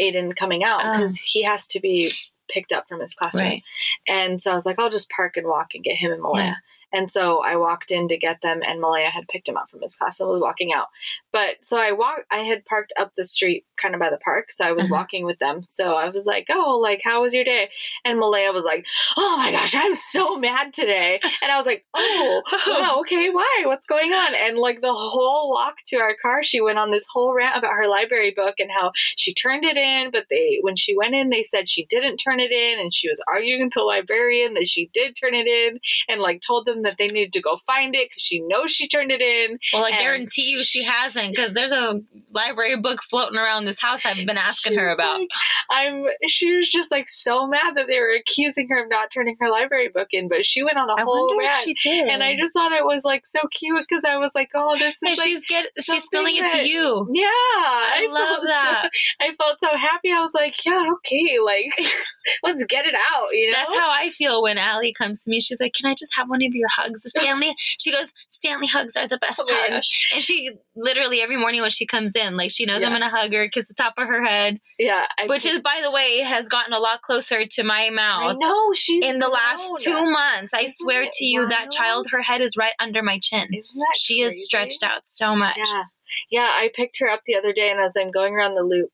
Aiden 0.00 0.34
coming 0.36 0.62
out 0.62 0.82
Oh. 0.84 0.92
because 1.00 1.18
he 1.18 1.42
has 1.42 1.66
to 1.68 1.80
be 1.80 2.12
picked 2.48 2.72
up 2.72 2.86
from 2.88 3.00
his 3.00 3.14
classroom. 3.14 3.44
Right. 3.44 3.62
And 4.06 4.40
so 4.40 4.52
I 4.52 4.54
was 4.54 4.64
like, 4.66 4.78
I'll 4.78 4.90
just 4.90 5.10
park 5.10 5.36
and 5.36 5.46
walk 5.46 5.74
and 5.74 5.82
get 5.84 5.96
him 5.96 6.12
and 6.12 6.22
Malaya. 6.22 6.44
Yeah. 6.44 6.54
And 6.92 7.10
so 7.10 7.42
I 7.42 7.56
walked 7.56 7.90
in 7.90 8.08
to 8.08 8.16
get 8.16 8.40
them, 8.42 8.60
and 8.66 8.80
Malaya 8.80 9.10
had 9.10 9.28
picked 9.28 9.48
him 9.48 9.56
up 9.56 9.70
from 9.70 9.80
his 9.82 9.94
class 9.94 10.20
and 10.20 10.28
was 10.28 10.40
walking 10.40 10.72
out. 10.72 10.88
But 11.32 11.56
so 11.62 11.78
I 11.78 11.92
walked. 11.92 12.24
I 12.30 12.38
had 12.38 12.64
parked 12.66 12.92
up 12.98 13.12
the 13.16 13.24
street, 13.24 13.64
kind 13.80 13.94
of 13.94 14.00
by 14.00 14.10
the 14.10 14.18
park, 14.18 14.50
so 14.50 14.64
I 14.64 14.72
was 14.72 14.84
Uh-huh. 14.86 14.94
walking 14.96 15.24
with 15.24 15.38
them. 15.38 15.62
So 15.64 15.94
I 15.94 16.08
was 16.10 16.26
like, 16.26 16.46
"Oh, 16.50 16.78
like 16.82 17.00
how 17.04 17.22
was 17.22 17.32
your 17.34 17.44
day?" 17.44 17.70
And 18.04 18.18
Malaya 18.18 18.52
was 18.52 18.64
like, 18.64 18.84
"Oh 19.16 19.36
my 19.38 19.50
gosh, 19.52 19.74
I'm 19.74 19.94
so 19.94 20.36
mad 20.36 20.72
today." 20.74 21.20
And 21.42 21.50
I 21.52 21.56
was 21.56 21.66
like, 21.66 21.84
"Oh, 21.94 22.42
wow, 22.66 22.98
okay, 23.00 23.30
why? 23.30 23.62
What's 23.66 23.86
going 23.86 24.12
on?" 24.12 24.34
And 24.34 24.58
like 24.58 24.80
the 24.80 24.92
whole 24.92 25.50
walk 25.50 25.78
to 25.86 25.96
our 25.96 26.14
car, 26.20 26.42
she 26.42 26.60
went 26.60 26.78
on 26.78 26.90
this 26.90 27.06
whole 27.12 27.32
rant 27.34 27.56
about 27.56 27.72
her 27.74 27.88
library 27.88 28.32
book 28.36 28.56
and 28.58 28.70
how 28.70 28.92
she 29.16 29.32
turned 29.34 29.64
it 29.64 29.76
in, 29.76 30.10
but 30.10 30.26
they 30.30 30.58
when 30.62 30.76
she 30.76 30.96
went 30.96 31.14
in, 31.14 31.30
they 31.30 31.42
said 31.42 31.68
she 31.68 31.86
didn't 31.86 32.18
turn 32.18 32.40
it 32.40 32.52
in, 32.52 32.78
and 32.80 32.92
she 32.92 33.08
was 33.08 33.22
arguing 33.26 33.64
with 33.64 33.74
the 33.74 33.80
librarian 33.82 34.54
that 34.54 34.66
she 34.68 34.90
did 34.92 35.16
turn 35.16 35.34
it 35.34 35.46
in, 35.46 35.78
and 36.08 36.20
like 36.20 36.40
told 36.40 36.66
them 36.66 36.81
that 36.82 36.96
they 36.98 37.06
needed 37.06 37.32
to 37.34 37.40
go 37.40 37.58
find 37.66 37.94
it 37.94 38.08
because 38.10 38.22
she 38.22 38.40
knows 38.40 38.70
she 38.70 38.88
turned 38.88 39.10
it 39.10 39.20
in. 39.20 39.58
Well, 39.72 39.84
I 39.84 39.90
And 39.90 39.98
guarantee 39.98 40.50
you 40.50 40.58
she 40.60 40.82
hasn't 40.84 41.34
because 41.34 41.52
there's 41.52 41.72
a 41.72 42.00
library 42.32 42.76
book 42.76 43.02
floating 43.08 43.38
around 43.38 43.64
this 43.66 43.80
house 43.80 44.00
I've 44.04 44.16
been 44.26 44.38
asking 44.38 44.78
her 44.78 44.88
about. 44.88 45.20
like- 45.20 45.28
I'm. 45.70 46.04
She 46.28 46.54
was 46.56 46.68
just 46.68 46.90
like 46.90 47.08
so 47.08 47.46
mad 47.46 47.76
that 47.76 47.86
they 47.86 47.98
were 48.00 48.14
accusing 48.14 48.68
her 48.68 48.82
of 48.82 48.88
not 48.90 49.10
turning 49.10 49.36
her 49.40 49.50
library 49.50 49.88
book 49.88 50.08
in, 50.12 50.28
but 50.28 50.44
she 50.44 50.62
went 50.62 50.76
on 50.78 50.88
a 50.90 50.94
I 51.00 51.02
whole 51.02 51.36
rant. 51.38 51.58
she 51.64 51.74
did. 51.74 52.08
and 52.08 52.22
I 52.22 52.36
just 52.36 52.52
thought 52.52 52.72
it 52.72 52.84
was 52.84 53.04
like 53.04 53.26
so 53.26 53.40
cute 53.50 53.84
because 53.88 54.04
I 54.06 54.16
was 54.16 54.30
like, 54.34 54.50
"Oh, 54.54 54.76
this 54.78 54.96
is 54.96 55.02
and 55.02 55.18
like 55.18 55.26
she's 55.26 55.44
get 55.46 55.66
she's 55.80 56.04
spilling 56.04 56.36
it 56.36 56.50
to 56.52 56.66
you. 56.68 57.08
Yeah, 57.12 57.26
I, 57.28 58.06
love 58.10 58.28
felt 58.28 58.40
so- 58.42 58.46
that. 58.46 58.90
I 59.20 59.34
felt 59.36 59.58
so 59.60 59.68
happy. 59.76 60.10
I 60.12 60.20
was 60.20 60.32
like, 60.34 60.64
yeah, 60.64 60.88
okay, 60.94 61.38
like 61.44 61.72
let's 62.42 62.64
get 62.66 62.84
it 62.86 62.94
out. 62.94 63.28
You 63.32 63.50
know, 63.50 63.58
That's 63.58 63.74
how 63.76 63.90
I 63.90 64.10
feel 64.10 64.42
when 64.42 64.58
Allie 64.58 64.92
comes 64.92 65.24
to 65.24 65.30
me. 65.30 65.40
She's 65.40 65.60
like, 65.60 65.72
"Can 65.74 65.86
I 65.90 65.94
just 65.94 66.14
have 66.16 66.28
one 66.28 66.42
of 66.42 66.54
your 66.54 66.68
hugs, 66.76 67.02
Stanley?" 67.06 67.54
She 67.58 67.90
goes, 67.92 68.12
"Stanley 68.28 68.66
hugs 68.66 68.96
are 68.96 69.06
the 69.08 69.18
best 69.18 69.40
Oh 69.42 69.46
hugs." 69.48 69.86
And 70.12 70.22
she 70.22 70.50
literally 70.74 71.20
every 71.20 71.36
morning 71.36 71.60
when 71.60 71.70
she 71.70 71.86
comes 71.86 72.16
in, 72.16 72.36
like 72.36 72.50
she 72.50 72.64
knows 72.64 72.82
I'm 72.82 72.92
gonna 72.92 73.08
hug 73.10 73.32
her, 73.32 73.48
kiss 73.48 73.68
the 73.68 73.74
top 73.74 73.94
of 73.98 74.08
her 74.08 74.22
head, 74.24 74.60
yeah, 74.78 75.06
I 75.18 75.26
which 75.26 75.46
is, 75.46 75.60
by 75.60 75.80
the 75.82 75.90
way, 75.90 76.18
has 76.18 76.48
gotten 76.48 76.72
a 76.72 76.78
lot 76.80 77.02
closer 77.02 77.44
to 77.44 77.62
my 77.62 77.86
I 77.86 77.90
mouth 77.90 78.36
know 78.38 78.72
she's 78.72 79.04
in 79.04 79.18
the 79.18 79.28
last 79.28 79.72
two 79.78 80.10
months. 80.10 80.54
I 80.54 80.60
Isn't 80.62 80.74
swear 80.78 81.06
to 81.10 81.24
you, 81.24 81.46
that 81.48 81.70
child, 81.70 82.06
her 82.10 82.22
head 82.22 82.40
is 82.40 82.56
right 82.56 82.72
under 82.80 83.02
my 83.02 83.18
chin. 83.18 83.48
Isn't 83.52 83.78
that 83.78 83.96
She 83.96 84.20
is 84.20 84.44
stretched 84.44 84.82
out 84.82 85.02
so 85.06 85.34
much. 85.36 85.56
Yeah, 85.58 85.82
yeah. 86.30 86.50
I 86.52 86.70
picked 86.74 86.98
her 87.00 87.08
up 87.08 87.20
the 87.26 87.36
other 87.36 87.52
day, 87.52 87.70
and 87.70 87.80
as 87.80 87.92
I'm 87.96 88.10
going 88.10 88.34
around 88.34 88.54
the 88.54 88.62
loop, 88.62 88.90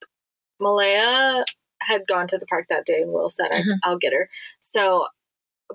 Malaya 0.60 1.44
had 1.80 2.06
gone 2.06 2.26
to 2.28 2.38
the 2.38 2.46
park 2.46 2.66
that 2.68 2.84
day, 2.84 3.02
and 3.02 3.12
Will 3.12 3.30
said, 3.30 3.50
Mhm. 3.50 3.78
"I'll 3.84 3.98
get 3.98 4.12
her." 4.12 4.28
So, 4.60 5.06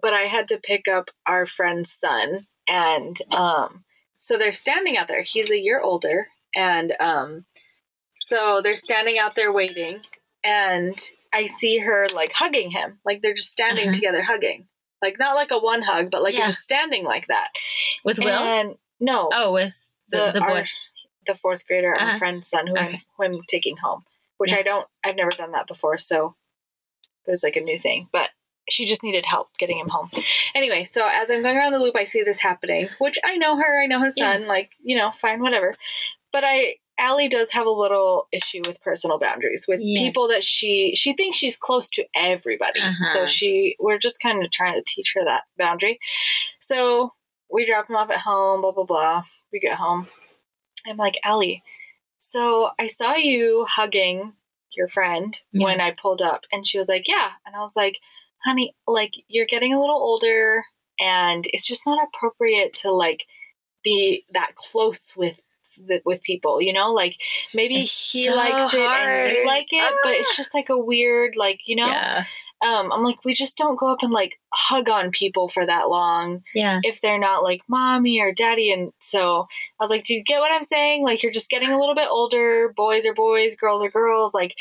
but 0.01 0.13
I 0.13 0.23
had 0.23 0.47
to 0.49 0.57
pick 0.57 0.87
up 0.87 1.09
our 1.27 1.45
friend's 1.45 1.91
son, 1.91 2.47
and 2.67 3.17
um, 3.31 3.83
so 4.19 4.37
they're 4.37 4.51
standing 4.51 4.97
out 4.97 5.07
there. 5.07 5.21
He's 5.21 5.51
a 5.51 5.59
year 5.59 5.81
older, 5.81 6.27
and 6.55 6.93
um, 6.99 7.45
so 8.17 8.61
they're 8.63 8.75
standing 8.75 9.19
out 9.19 9.35
there 9.35 9.51
waiting, 9.53 10.01
and 10.43 10.97
I 11.33 11.45
see 11.47 11.79
her 11.79 12.07
like 12.13 12.31
hugging 12.33 12.71
him, 12.71 12.99
like 13.05 13.21
they're 13.21 13.33
just 13.33 13.51
standing 13.51 13.89
Mhm. 13.89 13.93
together 13.93 14.21
hugging, 14.23 14.67
like 15.01 15.17
not 15.19 15.35
like 15.35 15.51
a 15.51 15.57
one 15.57 15.81
hug, 15.81 16.09
but 16.11 16.21
like 16.23 16.33
Yeah. 16.35 16.47
just 16.47 16.59
standing 16.61 17.03
like 17.03 17.27
that. 17.27 17.49
With 18.05 18.19
Will? 18.19 18.27
And 18.29 18.75
no, 18.99 19.29
oh, 19.33 19.51
with 19.51 19.75
the, 20.09 20.31
the, 20.31 20.39
boy. 20.41 20.45
our- 20.59 20.65
the 21.25 21.35
fourth 21.35 21.65
grader, 21.67 21.95
our 21.95 22.01
Uh-huh. 22.09 22.17
friend's 22.19 22.49
son, 22.49 22.67
who, 22.67 22.77
I'm, 22.77 23.01
who 23.17 23.23
I'm 23.23 23.41
taking 23.47 23.77
home, 23.77 24.03
which 24.37 24.51
Yeah. 24.51 24.57
I 24.59 24.61
don't, 24.61 24.87
I've 25.03 25.15
never 25.15 25.31
done 25.31 25.53
that 25.53 25.67
before, 25.67 25.97
so 25.97 26.35
it 27.25 27.31
was 27.31 27.43
like 27.43 27.55
a 27.55 27.61
new 27.61 27.79
thing. 27.79 28.09
But 28.11 28.29
she 28.69 28.85
just 28.85 29.03
needed 29.03 29.25
help 29.25 29.49
getting 29.57 29.77
him 29.79 29.89
home. 29.89 30.09
Anyway, 30.55 30.85
so 30.85 31.07
as 31.07 31.29
I'm 31.29 31.41
going 31.41 31.57
around 31.57 31.73
the 31.73 31.79
loop, 31.79 31.95
I 31.95 32.05
see 32.05 32.23
this 32.23 32.39
happening, 32.39 32.87
which 32.99 33.19
I 33.23 33.37
know 33.37 33.57
her, 33.57 33.81
I 33.81 33.85
know 33.87 33.99
her 33.99 34.09
Yeah. 34.15 34.33
son, 34.33 34.47
like 34.47 34.69
you 34.83 34.97
know, 34.97 35.11
fine, 35.11 35.41
whatever. 35.41 35.75
But 36.31 36.43
I, 36.43 36.75
Allie 36.97 37.27
does 37.27 37.51
have 37.51 37.65
a 37.67 37.69
little 37.71 38.27
issue 38.31 38.61
with 38.65 38.81
personal 38.81 39.19
boundaries 39.19 39.65
with 39.67 39.79
Yeah. 39.81 39.99
people 40.01 40.27
that 40.29 40.43
she 40.43 40.93
she 40.95 41.13
thinks 41.13 41.37
she's 41.37 41.57
close 41.57 41.89
to 41.91 42.05
everybody. 42.15 42.79
Uh-huh. 42.81 43.13
So 43.13 43.27
she, 43.27 43.75
we're 43.79 43.97
just 43.99 44.19
kind 44.19 44.43
of 44.43 44.49
trying 44.51 44.75
to 44.75 44.83
teach 44.85 45.13
her 45.15 45.23
that 45.25 45.43
boundary. 45.57 45.99
So 46.59 47.13
we 47.51 47.65
drop 47.65 47.89
him 47.89 47.95
off 47.95 48.09
at 48.09 48.17
home, 48.19 48.61
blah 48.61 48.71
blah 48.71 48.85
blah. 48.85 49.23
We 49.51 49.59
get 49.59 49.75
home. 49.77 50.07
I'm 50.87 50.97
like, 50.97 51.19
Allie, 51.23 51.63
so 52.19 52.69
I 52.79 52.87
saw 52.87 53.15
you 53.15 53.65
hugging 53.69 54.33
your 54.75 54.87
friend 54.87 55.39
Yeah. 55.51 55.65
when 55.65 55.79
I 55.81 55.91
pulled 55.91 56.21
up. 56.21 56.41
And 56.51 56.65
she 56.65 56.77
was 56.79 56.87
like, 56.87 57.07
Yeah. 57.07 57.29
And 57.45 57.55
I 57.55 57.59
was 57.61 57.75
like, 57.75 57.99
honey, 58.45 58.75
like 58.87 59.13
you're 59.27 59.45
getting 59.45 59.73
a 59.73 59.79
little 59.79 59.95
older 59.95 60.63
and 60.99 61.45
it's 61.53 61.65
just 61.67 61.85
not 61.85 61.99
appropriate 62.07 62.73
to 62.77 62.91
like 62.91 63.23
be 63.83 64.25
that 64.33 64.55
close 64.55 65.15
with 65.15 65.39
with 66.05 66.21
people, 66.21 66.61
you 66.61 66.71
know, 66.71 66.93
like 66.93 67.15
maybe 67.53 67.81
It's 67.81 68.11
he 68.11 68.25
so 68.27 68.35
likes 68.35 68.73
it 68.75 68.79
and 68.79 69.31
you 69.37 69.47
like 69.47 69.67
it, 69.71 69.93
but 70.03 70.13
it's 70.13 70.35
just 70.37 70.53
like 70.53 70.69
a 70.69 70.77
weird, 70.77 71.35
like, 71.35 71.61
you 71.65 71.75
know, 71.75 71.87
Yeah. 71.87 72.25
um, 72.63 72.91
I'm 72.91 73.03
like, 73.03 73.25
we 73.25 73.33
just 73.33 73.57
don't 73.57 73.79
go 73.79 73.87
up 73.87 74.03
and 74.03 74.11
like 74.11 74.39
hug 74.53 74.87
on 74.87 75.09
people 75.09 75.49
for 75.49 75.65
that 75.65 75.89
long 75.89 76.43
Yeah. 76.53 76.79
if 76.83 77.01
they're 77.01 77.17
not 77.17 77.41
like 77.41 77.61
mommy 77.67 78.19
or 78.19 78.31
daddy. 78.31 78.71
And 78.71 78.93
so 79.01 79.47
I 79.79 79.83
was 79.83 79.89
like, 79.89 80.03
do 80.03 80.13
you 80.13 80.23
get 80.23 80.41
what 80.41 80.51
I'm 80.51 80.63
saying? 80.63 81.03
Like, 81.03 81.23
you're 81.23 81.31
just 81.31 81.49
getting 81.49 81.71
a 81.71 81.79
little 81.79 81.95
bit 81.95 82.07
older. 82.07 82.71
Boys 82.77 83.07
are 83.07 83.15
boys, 83.15 83.55
girls 83.55 83.81
are 83.81 83.89
girls. 83.89 84.31
Like, 84.35 84.53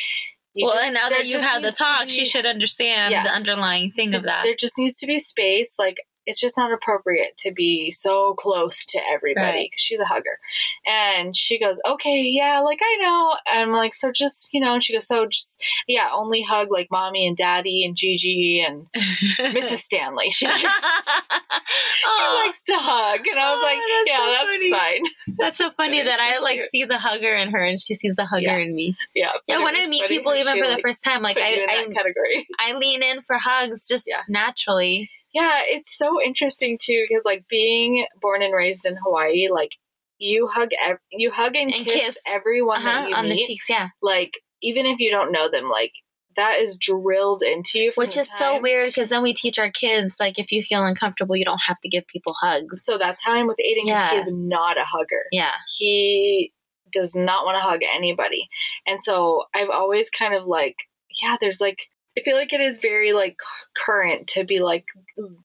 you 0.54 0.66
well, 0.66 0.74
just- 0.74 0.84
and 0.86 0.94
now 0.94 1.08
that 1.08 1.26
you've 1.26 1.42
had 1.42 1.62
the 1.62 1.72
talk, 1.72 2.04
be- 2.04 2.10
she 2.10 2.24
should 2.24 2.46
understand 2.46 3.12
Yeah. 3.12 3.22
the 3.24 3.30
underlying 3.30 3.90
thing 3.90 4.10
so 4.12 4.18
of 4.18 4.24
that. 4.24 4.42
There 4.44 4.54
just 4.58 4.76
needs 4.78 4.96
to 4.96 5.06
be 5.06 5.18
space. 5.18 5.74
Like, 5.78 5.96
it's 6.26 6.40
just 6.40 6.56
not 6.56 6.72
appropriate 6.72 7.36
to 7.38 7.50
be 7.52 7.90
so 7.90 8.34
close 8.34 8.86
to 8.86 9.00
everybody 9.12 9.44
Right. 9.46 9.68
because 9.70 9.82
she's 9.82 10.00
a 10.00 10.04
hugger. 10.04 10.38
And 10.86 11.36
she 11.36 11.58
goes, 11.58 11.78
okay, 11.86 12.22
yeah, 12.22 12.60
like 12.60 12.78
I 12.82 12.96
know. 13.02 13.34
And 13.52 13.62
I'm 13.62 13.72
like, 13.72 13.94
so 13.94 14.12
just, 14.12 14.48
you 14.52 14.60
know, 14.60 14.74
and 14.74 14.84
she 14.84 14.92
goes, 14.92 15.06
so 15.06 15.26
just, 15.26 15.60
yeah, 15.88 16.08
only 16.12 16.42
hug 16.42 16.68
like 16.70 16.88
mommy 16.90 17.26
and 17.26 17.36
daddy 17.36 17.84
and 17.84 17.96
Gigi 17.96 18.64
and 18.66 18.86
Mrs. 19.38 19.78
Stanley. 19.78 20.30
She 20.42 20.46
likes, 20.46 20.62
she 20.62 22.24
likes 22.24 22.62
to 22.62 22.74
hug. 22.78 23.20
And 23.26 23.38
I 23.38 23.50
was 23.52 23.60
Aw, 23.60 23.64
like, 23.64 23.78
that's 23.78 24.08
yeah, 24.08 24.18
so 24.18 24.26
that's 24.26 24.50
funny. 24.50 24.70
fine. 24.70 25.36
That's 25.38 25.58
so 25.58 25.70
funny 25.76 26.02
That 26.02 26.20
I 26.20 26.38
like 26.38 26.62
see 26.64 26.84
the 26.84 26.98
hugger 26.98 27.34
in 27.34 27.50
her 27.50 27.64
and 27.64 27.78
she 27.80 27.94
sees 27.94 28.16
the 28.16 28.24
hugger 28.24 28.42
Yeah. 28.42 28.56
in 28.58 28.74
me. 28.74 28.96
Yeah. 29.14 29.30
Yeah, 29.48 29.62
when 29.62 29.76
I 29.76 29.86
meet 29.86 30.06
people 30.08 30.34
even 30.34 30.62
for 30.62 30.68
the 30.70 30.78
first 30.78 31.02
time, 31.04 31.22
like 31.22 31.38
I, 31.38 31.66
I 31.68 31.92
category. 31.92 32.46
I 32.58 32.74
lean 32.74 33.02
in 33.02 33.22
for 33.22 33.36
hugs 33.38 33.84
just 33.84 34.06
Yeah. 34.08 34.22
naturally. 34.28 35.10
Yeah, 35.32 35.60
it's 35.64 35.96
so 35.96 36.20
interesting 36.22 36.78
too 36.80 37.04
because 37.08 37.24
like 37.24 37.44
being 37.48 38.06
born 38.20 38.42
and 38.42 38.54
raised 38.54 38.84
in 38.86 38.96
Hawaii, 38.96 39.48
like 39.50 39.70
you 40.18 40.46
hug 40.52 40.70
ev- 40.82 40.98
you 41.10 41.30
hug 41.30 41.56
and, 41.56 41.74
And 41.74 41.84
kiss, 41.86 41.94
kiss. 41.94 42.18
everyone 42.26 42.78
Uh-huh, 42.78 43.02
that 43.02 43.08
you 43.10 43.14
on 43.16 43.28
the 43.28 43.36
cheeks, 43.40 43.68
yeah. 43.68 43.88
Like 44.02 44.32
even 44.62 44.86
if 44.86 44.98
you 45.00 45.10
don't 45.10 45.32
know 45.32 45.50
them, 45.50 45.68
like 45.70 45.92
that 46.36 46.60
is 46.60 46.76
drilled 46.76 47.42
into 47.42 47.78
you. 47.78 47.92
Which 47.94 48.16
is 48.16 48.30
so 48.30 48.58
weird 48.60 48.86
because 48.86 49.08
then 49.10 49.22
we 49.22 49.34
teach 49.34 49.58
our 49.58 49.70
kids 49.70 50.16
like 50.20 50.38
if 50.38 50.50
you 50.52 50.62
feel 50.62 50.84
uncomfortable, 50.84 51.36
you 51.36 51.44
don't 51.44 51.60
have 51.66 51.78
to 51.80 51.88
give 51.88 52.06
people 52.06 52.34
hugs. 52.40 52.84
So 52.84 52.96
that's 52.98 53.22
how 53.22 53.32
I'm 53.32 53.46
with 53.46 53.58
Aiden. 53.58 53.88
'cause 53.90 54.10
He 54.10 54.16
Yes. 54.16 54.28
is 54.28 54.48
not 54.48 54.78
a 54.78 54.84
hugger. 54.84 55.24
Yeah, 55.32 55.52
He 55.78 56.52
does 56.90 57.14
not 57.16 57.44
want 57.46 57.56
to 57.56 57.60
hug 57.60 57.80
anybody, 57.82 58.48
and 58.86 59.00
so 59.02 59.44
I've 59.54 59.70
always 59.70 60.10
kind 60.10 60.34
of 60.34 60.44
like, 60.46 60.76
yeah, 61.22 61.36
there's 61.40 61.60
like. 61.60 61.88
I 62.18 62.22
feel 62.22 62.36
like 62.36 62.52
it 62.52 62.60
is 62.60 62.78
very 62.78 63.12
like 63.12 63.36
current 63.74 64.28
to 64.28 64.44
be 64.44 64.60
like 64.60 64.84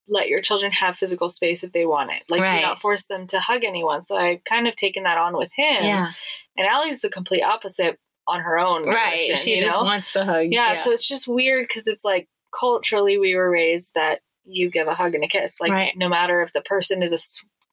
let 0.08 0.28
your 0.28 0.42
children 0.42 0.72
have 0.72 0.98
physical 0.98 1.30
space 1.30 1.64
if 1.64 1.72
they 1.72 1.86
want 1.86 2.12
it. 2.12 2.24
Like 2.30 2.42
do 2.50 2.62
not 2.62 2.80
force 2.82 3.06
them 3.06 3.28
to 3.28 3.40
hug 3.40 3.64
anyone. 3.64 4.04
So 4.04 4.18
I've 4.18 4.44
kind 4.44 4.68
of 4.68 4.76
taken 4.76 5.04
that 5.04 5.18
on 5.18 5.38
with 5.38 5.50
him. 5.56 5.86
yeah, 5.86 6.12
And 6.58 6.68
Allie's 6.68 7.00
the 7.00 7.10
complete 7.10 7.42
opposite 7.44 7.98
on 8.28 8.42
her 8.42 8.60
own. 8.60 8.86
right. 8.86 9.38
She 9.38 9.56
just 9.62 9.78
know? 9.78 9.84
wants 9.84 10.12
the 10.12 10.26
hug. 10.26 10.48
yeah, 10.50 10.84
So 10.84 10.92
it's 10.92 11.08
just 11.08 11.28
weird 11.28 11.68
because 11.68 11.88
it's 11.88 12.04
like 12.04 12.28
culturally 12.58 13.18
we 13.18 13.36
were 13.36 13.50
raised 13.50 13.92
that 13.96 14.20
you 14.44 14.70
give 14.70 14.88
a 14.88 14.96
hug 14.96 15.14
and 15.16 15.24
a 15.24 15.28
kiss. 15.28 15.54
Like 15.62 15.72
Right. 15.72 15.94
no 15.96 16.10
matter 16.10 16.42
if 16.42 16.52
the 16.54 16.62
person 16.62 17.02
is 17.02 17.14
a 17.14 17.18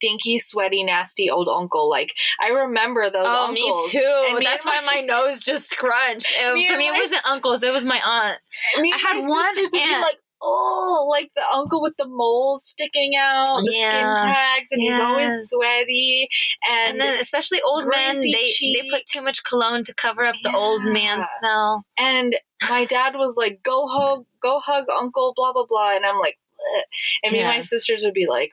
stinky, 0.05 0.39
sweaty, 0.39 0.85
nasty 0.85 1.31
old 1.31 1.49
uncle. 1.49 1.89
Like 1.89 2.15
I 2.43 2.49
remember 2.49 3.09
those 3.11 3.27
Oh, 3.27 3.47
uncles. 3.49 3.93
me 3.93 4.01
too. 4.01 4.25
And 4.29 4.39
me 4.39 4.45
That's 4.45 4.65
why 4.65 4.81
my 4.81 5.01
nose 5.07 5.43
just 5.43 5.71
scrunched. 5.71 6.33
Uh, 6.45 6.55
Me 6.55 6.67
For 6.69 6.77
me, 6.77 6.89
it 6.89 6.93
wasn't 6.93 7.23
s- 7.25 7.31
uncles. 7.31 7.63
It 7.63 7.73
was 7.73 7.85
my 7.85 8.01
aunt. 8.05 8.39
Me 8.81 8.93
I 8.95 8.99
had 8.99 9.23
my 9.23 9.29
one 9.29 9.45
aunt. 9.59 10.03
like, 10.03 10.19
oh, 10.43 11.07
like 11.11 11.31
the 11.35 11.43
uncle 11.55 11.81
with 11.81 11.95
the 11.99 12.07
moles 12.07 12.65
sticking 12.67 13.13
out, 13.19 13.63
the 13.65 13.73
Yeah. 13.73 13.91
skin 13.91 14.29
tags, 14.29 14.67
and 14.73 14.83
he's 14.83 14.99
always 15.01 15.33
sweaty. 15.49 16.29
And, 16.69 16.91
And 16.93 17.01
then, 17.01 17.19
especially 17.21 17.61
old 17.63 17.87
men, 17.89 18.21
they 18.21 18.53
they 18.75 18.89
put 18.91 19.07
too 19.07 19.23
much 19.23 19.43
cologne 19.45 19.85
to 19.85 19.95
cover 19.95 20.25
up 20.27 20.37
the 20.43 20.53
old 20.55 20.83
man 20.85 21.25
smell. 21.39 21.85
And 21.97 22.37
my 22.69 22.85
dad 22.85 23.15
was 23.15 23.37
like, 23.37 23.63
"Go 23.63 23.87
hug, 23.87 24.25
go 24.43 24.61
hug 24.61 24.85
Uncle," 24.95 25.33
blah 25.37 25.53
blah 25.53 25.67
blah, 25.67 25.93
and 25.97 26.05
I'm 26.05 26.19
like, 26.19 26.39
Bleh. 26.61 26.83
and 27.23 27.33
me 27.33 27.41
and 27.41 27.49
my 27.49 27.61
sisters 27.61 28.05
would 28.05 28.15
be 28.15 28.27
like, 28.29 28.51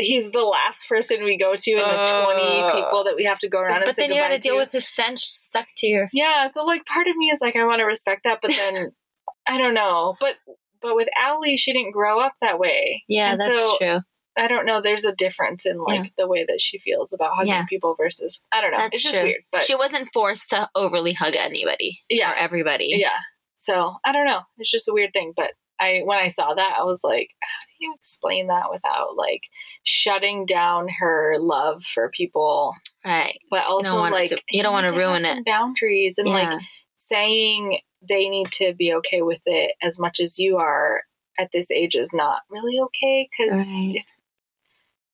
"He's 0.00 0.30
the 0.30 0.42
last 0.42 0.88
person 0.88 1.24
we 1.24 1.36
go 1.38 1.54
to, 1.56 1.72
and 1.72 1.80
the 1.80 2.12
Uh, 2.12 2.24
twenty 2.24 2.82
people 2.82 3.04
that 3.04 3.14
we 3.16 3.24
have 3.24 3.38
to 3.40 3.48
go 3.48 3.58
around." 3.60 3.80
But 3.80 3.88
and 3.88 3.96
say 3.96 4.02
then 4.02 4.10
you 4.14 4.20
got 4.20 4.28
to 4.28 4.34
goodbye 4.34 4.48
deal 4.48 4.56
with 4.56 4.72
his 4.72 4.88
stench 4.88 5.20
stuck 5.20 5.68
to 5.78 5.86
your. 5.86 6.08
Yeah, 6.12 6.48
so 6.48 6.64
like 6.64 6.84
part 6.86 7.06
of 7.08 7.16
me 7.16 7.30
is 7.30 7.40
like, 7.40 7.56
I 7.56 7.64
want 7.64 7.78
to 7.80 7.84
respect 7.84 8.22
that, 8.24 8.40
but 8.42 8.50
then 8.50 8.92
I 9.46 9.58
don't 9.58 9.74
know, 9.74 10.16
but. 10.20 10.36
But 10.82 10.96
with 10.96 11.08
Allie, 11.14 11.58
she 11.58 11.74
didn't 11.74 11.90
grow 11.92 12.20
up 12.20 12.32
that 12.40 12.58
way. 12.58 13.02
Yeah, 13.06 13.32
And 13.32 13.38
that's 13.42 13.60
so 13.60 13.76
true. 13.76 14.00
I 14.38 14.48
don't 14.48 14.64
know. 14.64 14.80
There's 14.80 15.04
a 15.04 15.12
difference 15.12 15.66
in 15.66 15.76
like 15.76 16.14
the 16.16 16.26
way 16.26 16.42
that 16.48 16.58
she 16.58 16.78
feels 16.78 17.12
about 17.12 17.34
hugging 17.34 17.52
Yeah. 17.52 17.66
people 17.66 17.94
versus 17.98 18.40
I 18.50 18.62
don't 18.62 18.70
know. 18.70 18.78
That's 18.78 18.94
it's 18.96 19.04
just 19.04 19.16
true. 19.16 19.24
weird, 19.26 19.42
but 19.52 19.62
she 19.62 19.74
wasn't 19.74 20.08
forced 20.14 20.48
to 20.50 20.70
overly 20.74 21.12
hug 21.12 21.36
anybody 21.36 22.00
yeah, 22.08 22.32
or 22.32 22.34
everybody. 22.34 22.86
Yeah. 22.92 23.18
So 23.58 23.96
I 24.06 24.12
don't 24.12 24.24
know. 24.24 24.40
It's 24.56 24.70
just 24.70 24.88
a 24.88 24.92
weird 24.94 25.12
thing. 25.12 25.34
But 25.36 25.50
I 25.78 26.00
when 26.04 26.16
I 26.18 26.28
saw 26.28 26.54
that, 26.54 26.76
I 26.78 26.84
was 26.84 27.00
like, 27.04 27.28
how 27.42 27.66
do 27.66 27.69
you 27.80 27.94
explain 27.98 28.46
that 28.48 28.70
without 28.70 29.16
like 29.16 29.42
shutting 29.84 30.46
down 30.46 30.88
her 30.88 31.36
love 31.38 31.82
for 31.84 32.10
people, 32.10 32.74
Right. 33.04 33.38
but 33.50 33.64
also 33.66 33.94
want 33.96 34.12
like 34.14 34.28
to- 34.30 34.42
you 34.50 34.62
don't 34.62 34.72
wanna 34.72 34.88
have 34.88 34.96
ruin 34.96 35.24
it. 35.24 35.44
boundaries 35.44 36.16
and 36.18 36.28
yeah. 36.28 36.34
like 36.34 36.60
saying 36.96 37.80
they 38.08 38.28
need 38.28 38.50
to 38.52 38.72
be 38.74 38.92
okay 38.94 39.22
with 39.22 39.40
it 39.46 39.72
as 39.82 39.98
much 39.98 40.20
as 40.20 40.38
you 40.38 40.58
are 40.58 41.02
at 41.38 41.50
this 41.52 41.70
age 41.70 41.94
is 41.94 42.10
not 42.12 42.42
really 42.50 42.78
okay 42.80 43.28
because 43.30 43.56
Right. 43.66 44.04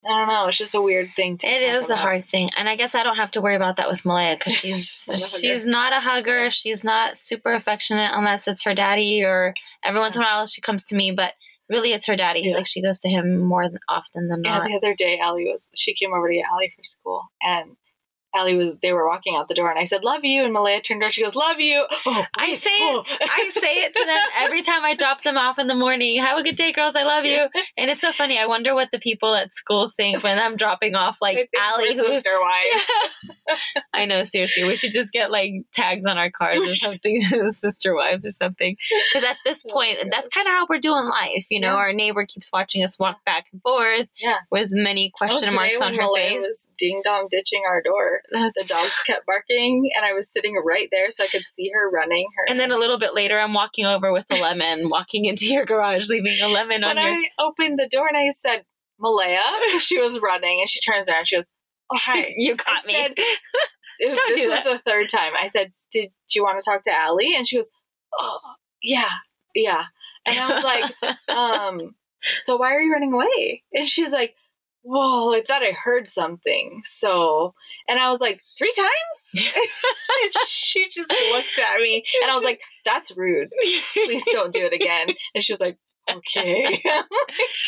I 0.05 0.09
don't 0.21 0.29
know. 0.29 0.47
It's 0.47 0.57
just 0.59 0.75
a 0.77 0.81
weird 0.81 1.11
thing 1.17 1.37
to. 1.39 1.49
It 1.49 1.63
is 1.63 1.91
a 1.91 1.97
hard 1.97 2.27
thing, 2.29 2.49
and 2.57 2.69
I 2.69 2.77
guess 2.77 2.95
I 2.95 3.03
don't 3.03 3.17
have 3.17 3.33
to 3.33 3.41
worry 3.41 3.57
about 3.57 3.75
that 3.77 3.89
with 3.89 4.05
Malaya 4.05 4.37
because 4.37 4.55
she's 4.55 5.09
Not 5.09 5.17
a 5.17 5.19
hugger. 5.19 5.39
she's 5.41 5.67
not 5.67 5.93
a 5.93 6.01
hugger. 6.01 6.51
She's 6.53 6.85
not 6.85 7.19
super 7.19 7.53
affectionate 7.55 8.13
unless 8.15 8.47
it's 8.47 8.63
her 8.63 8.73
daddy, 8.75 9.25
or 9.25 9.53
every 9.85 9.99
once 9.99 10.15
in 10.15 10.23
a 10.23 10.25
while 10.25 10.47
she 10.47 10.61
comes 10.61 10.85
to 10.87 10.95
me. 10.95 11.11
But 11.11 11.33
really, 11.69 11.93
it's 11.93 12.07
her 12.07 12.17
daddy. 12.17 12.41
Yeah. 12.41 12.57
Like 12.57 12.67
she 12.67 12.83
goes 12.83 13.01
to 13.01 13.09
him 13.09 13.39
more 13.39 13.69
often 13.89 14.29
than 14.29 14.43
not. 14.43 14.63
Yeah, 14.63 14.69
the 14.69 14.87
other 14.87 14.95
day, 14.95 15.19
Allie 15.19 15.45
was 15.47 15.63
she 15.75 15.95
came 15.95 16.13
over 16.13 16.29
to 16.29 16.35
get 16.35 16.47
Allie 16.51 16.73
for 16.77 16.85
school, 16.85 17.23
and 17.43 17.77
Allie 18.37 18.57
was 18.57 18.75
they 18.83 18.93
were 18.93 19.07
walking 19.09 19.35
out 19.37 19.49
the 19.49 19.55
door, 19.55 19.71
and 19.71 19.79
I 19.79 19.85
said, 19.85 20.05
"Love 20.05 20.25
you," 20.25 20.45
and 20.45 20.53
Malaya 20.53 20.81
turned 20.81 21.01
around, 21.03 21.13
she 21.13 21.23
goes, 21.23 21.35
"Love 21.35 21.59
you." 21.61 21.87
Oh, 22.07 22.25
I 22.37 22.55
say 22.55 22.71
it- 22.71 22.81
oh. 22.83 23.05
I 23.21 23.51
say 23.51 23.83
it 23.85 23.95
to 23.95 24.05
them 24.05 24.29
every 24.39 24.63
time 24.63 24.85
I 24.85 24.95
drop 24.95 25.23
them 25.23 25.37
off 25.37 25.59
in 25.59 25.67
the 25.67 25.75
morning. 25.75 26.21
Have 26.23 26.39
a 26.39 26.43
good 26.43 26.57
day, 26.57 26.73
girls. 26.73 26.95
I 26.97 27.03
love 27.05 27.25
you. 27.25 27.47
And 27.77 27.91
it's 27.91 28.01
so 28.01 28.13
funny. 28.13 28.39
I 28.39 28.47
wonder 28.47 28.75
what 28.75 28.91
the 28.91 28.99
people 28.99 29.35
at 29.35 29.55
school 29.55 29.91
think 29.97 30.23
when 30.23 30.39
I'm 30.39 30.57
dropping 30.57 30.95
off 30.95 31.17
like 31.21 31.49
Allie, 31.59 31.97
we're 31.97 32.05
who 32.05 32.15
sister 32.15 32.39
wives. 32.41 32.85
I 33.95 34.05
know, 34.07 34.25
seriously, 34.25 34.65
we 34.65 34.77
should 34.77 34.93
just 34.93 35.13
get 35.13 35.31
like 35.31 35.53
tags 35.73 36.05
on 36.07 36.19
our 36.19 36.31
cars 36.31 36.61
or 36.67 36.75
something, 36.75 37.23
sister 37.53 37.95
wives 37.95 38.27
or 38.27 38.33
something. 38.33 38.77
Because 39.13 39.29
at 39.29 39.37
this 39.45 39.65
Oh, 39.69 39.73
point, 39.73 39.99
God. 40.03 40.11
that's 40.13 40.29
kind 40.29 40.47
of 40.47 40.53
how 40.53 40.67
we're 40.69 40.79
doing 40.79 41.05
life. 41.09 41.47
You 41.51 41.61
know, 41.61 41.73
Yeah. 41.73 41.77
our 41.77 41.93
neighbor 41.93 42.27
keeps 42.27 42.51
watching 42.53 42.83
us 42.83 42.99
walk 42.99 43.25
back 43.25 43.47
and 43.53 43.63
forth 43.63 44.09
Yeah. 44.19 44.39
with 44.51 44.69
many 44.71 45.11
question 45.11 45.49
Oh, 45.51 45.53
marks 45.55 45.81
on 45.81 45.95
her 45.95 46.03
Malaya 46.03 46.43
face. 46.43 46.69
ding 46.79 47.01
dong 47.05 47.29
ditching 47.31 47.63
our 47.69 47.83
door. 47.83 48.23
The 48.31 48.65
dogs 48.69 48.95
kept 49.07 49.27
barking, 49.27 49.91
and 49.97 50.05
I 50.05 50.13
was 50.13 50.31
sitting 50.33 50.57
right 50.65 50.89
there, 50.91 51.11
so 51.11 51.25
I 51.25 51.29
could 51.29 51.43
see 51.55 51.71
her 51.75 51.91
running. 51.91 52.27
Her 52.37 52.45
And 52.51 52.59
then 52.61 52.71
a 52.73 52.77
little 52.77 52.99
bit 52.99 53.15
later, 53.15 53.39
I'm 53.39 53.55
walking 53.55 53.87
over 53.87 54.13
with 54.13 54.27
a 54.31 54.41
lemon, 54.41 54.89
walking 54.91 55.25
into 55.27 55.47
your 55.47 55.65
garage, 55.65 56.09
leaving 56.09 56.41
a 56.41 56.49
lemon 56.49 56.85
on 56.85 56.97
when. 56.97 57.05
I 57.07 57.23
opened 57.39 57.79
the 57.79 57.89
door 57.89 58.09
and 58.09 58.17
I 58.17 58.33
said, 58.47 58.65
Malaya, 58.99 59.41
she 59.79 60.01
was 60.01 60.21
running, 60.21 60.61
and 60.61 60.69
she 60.69 60.81
turns 60.81 61.09
around, 61.09 61.19
and 61.19 61.29
she 61.29 61.37
goes, 61.37 61.47
"Oh 61.93 61.99
hi." 62.01 62.33
you 62.37 62.57
caught 62.57 62.83
I 62.85 62.87
me. 62.87 62.93
said- 62.95 63.13
It 63.99 64.09
was, 64.11 64.19
Don't 64.19 64.29
this 64.35 64.41
do 64.41 64.49
that. 64.51 64.65
the 64.65 64.79
third 64.85 65.09
time. 65.09 65.33
I 65.41 65.47
said, 65.49 65.73
"Did 65.93 66.11
you 66.35 66.43
want 66.43 66.59
to 66.59 66.65
talk 66.65 66.83
to 66.85 66.93
Allie?" 66.95 67.35
And 67.37 67.47
she 67.47 67.57
goes, 67.57 67.71
"Oh, 68.19 68.41
yeah, 68.83 69.09
yeah." 69.55 69.85
And 70.27 70.39
I 70.39 70.55
was 70.55 70.65
like, 70.65 71.19
"Um, 71.35 71.95
so 72.39 72.57
why 72.57 72.75
are 72.75 72.81
you 72.81 72.93
running 72.93 73.13
away?" 73.15 73.63
And 73.73 73.87
she's 73.89 74.11
like, 74.11 74.35
"Whoa, 74.87 75.35
I 75.35 75.43
thought 75.43 75.63
I 75.63 75.73
heard 75.73 76.09
something." 76.09 76.83
So, 76.85 77.55
and 77.89 77.99
I 77.99 78.11
was 78.11 78.21
like, 78.21 78.41
three 78.57 78.73
times?" 78.77 79.49
she 80.49 80.89
just 80.91 81.11
looked 81.33 81.59
at 81.63 81.81
me, 81.81 82.05
and 82.23 82.31
I 82.31 82.35
was 82.35 82.45
like, 82.45 82.61
"That's 82.85 83.17
rude. 83.17 83.49
Please 83.95 84.25
don't 84.33 84.53
do 84.53 84.65
it 84.65 84.73
again." 84.73 85.09
And 85.35 85.43
she 85.43 85.53
was 85.53 85.61
like, 85.61 85.77
"Okay." 86.11 86.83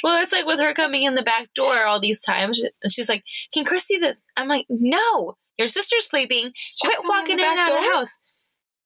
Well, 0.05 0.23
it's 0.23 0.33
like 0.33 0.47
with 0.47 0.61
her 0.61 0.73
coming 0.75 1.03
in 1.03 1.17
the 1.17 1.23
back 1.23 1.53
door 1.55 1.85
all 1.85 1.99
these 2.01 2.23
times. 2.23 2.63
And 2.83 2.93
she's 2.93 3.09
like, 3.09 3.25
Can 3.53 3.65
Chris 3.65 3.83
see 3.85 3.99
this? 3.99 4.17
I'm 4.37 4.47
like, 4.49 4.65
No, 4.69 5.35
your 5.59 5.67
sister's 5.69 6.07
sleeping. 6.09 6.53
She's 6.55 6.95
Quit 6.95 7.05
walking 7.05 7.37
the 7.37 7.43
in 7.43 7.51
and 7.51 7.59
out 7.59 7.73
of 7.73 7.83
the 7.83 7.91
house. 7.91 8.17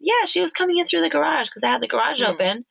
Yeah, 0.01 0.25
she 0.25 0.41
was 0.41 0.53
coming 0.53 0.79
in 0.79 0.87
through 0.87 1.03
the 1.03 1.11
garage 1.11 1.49
because 1.49 1.63
I 1.65 1.69
had 1.69 1.83
the 1.83 1.87
garage 1.87 2.21
Hmm. 2.23 2.31
open. 2.31 2.65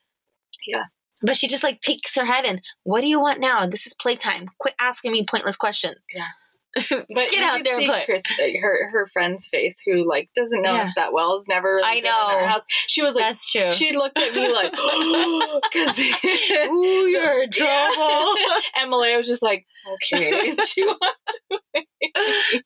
Yeah. 0.67 0.85
But 1.23 1.37
she 1.37 1.47
just 1.47 1.63
like 1.63 1.81
peeks 1.81 2.15
her 2.17 2.25
head 2.25 2.45
in. 2.45 2.61
What 2.83 3.01
do 3.01 3.07
you 3.07 3.19
want 3.19 3.39
now? 3.39 3.65
This 3.67 3.85
is 3.85 3.93
playtime. 3.93 4.47
Quit 4.59 4.75
asking 4.79 5.11
me 5.11 5.25
pointless 5.29 5.55
questions. 5.55 5.97
Yeah. 6.13 6.27
But 7.13 7.27
get 7.29 7.43
out 7.43 7.65
there 7.65 7.75
and 7.77 7.85
play. 7.85 8.03
Chris, 8.05 8.23
uh, 8.39 8.43
her 8.61 8.89
her 8.91 9.05
friend's 9.11 9.45
face, 9.49 9.83
who 9.85 10.07
like 10.07 10.29
doesn't 10.37 10.61
know 10.61 10.73
Yeah. 10.73 10.83
us 10.83 10.91
that 10.95 11.11
well, 11.11 11.37
has 11.37 11.45
never. 11.49 11.75
Really 11.75 11.83
I 11.89 11.95
been 11.95 12.05
in 12.05 12.11
our 12.11 12.47
house. 12.47 12.65
She 12.87 13.01
was 13.03 13.13
like, 13.13 13.25
That's 13.25 13.51
true. 13.51 13.71
she 13.71 13.91
looked 13.91 14.17
at 14.17 14.33
me 14.33 14.49
like, 14.53 14.71
because 15.73 15.99
Ooh, 16.69 17.07
you're 17.07 17.43
in 17.43 17.51
trouble. 17.51 18.33
and 18.79 18.89
Malaya 18.89 19.17
was 19.17 19.27
just 19.27 19.43
like, 19.43 19.65
okay. 20.13 20.55
She 20.65 20.85
walked 20.85 21.41
away. 21.51 21.85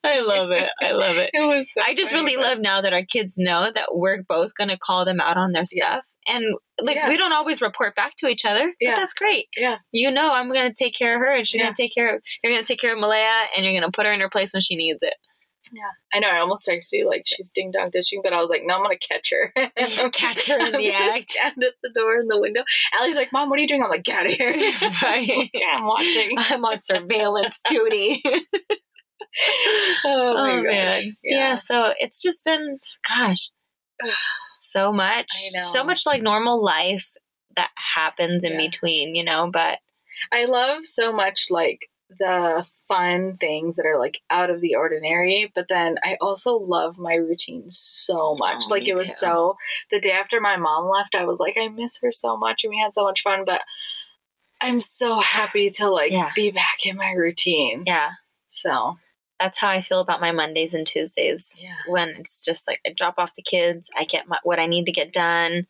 I 0.04 0.20
love 0.20 0.52
it. 0.52 0.70
I 0.80 0.92
love 0.92 1.16
it. 1.16 1.30
It 1.34 1.40
was. 1.40 1.66
So 1.74 1.82
I 1.84 1.92
just 1.94 2.12
funny, 2.12 2.24
really 2.24 2.36
but- 2.36 2.42
love 2.48 2.58
now 2.60 2.80
that 2.80 2.92
our 2.92 3.04
kids 3.04 3.34
know 3.38 3.70
that 3.74 3.88
we're 3.90 4.22
both 4.22 4.54
going 4.54 4.70
to 4.70 4.78
call 4.78 5.04
them 5.04 5.20
out 5.20 5.36
on 5.36 5.50
their 5.52 5.64
Yeah. 5.72 5.86
stuff. 5.94 6.06
And 6.28 6.56
like, 6.80 6.96
Yeah. 6.96 7.08
we 7.08 7.16
don't 7.16 7.32
always 7.32 7.60
report 7.62 7.94
back 7.94 8.14
to 8.18 8.26
each 8.28 8.44
other, 8.44 8.72
Yeah. 8.80 8.90
but 8.90 8.96
that's 9.00 9.14
great. 9.14 9.46
Yeah. 9.56 9.76
You 9.92 10.10
know, 10.10 10.32
I'm 10.32 10.52
going 10.52 10.68
to 10.68 10.74
take 10.74 10.94
care 10.94 11.14
of 11.14 11.20
her 11.20 11.32
and 11.34 11.46
she's 11.46 11.60
Yeah. 11.60 11.68
to 11.70 11.74
take 11.74 11.94
care 11.94 12.16
of, 12.16 12.22
you're 12.42 12.52
going 12.52 12.64
to 12.64 12.68
take 12.68 12.80
care 12.80 12.92
of 12.94 12.98
Malaya 13.00 13.46
and 13.56 13.64
you're 13.64 13.72
going 13.74 13.90
to 13.90 13.94
put 13.94 14.06
her 14.06 14.12
in 14.12 14.20
her 14.20 14.30
place 14.30 14.52
when 14.52 14.60
she 14.62 14.76
needs 14.76 15.02
it. 15.02 15.14
Yeah, 15.72 15.82
I 16.14 16.20
know. 16.20 16.28
I 16.28 16.38
almost 16.38 16.64
texted 16.68 16.90
you 16.92 17.08
like 17.08 17.24
she's 17.26 17.50
ding 17.50 17.72
dong 17.72 17.90
ditching, 17.90 18.20
but 18.22 18.32
I 18.32 18.40
was 18.40 18.48
like, 18.48 18.62
no, 18.64 18.74
I'm 18.76 18.82
gonna 18.84 18.94
catch 18.98 19.32
her. 19.32 19.52
Catch 20.12 20.46
her 20.46 20.58
in 20.60 20.66
the 20.66 20.92
gonna 20.92 21.16
act. 21.16 21.32
Stand 21.32 21.54
at 21.64 21.72
the 21.82 21.90
door 21.92 22.20
in 22.20 22.28
the 22.28 22.40
window. 22.40 22.62
Allie's 22.96 23.16
like, 23.16 23.32
Mom, 23.32 23.50
what 23.50 23.58
are 23.58 23.62
you 23.62 23.66
doing? 23.66 23.82
I'm 23.82 23.90
like, 23.90 24.04
get 24.04 24.16
out 24.16 24.26
of 24.26 24.32
here. 24.32 24.52
Right. 25.02 25.50
yeah, 25.52 25.74
I'm 25.76 25.84
watching. 25.86 26.34
I'm 26.36 26.64
on 26.64 26.78
surveillance 26.80 27.60
duty. 27.68 28.22
Oh, 30.04 30.34
my 30.34 30.52
oh 30.52 30.56
God. 30.62 30.64
man. 30.66 31.16
Yeah. 31.24 31.38
Yeah. 31.38 31.56
So 31.56 31.92
it's 31.98 32.22
just 32.22 32.44
been, 32.44 32.78
gosh, 33.08 33.50
so 34.70 34.92
much, 34.92 35.30
I 35.32 35.58
know. 35.58 35.70
so 35.72 35.84
much 35.84 36.06
like 36.06 36.22
normal 36.22 36.62
life 36.62 37.08
that 37.56 37.70
happens 37.94 38.44
in 38.44 38.52
Yeah. 38.52 38.58
between, 38.58 39.14
you 39.14 39.24
know. 39.24 39.50
But 39.50 39.78
I 40.32 40.44
love 40.44 40.86
so 40.86 41.12
much 41.12 41.46
like 41.50 41.88
the 42.08 42.66
fun 42.86 43.36
things 43.36 43.76
that 43.76 43.84
are 43.86 43.98
like 43.98 44.20
out 44.30 44.48
of 44.48 44.60
the 44.60 44.76
ordinary, 44.76 45.50
but 45.54 45.66
then 45.68 45.96
I 46.04 46.16
also 46.20 46.52
love 46.54 46.98
my 46.98 47.14
routine 47.14 47.64
so 47.70 48.36
much. 48.38 48.64
Oh, 48.66 48.68
like 48.70 48.86
it 48.88 48.94
was 48.96 49.08
too. 49.08 49.14
so 49.18 49.56
the 49.90 50.00
day 50.00 50.12
after 50.12 50.40
my 50.40 50.56
mom 50.56 50.88
left, 50.88 51.14
I 51.16 51.24
was 51.24 51.40
like, 51.40 51.56
I 51.60 51.68
miss 51.68 51.98
her 52.02 52.12
so 52.12 52.36
much 52.36 52.62
and 52.62 52.70
we 52.70 52.78
had 52.78 52.94
so 52.94 53.02
much 53.04 53.22
fun, 53.22 53.44
but 53.44 53.60
I'm 54.60 54.80
so 54.80 55.20
happy 55.20 55.70
to 55.70 55.88
like 55.88 56.12
Yeah. 56.12 56.30
be 56.34 56.50
back 56.50 56.86
in 56.86 56.96
my 56.96 57.12
routine. 57.12 57.82
yeah, 57.86 58.12
So 58.50 58.98
that's 59.40 59.58
how 59.58 59.68
I 59.68 59.82
feel 59.82 60.00
about 60.00 60.20
my 60.20 60.32
Mondays 60.32 60.74
and 60.74 60.86
Tuesdays. 60.86 61.58
Yeah. 61.62 61.74
When 61.88 62.08
it's 62.10 62.44
just 62.44 62.66
like 62.66 62.80
I 62.86 62.92
drop 62.96 63.14
off 63.18 63.34
the 63.36 63.42
kids, 63.42 63.88
I 63.96 64.04
get 64.04 64.28
my, 64.28 64.38
what 64.42 64.58
I 64.58 64.66
need 64.66 64.86
to 64.86 64.92
get 64.92 65.12
done, 65.12 65.66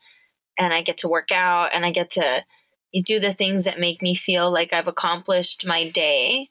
and 0.59 0.73
I 0.73 0.83
get 0.83 0.99
to 0.99 1.09
work 1.09 1.33
out, 1.33 1.71
and 1.73 1.85
I 1.85 1.91
get 1.91 2.11
to 2.11 2.45
do 3.05 3.21
the 3.21 3.35
things 3.35 3.65
that 3.65 3.79
make 3.81 4.01
me 4.01 4.15
feel 4.15 4.51
like 4.51 4.73
I've 4.73 4.87
accomplished 4.89 5.67
my 5.67 5.91
day. 5.91 6.49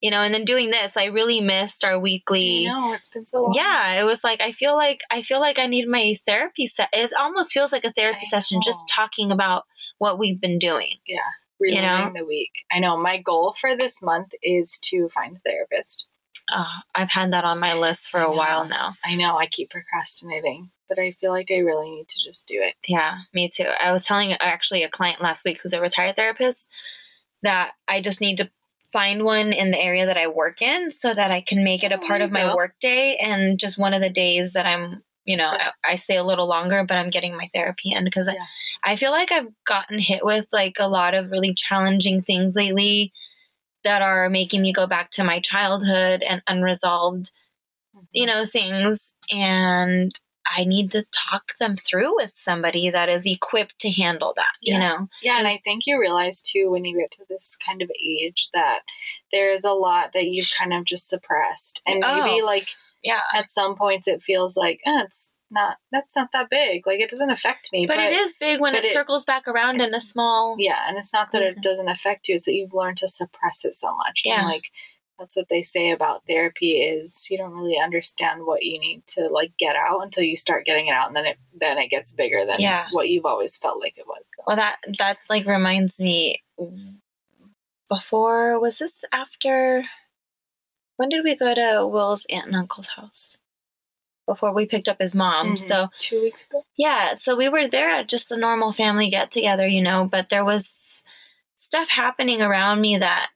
You 0.00 0.10
know, 0.10 0.20
and 0.22 0.34
then 0.34 0.44
doing 0.44 0.70
this, 0.70 0.96
I 0.96 1.04
really 1.06 1.40
missed 1.40 1.84
our 1.84 1.96
weekly. 1.98 2.66
no, 2.66 2.92
it's 2.92 3.08
been 3.08 3.24
so 3.24 3.42
long. 3.42 3.54
yeah 3.54 4.00
it 4.00 4.02
was 4.04 4.24
like 4.24 4.40
i 4.40 4.50
feel 4.50 4.74
like 4.74 5.00
i 5.12 5.22
feel 5.22 5.38
like 5.38 5.60
i 5.60 5.66
need 5.66 5.86
my 5.86 6.16
therapy 6.26 6.66
set 6.66 6.88
it 6.92 7.12
almost 7.16 7.52
feels 7.52 7.70
like 7.70 7.84
a 7.84 7.92
therapy 7.92 8.24
session 8.24 8.60
just 8.64 8.88
talking 8.88 9.30
about 9.30 9.62
what 9.98 10.18
we've 10.18 10.40
been 10.40 10.58
doing 10.58 10.96
Yeah, 11.06 11.18
reliving 11.60 11.84
know? 11.84 12.12
the 12.16 12.24
week. 12.26 12.50
I 12.72 12.80
know 12.80 12.96
my 12.96 13.18
goal 13.20 13.54
for 13.60 13.76
this 13.76 14.02
month 14.02 14.32
is 14.42 14.80
to 14.90 15.08
find 15.10 15.36
a 15.36 15.40
therapist. 15.48 16.08
Oh, 16.50 16.74
i've 16.94 17.10
had 17.10 17.32
that 17.32 17.44
on 17.44 17.58
my 17.58 17.74
list 17.74 18.08
for 18.10 18.20
a 18.20 18.34
while 18.34 18.64
now 18.66 18.94
I 19.04 19.14
know 19.16 19.36
I 19.38 19.46
keep 19.46 19.70
procrastinating, 19.70 20.70
but 20.88 20.98
I 20.98 21.12
feel 21.12 21.30
like 21.30 21.50
I 21.50 21.58
really 21.58 21.90
need 21.90 22.08
to 22.08 22.18
just 22.24 22.46
do 22.46 22.60
it. 22.60 22.74
yeah 22.88 23.18
me 23.34 23.48
too 23.48 23.68
i 23.80 23.92
was 23.92 24.02
telling 24.04 24.32
actually 24.34 24.82
a 24.82 24.88
client 24.90 25.20
last 25.22 25.44
week 25.44 25.60
who's 25.62 25.72
a 25.72 25.80
retired 25.80 26.16
therapist 26.16 26.68
that 27.42 27.72
i 27.88 28.00
just 28.00 28.20
need 28.20 28.36
to 28.38 28.50
find 28.92 29.22
one 29.24 29.52
in 29.52 29.70
the 29.70 29.80
area 29.80 30.04
that 30.06 30.18
i 30.18 30.26
work 30.26 30.60
in 30.62 30.90
so 30.90 31.14
that 31.14 31.30
i 31.30 31.40
can 31.40 31.64
make 31.64 31.82
it 31.82 31.92
a 31.92 31.98
Oh, 31.98 32.06
part 32.06 32.20
of 32.20 32.30
my 32.30 32.42
go. 32.42 32.54
work 32.56 32.74
day 32.80 33.16
and 33.16 33.58
just 33.58 33.78
one 33.78 33.94
of 33.94 34.00
the 34.02 34.10
days 34.10 34.52
that 34.52 34.66
i'm 34.66 35.02
you 35.24 35.36
know 35.36 35.46
I, 35.48 35.70
I 35.92 35.96
stay 35.96 36.16
a 36.16 36.24
little 36.24 36.46
longer 36.46 36.84
but 36.86 36.96
i'm 36.96 37.08
getting 37.10 37.36
my 37.36 37.48
therapy 37.54 37.92
in 37.92 38.04
because 38.04 38.26
Yeah. 38.28 38.44
I 38.84 38.96
feel 38.96 39.12
like 39.12 39.30
I've 39.30 39.46
gotten 39.64 40.00
hit 40.00 40.24
with 40.24 40.46
like 40.52 40.78
a 40.80 40.88
lot 40.88 41.14
of 41.14 41.30
really 41.30 41.54
challenging 41.54 42.20
things 42.20 42.56
lately 42.56 43.12
that 43.84 44.02
are 44.02 44.28
making 44.30 44.62
me 44.62 44.72
go 44.72 44.86
back 44.86 45.10
to 45.12 45.24
my 45.24 45.40
childhood 45.40 46.22
and 46.22 46.42
unresolved, 46.48 47.30
you 48.12 48.26
know, 48.26 48.44
things. 48.44 49.12
And 49.30 50.14
I 50.54 50.64
need 50.64 50.90
to 50.92 51.04
talk 51.12 51.56
them 51.60 51.76
through 51.76 52.14
with 52.16 52.32
somebody 52.36 52.90
that 52.90 53.08
is 53.08 53.24
equipped 53.26 53.78
to 53.80 53.90
handle 53.90 54.32
that, 54.36 54.52
you 54.60 54.78
know? 54.78 55.08
Yeah, 55.22 55.38
and 55.38 55.46
I 55.48 55.58
think 55.64 55.84
you 55.86 55.98
realize 56.00 56.40
too 56.42 56.70
when 56.70 56.84
you 56.84 56.98
get 56.98 57.10
to 57.12 57.24
this 57.28 57.56
kind 57.64 57.80
of 57.80 57.90
age 58.04 58.48
that 58.52 58.80
there 59.32 59.52
is 59.52 59.64
a 59.64 59.70
lot 59.70 60.10
that 60.14 60.24
you've 60.26 60.50
kind 60.58 60.72
of 60.74 60.84
just 60.84 61.08
suppressed, 61.08 61.80
and 61.86 62.00
maybe 62.00 62.40
Oh. 62.42 62.44
like 62.44 62.66
Yeah. 63.02 63.20
at 63.32 63.50
some 63.50 63.76
points 63.76 64.08
it 64.08 64.22
feels 64.22 64.56
like 64.56 64.80
oh, 64.86 65.02
it's 65.04 65.30
not 65.52 65.76
that's 65.92 66.16
not 66.16 66.30
that 66.32 66.50
big, 66.50 66.86
like 66.86 66.98
it 67.00 67.10
doesn't 67.10 67.30
affect 67.30 67.70
me, 67.72 67.86
But, 67.86 67.98
it 68.00 68.12
is 68.12 68.34
big 68.40 68.60
when 68.60 68.72
but 68.72 68.82
it, 68.84 68.86
it- 68.86 68.92
circles 68.92 69.24
back 69.24 69.46
around 69.46 69.80
in 69.80 69.94
a 69.94 70.00
small. 70.00 70.56
Yeah, 70.58 70.78
and 70.88 70.96
it's 70.98 71.12
not 71.12 71.30
that 71.32 71.40
Reason. 71.42 71.58
it 71.58 71.62
doesn't 71.62 71.88
affect 71.88 72.28
you; 72.28 72.34
it's 72.36 72.46
that 72.46 72.54
you've 72.54 72.74
learned 72.74 72.96
to 72.98 73.08
suppress 73.08 73.64
it 73.64 73.74
so 73.76 73.94
much. 73.96 74.22
Yeah. 74.24 74.40
and 74.40 74.48
like 74.48 74.70
that's 75.18 75.36
what 75.36 75.48
they 75.50 75.62
say 75.62 75.90
about 75.90 76.22
therapy 76.26 76.80
is 76.82 77.28
you 77.30 77.36
don't 77.38 77.52
really 77.52 77.78
understand 77.78 78.44
what 78.44 78.62
you 78.64 78.80
need 78.80 79.02
to 79.08 79.28
like 79.28 79.52
get 79.58 79.76
out 79.76 80.00
until 80.02 80.24
you 80.24 80.36
start 80.36 80.64
getting 80.64 80.86
it 80.88 80.92
out, 80.94 81.06
and 81.08 81.14
then 81.16 81.26
it 81.26 81.36
then 81.60 81.78
it 81.78 81.90
gets 81.90 82.10
bigger 82.12 82.44
than 82.46 82.58
Yeah. 82.60 82.88
what 82.90 83.08
you've 83.08 83.26
always 83.26 83.56
felt 83.56 83.78
like 83.78 83.98
it 83.98 84.06
was. 84.06 84.24
Well, 84.46 84.56
that 84.56 84.78
that 84.98 85.18
like 85.30 85.46
reminds 85.46 86.00
me. 86.00 86.42
Before 87.88 88.58
was 88.58 88.78
this 88.78 89.04
after? 89.12 89.84
When 90.96 91.08
did 91.10 91.24
we 91.24 91.36
go 91.36 91.54
to 91.54 91.86
Will's 91.86 92.24
aunt 92.30 92.46
and 92.46 92.56
uncle's 92.56 92.88
house? 92.88 93.36
Before 94.26 94.52
we 94.52 94.66
picked 94.66 94.88
up 94.88 94.98
his 95.00 95.14
mom. 95.14 95.56
Mhm. 95.56 95.62
So 95.62 95.88
two 95.98 96.22
weeks 96.22 96.44
ago. 96.44 96.64
yeah, 96.76 97.16
so 97.16 97.34
we 97.36 97.48
were 97.48 97.68
there 97.68 97.90
at 97.90 98.08
just 98.08 98.30
a 98.30 98.36
normal 98.36 98.72
family 98.72 99.10
get 99.10 99.30
together, 99.30 99.66
you 99.66 99.82
know, 99.82 100.04
but 100.10 100.28
there 100.28 100.44
was 100.44 100.78
stuff 101.56 101.88
happening 101.88 102.40
around 102.42 102.80
me 102.80 102.98
that 102.98 103.30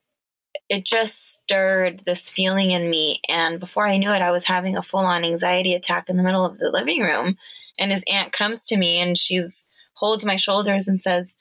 it 0.69 0.85
just 0.85 1.31
stirred 1.33 1.99
this 2.05 2.29
feeling 2.29 2.71
in 2.71 2.89
me. 2.89 3.21
And 3.29 3.59
before 3.59 3.87
I 3.87 3.97
knew 3.97 4.11
it, 4.11 4.21
I 4.21 4.31
was 4.31 4.45
having 4.45 4.75
a 4.75 4.81
full 4.83 5.05
on 5.05 5.23
anxiety 5.23 5.73
attack 5.73 6.09
in 6.09 6.17
the 6.17 6.23
middle 6.23 6.45
of 6.45 6.57
the 6.57 6.69
living 6.71 7.01
room. 7.01 7.37
And 7.79 7.91
his 7.91 8.03
aunt 8.11 8.33
comes 8.33 8.65
to 8.65 8.77
me 8.77 8.99
and 8.99 9.17
she's 9.17 9.65
holds 9.93 10.25
my 10.25 10.35
shoulders 10.35 10.87
and 10.87 10.99
says, 10.99 11.35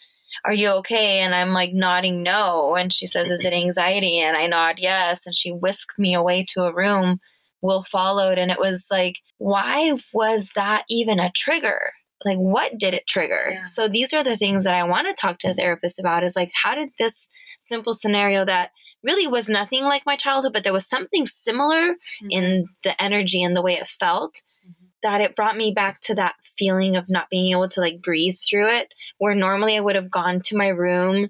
Are 0.45 0.53
you 0.53 0.69
okay? 0.71 1.21
And 1.21 1.35
I'm 1.35 1.53
like 1.53 1.73
nodding 1.73 2.23
no. 2.23 2.77
And 2.77 2.93
she 2.93 3.07
says, 3.07 3.31
Is 3.31 3.45
it 3.45 3.53
anxiety? 3.53 4.21
And 4.21 4.37
I 4.37 4.47
nod 4.47 4.77
yes. 4.79 5.27
And 5.27 5.35
she 5.35 5.51
whisked 5.51 5.99
me 5.99 6.15
away 6.15 6.45
to 6.51 6.63
a 6.65 6.73
room. 6.75 7.21
Will 7.63 7.83
followed. 7.83 8.39
And 8.39 8.51
it 8.51 8.59
was 8.59 8.87
like, 8.91 9.17
why 9.39 9.99
was 10.13 10.51
that 10.55 10.85
even 10.89 11.19
a 11.19 11.33
trigger? 11.33 11.93
Like, 12.25 12.39
what 12.39 12.79
did 12.79 12.95
it 12.95 13.07
trigger? 13.07 13.51
Yeah. 13.53 13.63
So, 13.63 13.89
these 13.89 14.13
are 14.13 14.25
the 14.25 14.37
things 14.37 14.65
that 14.65 14.75
I 14.75 14.85
want 14.85 15.07
to 15.09 15.15
talk 15.21 15.39
to 15.41 15.51
a 15.51 15.55
therapist 15.55 15.99
about 15.99 16.25
is 16.25 16.35
like, 16.37 16.51
how 16.63 16.75
did 16.75 16.91
this 16.99 17.29
simple 17.61 17.95
scenario 17.95 18.45
that 18.45 18.71
really 19.03 19.27
was 19.27 19.49
nothing 19.49 19.85
like 19.85 20.05
my 20.07 20.17
childhood, 20.17 20.53
but 20.53 20.65
there 20.65 20.73
was 20.73 20.89
something 20.89 21.27
similar 21.27 21.95
in 22.31 22.67
the 22.83 23.01
energy 23.03 23.43
and 23.43 23.55
the 23.55 23.63
way 23.63 23.75
it 23.75 23.87
felt 23.87 24.43
Mhm. 24.67 24.75
that 25.03 25.21
it 25.21 25.37
brought 25.37 25.57
me 25.57 25.71
back 25.73 26.01
to 26.03 26.15
that 26.17 26.35
feeling 26.59 26.97
of 26.97 27.09
not 27.11 27.29
being 27.31 27.53
able 27.53 27.69
to 27.69 27.81
like 27.81 28.01
breathe 28.01 28.37
through 28.39 28.67
it 28.69 28.89
where 29.19 29.35
normally 29.35 29.77
i 29.77 29.81
would 29.81 29.95
have 29.95 30.11
gone 30.11 30.41
to 30.41 30.57
my 30.57 30.69
room 30.69 31.29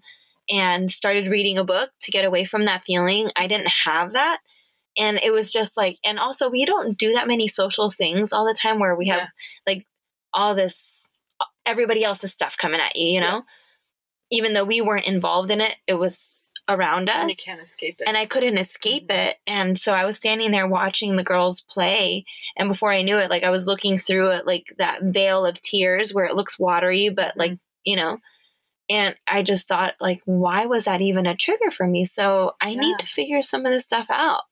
and 0.49 0.91
started 0.91 1.27
reading 1.27 1.59
a 1.59 1.65
book 1.65 1.91
to 2.01 2.13
get 2.13 2.25
away 2.25 2.45
from 2.45 2.65
that 2.65 2.85
feeling 2.87 3.29
i 3.37 3.49
didn't 3.49 3.69
have 3.85 4.13
that 4.13 4.39
and 4.99 5.19
it 5.23 5.33
was 5.33 5.53
just 5.53 5.77
like 5.77 5.99
and 6.05 6.19
also 6.19 6.49
we 6.49 6.65
don't 6.65 6.97
do 6.99 7.13
that 7.13 7.27
many 7.29 7.49
social 7.49 7.91
things 7.91 8.33
all 8.33 8.47
the 8.47 8.55
time 8.55 8.79
where 8.79 8.95
we 8.97 9.07
have 9.09 9.21
Yeah. 9.21 9.29
like 9.67 9.87
all 10.35 10.55
this 10.55 11.03
everybody 11.65 12.05
else's 12.05 12.33
stuff 12.33 12.57
coming 12.57 12.81
at 12.81 12.97
you 12.97 13.15
you 13.15 13.21
know 13.21 13.43
even 14.31 14.53
though 14.55 14.65
we 14.65 14.81
weren't 14.81 15.07
involved 15.07 15.51
in 15.51 15.61
it 15.61 15.77
it 15.87 15.95
was 15.95 16.49
around 16.69 17.09
us 17.09 17.17
and 17.21 17.31
you 17.31 17.37
can't 17.45 17.61
escape 17.61 17.97
it. 18.01 18.09
and 18.09 18.17
I 18.17 18.27
couldn't 18.27 18.59
escape 18.59 19.07
Mhm. 19.09 19.15
it. 19.29 19.37
And 19.47 19.79
so 19.79 19.93
I 19.95 20.05
was 20.05 20.17
standing 20.17 20.51
there 20.51 20.67
watching 20.67 21.15
the 21.15 21.23
girls 21.23 21.61
play. 21.61 22.25
And 22.57 22.69
before 22.69 22.93
I 22.93 23.03
knew 23.03 23.19
it, 23.19 23.31
like 23.31 23.45
I 23.45 23.51
was 23.51 23.67
looking 23.67 23.97
through 23.97 24.31
it, 24.33 24.49
like 24.49 24.75
that 24.79 24.99
veil 25.01 25.47
of 25.47 25.61
tears 25.61 26.13
where 26.13 26.25
it 26.25 26.35
looks 26.35 26.59
watery, 26.59 27.09
but 27.09 27.37
like, 27.37 27.57
you 27.85 27.95
know, 27.95 28.19
and 28.91 29.15
I 29.29 29.45
just 29.45 29.69
thought, 29.69 29.95
like, 30.01 30.23
why 30.25 30.67
was 30.67 30.87
that 30.87 31.01
even 31.01 31.25
a 31.27 31.37
trigger 31.37 31.71
for 31.71 31.87
me? 31.87 32.05
So 32.05 32.57
I 32.61 32.71
Yeah. 32.71 32.81
need 32.81 32.99
to 32.99 33.07
figure 33.07 33.43
some 33.43 33.65
of 33.65 33.71
this 33.73 33.85
stuff 33.85 34.07
out. 34.11 34.43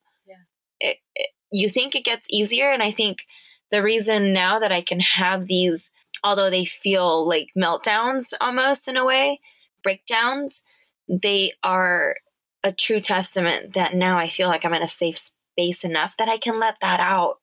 It, 0.80 0.98
it, 1.14 1.30
you 1.50 1.68
think 1.68 1.94
it 1.94 2.04
gets 2.04 2.26
easier. 2.30 2.70
And 2.70 2.82
I 2.82 2.90
think 2.90 3.24
the 3.70 3.82
reason 3.82 4.32
now 4.32 4.58
that 4.58 4.72
I 4.72 4.80
can 4.80 5.00
have 5.00 5.46
these, 5.46 5.90
although 6.22 6.50
they 6.50 6.64
feel 6.64 7.26
like 7.28 7.48
meltdowns 7.56 8.32
almost 8.40 8.88
in 8.88 8.96
a 8.96 9.04
way, 9.04 9.40
breakdowns, 9.82 10.62
they 11.08 11.52
are 11.62 12.14
a 12.62 12.72
true 12.72 13.00
testament 13.00 13.74
that 13.74 13.94
now 13.94 14.18
I 14.18 14.28
feel 14.28 14.48
like 14.48 14.64
I'm 14.64 14.74
in 14.74 14.82
a 14.82 14.88
safe 14.88 15.18
space 15.18 15.84
enough 15.84 16.16
that 16.16 16.28
I 16.28 16.38
can 16.38 16.58
let 16.58 16.80
that 16.80 17.00
out 17.00 17.38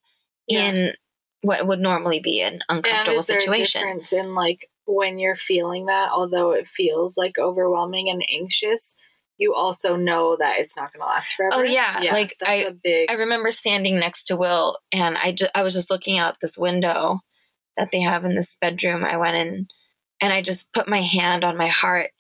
Yeah. 0.48 0.70
in 0.70 0.94
what 1.42 1.66
would 1.66 1.80
normally 1.80 2.20
be 2.20 2.42
an 2.42 2.54
and 2.54 2.64
uncomfortable 2.70 3.20
is 3.20 3.28
there 3.28 3.38
a 3.38 3.42
situation. 3.42 3.82
difference 3.82 4.14
in 4.14 4.36
like 4.36 4.70
when 4.86 5.20
you're 5.20 5.36
feeling 5.36 5.86
that, 5.86 6.10
although 6.12 6.52
it 6.52 6.68
feels 6.68 7.18
like 7.18 7.38
overwhelming 7.38 8.10
and 8.10 8.24
anxious, 8.32 8.96
you 9.42 9.56
also 9.56 9.96
know 9.96 10.36
that 10.40 10.60
it's 10.60 10.78
not 10.78 10.94
going 10.94 11.02
to 11.02 11.08
last 11.08 11.34
forever. 11.34 11.56
Oh, 11.56 11.64
yeah, 11.64 12.00
like, 12.14 12.36
that's 12.40 12.52
I- 12.52 12.56
a 12.68 12.72
big. 12.72 13.10
I 13.10 13.16
remember 13.16 13.52
standing 13.52 13.98
next 14.00 14.26
to 14.26 14.36
Will 14.38 14.78
and 14.94 15.18
I, 15.18 15.32
ju- 15.32 15.48
I 15.56 15.64
was 15.64 15.74
just 15.74 15.90
looking 15.90 16.20
out 16.20 16.38
this 16.40 16.60
window 16.60 17.22
that 17.76 17.90
they 17.92 18.02
have 18.02 18.24
in 18.24 18.36
this 18.36 18.56
bedroom. 18.62 19.04
I 19.04 19.18
went 19.18 19.36
in 19.36 19.68
and 20.22 20.32
I 20.32 20.44
just 20.44 20.72
put 20.74 20.88
my 20.88 21.02
hand 21.02 21.44
on 21.44 21.58
my 21.58 21.70
heart 21.70 22.12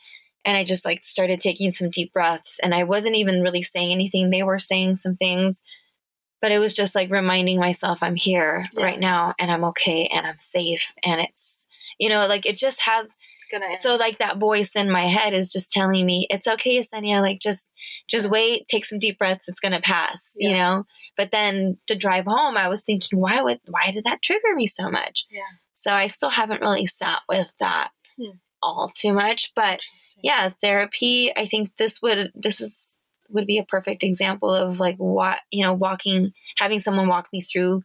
and 0.43 0.57
I 0.57 0.63
just 0.63 0.83
like 0.83 1.05
started 1.05 1.39
taking 1.39 1.69
some 1.69 1.91
deep 1.91 2.11
breaths 2.11 2.59
and 2.63 2.73
I 2.73 2.85
wasn't 2.85 3.15
even 3.17 3.43
really 3.43 3.61
saying 3.61 3.91
anything. 3.91 4.31
They 4.31 4.41
were 4.41 4.57
saying 4.57 4.95
some 4.95 5.15
things, 5.15 5.61
but 6.41 6.51
it 6.51 6.57
was 6.57 6.73
just 6.73 6.95
like 6.95 7.11
reminding 7.11 7.59
myself 7.59 8.01
I'm 8.01 8.15
here 8.15 8.67
Yeah. 8.75 8.83
right 8.83 8.99
now 8.99 9.35
and 9.37 9.51
I'm 9.51 9.63
okay 9.65 10.07
and 10.11 10.25
I'm 10.25 10.39
safe 10.39 10.91
and 11.05 11.21
it's, 11.21 11.67
you 11.99 12.09
know, 12.09 12.25
like 12.25 12.47
it 12.47 12.57
just 12.57 12.81
has 12.81 13.13
gonna 13.51 13.75
so 13.81 13.95
like 13.95 14.17
that 14.19 14.37
voice 14.37 14.75
in 14.75 14.89
my 14.89 15.07
head 15.07 15.33
is 15.33 15.51
just 15.51 15.71
telling 15.71 16.05
me 16.05 16.25
it's 16.29 16.47
okay 16.47 16.79
Yesenia 16.79 17.21
like 17.21 17.39
just 17.39 17.69
just 18.07 18.29
wait 18.29 18.67
take 18.67 18.85
some 18.85 18.99
deep 18.99 19.17
breaths 19.17 19.47
it's 19.49 19.59
gonna 19.59 19.81
pass 19.81 20.33
you 20.37 20.51
know? 20.53 20.85
But 21.17 21.31
then 21.31 21.77
the 21.87 21.95
drive 21.95 22.25
home 22.25 22.57
I 22.57 22.67
was 22.67 22.83
thinking 22.83 23.19
why 23.19 23.41
would 23.41 23.59
why 23.67 23.91
did 23.91 24.05
that 24.05 24.21
trigger 24.21 24.55
me 24.55 24.67
so 24.67 24.89
much? 24.89 25.25
Yeah. 25.29 25.41
so 25.73 25.93
I 25.93 26.07
still 26.07 26.29
haven't 26.29 26.61
really 26.61 26.87
sat 26.87 27.21
with 27.29 27.49
that 27.59 27.89
Hmm. 28.17 28.37
all 28.61 28.89
too 28.93 29.13
much 29.13 29.51
but 29.55 29.79
yeah 30.21 30.49
therapy 30.61 31.31
I 31.35 31.45
think 31.45 31.71
this 31.77 32.01
would 32.01 32.31
this 32.35 32.59
is 32.61 33.01
would 33.29 33.47
be 33.47 33.57
a 33.57 33.63
perfect 33.63 34.03
example 34.03 34.53
of 34.53 34.79
like 34.79 34.97
what 34.97 35.39
you 35.51 35.63
know 35.63 35.73
walking 35.73 36.33
having 36.57 36.79
someone 36.81 37.07
walk 37.07 37.29
me 37.31 37.41
through 37.41 37.81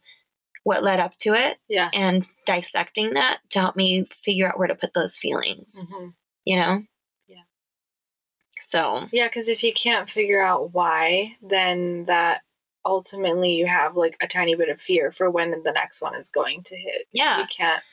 what 0.67 0.83
led 0.83 0.99
up 0.99 1.15
to 1.17 1.33
it 1.33 1.57
Yeah. 1.69 1.89
and 1.93 2.25
dissecting 2.45 3.13
that 3.13 3.39
to 3.51 3.59
help 3.59 3.75
me 3.77 4.05
figure 4.23 4.49
out 4.49 4.59
where 4.59 4.67
to 4.67 4.75
put 4.75 4.93
those 4.93 5.17
feelings 5.17 5.85
Mhm. 5.89 6.13
you 6.45 6.55
know? 6.57 6.83
Yeah. 7.27 7.43
So, 8.67 9.07
Yeah, 9.11 9.27
because 9.27 9.47
if 9.47 9.63
you 9.63 9.73
can't 9.73 10.09
figure 10.09 10.41
out 10.41 10.73
why, 10.73 11.35
then 11.41 12.05
that 12.05 12.41
ultimately 12.85 13.53
you 13.53 13.65
have 13.65 13.95
like 13.95 14.17
a 14.21 14.27
tiny 14.27 14.55
bit 14.55 14.69
of 14.69 14.81
fear 14.81 15.11
for 15.11 15.29
when 15.29 15.51
the 15.63 15.71
next 15.71 16.01
one 16.01 16.15
is 16.15 16.29
going 16.29 16.63
to 16.63 16.75
hit. 16.75 17.07
yeah. 17.13 17.39
You 17.41 17.45
can't. 17.47 17.83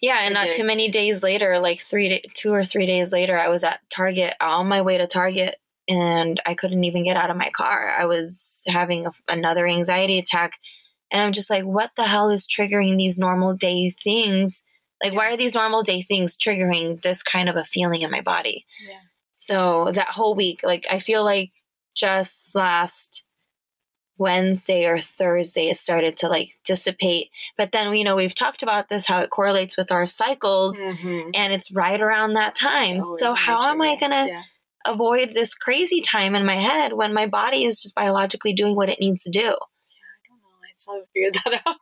Yeah. 0.00 0.18
And 0.22 0.34
not 0.34 0.52
too 0.52 0.64
many 0.64 0.90
days 0.90 1.22
later, 1.22 1.58
like 1.58 1.80
three, 1.80 2.08
da- 2.08 2.30
two 2.34 2.52
or 2.52 2.64
three 2.64 2.86
days 2.86 3.12
later, 3.12 3.36
I 3.38 3.48
was 3.48 3.64
at 3.64 3.80
Target 3.90 4.34
on 4.40 4.66
my 4.68 4.82
way 4.82 4.98
to 4.98 5.06
Target 5.06 5.56
and 5.88 6.40
I 6.44 6.54
couldn't 6.54 6.84
even 6.84 7.02
get 7.04 7.16
out 7.16 7.30
of 7.30 7.36
my 7.36 7.48
car. 7.48 7.88
I 7.98 8.04
was 8.04 8.62
having 8.68 9.06
a, 9.06 9.12
another 9.28 9.66
anxiety 9.66 10.18
attack. 10.18 10.58
And 11.10 11.22
I'm 11.22 11.32
just 11.32 11.50
like, 11.50 11.64
what 11.64 11.90
the 11.96 12.04
hell 12.06 12.30
is 12.30 12.46
triggering 12.46 12.96
these 12.98 13.18
normal 13.18 13.54
day 13.54 13.90
things? 14.02 14.62
Like, 15.02 15.12
why 15.14 15.28
are 15.30 15.36
these 15.36 15.54
normal 15.54 15.82
day 15.82 16.02
things 16.02 16.36
triggering 16.36 17.00
this 17.02 17.22
kind 17.22 17.48
of 17.48 17.56
a 17.56 17.64
feeling 17.64 18.02
in 18.02 18.10
my 18.10 18.20
body? 18.22 18.64
Yeah. 18.88 18.98
So 19.32 19.92
that 19.92 20.08
whole 20.08 20.34
week, 20.34 20.60
like 20.64 20.86
I 20.90 20.98
feel 20.98 21.22
like 21.24 21.52
just 21.94 22.54
last 22.54 23.22
Wednesday 24.18 24.86
or 24.86 24.98
Thursday 24.98 25.68
it 25.68 25.76
started 25.76 26.16
to 26.18 26.28
like 26.28 26.52
dissipate. 26.64 27.28
But 27.58 27.72
then 27.72 27.94
you 27.94 28.02
know, 28.04 28.16
we've 28.16 28.34
talked 28.34 28.62
about 28.62 28.88
this 28.88 29.04
how 29.06 29.20
it 29.20 29.28
correlates 29.30 29.76
with 29.76 29.92
our 29.92 30.06
cycles 30.06 30.80
Mhm. 30.80 31.32
and 31.34 31.52
it's 31.52 31.70
right 31.70 32.00
around 32.00 32.32
that 32.32 32.54
time. 32.54 33.00
Always 33.02 33.20
so 33.20 33.34
how 33.34 33.70
am 33.70 33.82
I 33.82 33.94
gonna 33.96 34.26
Yeah. 34.26 34.42
avoid 34.86 35.32
this 35.32 35.54
crazy 35.54 36.00
time 36.00 36.34
in 36.34 36.46
my 36.46 36.56
head 36.56 36.94
when 36.94 37.12
my 37.12 37.26
body 37.26 37.64
is 37.64 37.82
just 37.82 37.94
biologically 37.94 38.54
doing 38.54 38.74
what 38.74 38.88
it 38.88 39.00
needs 39.00 39.22
to 39.24 39.30
do? 39.30 39.40
I 39.40 40.28
don't 40.28 40.40
know. 40.40 40.48
I 40.64 40.65
still 40.80 40.94
haven't 40.94 41.08
figured 41.14 41.34
that 41.44 41.62
out. 41.66 41.76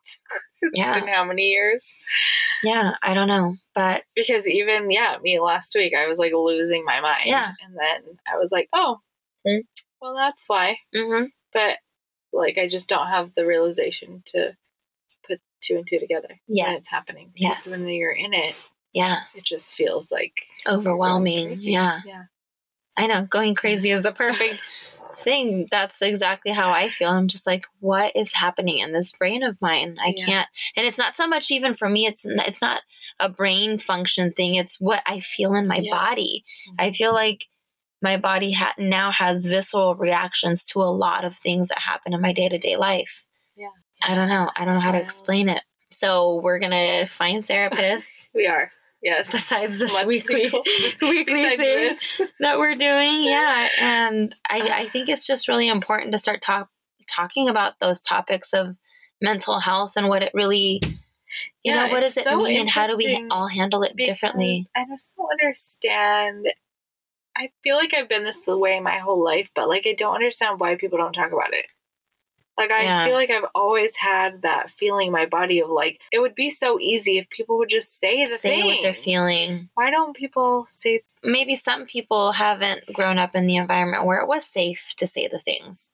Yeah. 0.73 0.99
been 1.01 1.09
how 1.09 1.25
many 1.25 1.51
years? 1.51 1.87
Yeah, 2.63 2.95
I 3.03 3.15
don't 3.15 3.29
know. 3.29 3.57
But 3.75 4.05
Because 4.15 4.47
even 4.47 4.91
yeah, 4.91 5.17
me 5.23 5.39
last 5.41 5.73
week 5.75 5.93
I 5.97 6.07
was 6.09 6.19
like 6.19 6.33
losing 6.35 6.85
my 6.85 7.01
mind. 7.01 7.27
Yeah. 7.27 7.53
And 7.65 7.77
then 7.77 8.19
I 8.33 8.37
was 8.39 8.51
like, 8.53 8.69
oh, 8.73 8.99
Mm. 9.47 9.61
well 10.01 10.15
that's 10.15 10.45
why. 10.47 10.79
mhm. 10.95 11.27
But 11.53 11.77
like 12.33 12.57
I 12.57 12.67
just 12.67 12.89
don't 12.89 13.09
have 13.09 13.31
the 13.37 13.45
realization 13.47 14.23
to 14.27 14.57
put 15.27 15.39
two 15.63 15.77
and 15.77 15.87
two 15.87 15.99
together 15.99 16.41
Yeah. 16.49 16.73
it's 16.73 16.89
happening. 16.89 17.31
Yeah. 17.35 17.51
Because 17.51 17.67
when 17.67 17.87
you're 17.89 18.11
in 18.13 18.33
it, 18.33 18.55
yeah, 18.95 19.21
it 19.35 19.45
just 19.45 19.77
feels 19.77 20.11
like 20.11 20.33
overwhelming. 20.67 21.57
Yeah. 21.59 22.01
Yeah. 22.07 22.23
I 22.97 23.07
know 23.07 23.27
going 23.27 23.55
crazy 23.55 23.91
is 23.91 24.03
the 24.03 24.13
perfect 24.13 24.61
thing. 25.25 25.67
That's 25.71 26.01
exactly 26.03 26.53
how 26.53 26.71
I 26.71 26.91
feel. 26.91 27.09
I'm 27.11 27.29
just 27.29 27.47
like, 27.47 27.65
what 27.81 28.15
is 28.15 28.33
happening 28.33 28.79
in 28.79 28.93
this 28.93 29.13
brain 29.13 29.43
of 29.43 29.61
mine? 29.61 29.97
I 30.01 30.15
Yeah. 30.17 30.25
can't. 30.27 30.49
And 30.77 30.87
it's 30.87 30.99
not 30.99 31.17
so 31.17 31.27
much 31.27 31.51
even 31.51 31.75
for 31.75 31.89
me. 31.89 32.07
It's 32.07 32.25
it's 32.27 32.63
not 32.63 32.83
a 33.19 33.29
brain 33.29 33.79
function 33.79 34.33
thing. 34.33 34.55
It's 34.55 34.81
what 34.81 35.03
I 35.07 35.21
feel 35.21 35.55
in 35.55 35.67
my 35.67 35.79
Yeah. 35.79 35.91
body. 35.93 36.45
Mhm. 36.69 36.75
I 36.79 36.93
feel 36.93 37.13
like 37.13 37.47
my 38.03 38.17
body 38.19 38.53
ha- 38.53 38.75
now 38.79 39.11
has 39.11 39.47
visceral 39.47 39.95
reactions 39.95 40.63
to 40.65 40.81
a 40.83 40.93
lot 40.93 41.25
of 41.25 41.39
things 41.39 41.69
that 41.69 41.79
happen 41.79 42.13
in 42.13 42.21
my 42.21 42.33
day 42.35 42.49
to 42.49 42.59
day 42.59 42.77
life. 42.77 43.25
Yeah. 43.57 43.69
I 44.03 44.15
don't 44.15 44.29
know. 44.29 44.51
I 44.55 44.65
don't 44.65 44.75
know 44.75 44.81
how 44.81 44.93
to 44.93 44.99
explain 45.01 45.49
it. 45.49 45.63
So 45.91 46.41
we're 46.43 46.59
gonna 46.59 47.07
find 47.07 47.47
therapists 47.47 48.29
We 48.35 48.47
are. 48.47 48.71
Yes. 49.05 49.29
besides 49.31 49.79
this 49.79 49.93
Monthly 49.93 50.17
weekly 50.17 50.51
weekly 51.03 51.57
thing 51.57 51.95
that 52.41 52.59
we're 52.59 52.75
doing. 52.75 53.25
Yeah, 53.25 53.69
and 53.79 54.35
I, 54.49 54.61
uh-huh. 54.61 54.75
I 54.75 54.89
think 54.89 55.11
it's 55.11 55.27
just 55.27 55.47
really 55.47 55.69
important 55.69 56.13
to 56.13 56.19
start 56.19 56.41
talk, 56.41 56.71
talking 57.07 57.49
about 57.51 57.79
those 57.81 58.03
topics 58.03 58.55
of 58.55 58.77
mental 59.21 59.61
health 59.61 59.93
and 59.97 60.09
what 60.09 60.23
it 60.23 60.33
really, 60.33 60.81
you 60.83 60.95
Yeah, 61.63 61.85
know, 61.85 61.93
what 61.93 62.01
does 62.01 62.17
it 62.17 62.25
so 62.25 62.39
mean 62.39 62.61
and 62.61 62.71
how 62.71 62.87
do 62.87 62.97
we 62.97 63.27
all 63.31 63.47
handle 63.47 63.83
it 63.83 63.95
differently? 63.95 64.67
I 64.75 64.87
just 64.89 65.15
don't 65.17 65.29
understand. 65.31 66.47
I 67.37 67.51
feel 67.63 67.77
like 67.77 67.93
I've 67.93 68.09
been 68.09 68.25
this 68.25 68.47
way 68.47 68.81
my 68.81 68.99
whole 68.99 69.23
life, 69.23 69.51
but 69.55 69.69
like 69.69 69.87
I 69.87 69.93
don't 69.93 70.15
understand 70.15 70.61
why 70.61 70.77
people 70.77 70.99
don't 70.99 71.13
talk 71.13 71.33
about 71.33 71.53
it. 71.53 71.67
Like 72.57 72.71
I 72.71 72.85
Yeah. 72.85 73.05
feel 73.05 73.15
like 73.15 73.31
I've 73.31 73.49
always 73.55 73.97
had 73.97 74.43
that 74.43 74.71
feeling 74.71 75.09
in 75.09 75.13
my 75.13 75.27
body 75.27 75.61
of 75.61 75.69
like 75.71 76.01
it 76.13 76.21
would 76.21 76.35
be 76.35 76.51
so 76.51 76.79
easy 76.79 77.19
if 77.19 77.29
people 77.31 77.59
would 77.59 77.69
just 77.69 77.99
say 77.99 78.25
the 78.25 78.37
Say 78.37 78.63
what 78.63 78.79
they're 78.83 78.95
feeling. 78.95 79.71
Why 79.75 79.91
don't 79.91 80.17
people 80.17 80.67
say 80.69 81.03
Maybe 81.23 81.57
some 81.57 81.87
people 81.87 82.33
haven't 82.33 82.85
grown 82.93 83.19
up 83.19 83.35
in 83.35 83.47
the 83.47 83.57
environment 83.57 84.05
where 84.05 84.21
it 84.21 84.29
was 84.29 84.47
safe 84.47 84.93
to 84.99 85.07
say 85.07 85.27
the 85.27 85.39
things. 85.39 85.91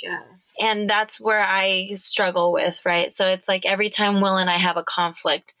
yes? 0.00 0.54
And 0.62 0.88
that's 0.88 1.20
where 1.20 1.44
I 1.44 1.90
struggle 1.96 2.52
with, 2.52 2.80
right? 2.84 3.12
So 3.12 3.26
it's 3.26 3.48
like 3.48 3.66
every 3.66 3.90
time 3.90 4.20
Will 4.20 4.36
and 4.36 4.48
I 4.48 4.56
have 4.56 4.76
a 4.76 4.84
conflict, 4.84 5.54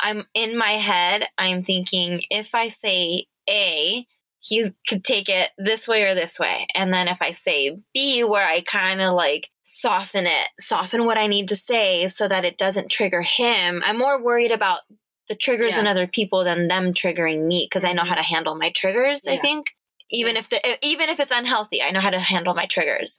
I'm 0.00 0.24
in 0.34 0.56
my 0.56 0.70
head, 0.72 1.26
I'm 1.38 1.62
thinking 1.62 2.22
if 2.30 2.54
I 2.54 2.70
say 2.70 3.26
A, 3.48 4.06
he 4.40 4.70
could 4.88 5.04
take 5.04 5.28
it 5.28 5.50
this 5.58 5.88
way 5.88 6.04
or 6.04 6.14
this 6.14 6.38
way. 6.38 6.66
And 6.74 6.92
then 6.92 7.08
if 7.08 7.18
I 7.20 7.32
say 7.32 7.76
B, 7.94 8.24
where 8.24 8.46
I 8.46 8.60
kind 8.62 9.00
of 9.00 9.14
like 9.14 9.48
soften 9.66 10.26
it, 10.26 10.48
soften 10.60 11.04
what 11.04 11.18
I 11.18 11.26
need 11.26 11.48
to 11.48 11.56
say 11.56 12.06
so 12.06 12.28
that 12.28 12.44
it 12.44 12.56
doesn't 12.56 12.90
trigger 12.90 13.20
him, 13.20 13.82
I'm 13.84 13.98
more 13.98 14.22
worried 14.22 14.52
about 14.52 14.80
the 15.28 15.34
triggers 15.34 15.76
in 15.76 15.88
other 15.88 16.06
people 16.06 16.44
than 16.44 16.68
them 16.68 16.94
triggering 16.94 17.46
me 17.46 17.66
because 17.68 17.84
I 17.84 17.92
know 17.92 18.04
how 18.04 18.14
to 18.14 18.20
mm-hmm. 18.20 18.34
handle 18.34 18.54
my 18.54 18.70
triggers, 18.70 19.26
I 19.26 19.38
think. 19.38 19.66
Even 20.08 20.34
Yeah. 20.36 20.40
if 20.40 20.48
the 20.50 20.86
even 20.86 21.08
if 21.08 21.18
it's 21.18 21.32
unhealthy, 21.32 21.82
I 21.82 21.90
know 21.90 22.00
how 22.00 22.10
to 22.10 22.20
handle 22.20 22.54
my 22.54 22.66
triggers. 22.66 23.18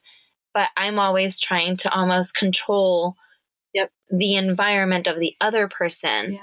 But 0.54 0.70
I'm 0.74 0.98
always 0.98 1.38
trying 1.38 1.76
to 1.78 1.92
almost 1.92 2.34
control 2.34 3.14
Yep. 3.74 3.92
the 4.10 4.36
environment 4.36 5.06
of 5.06 5.20
the 5.20 5.36
other 5.42 5.68
person. 5.68 6.32
Yeah. 6.32 6.38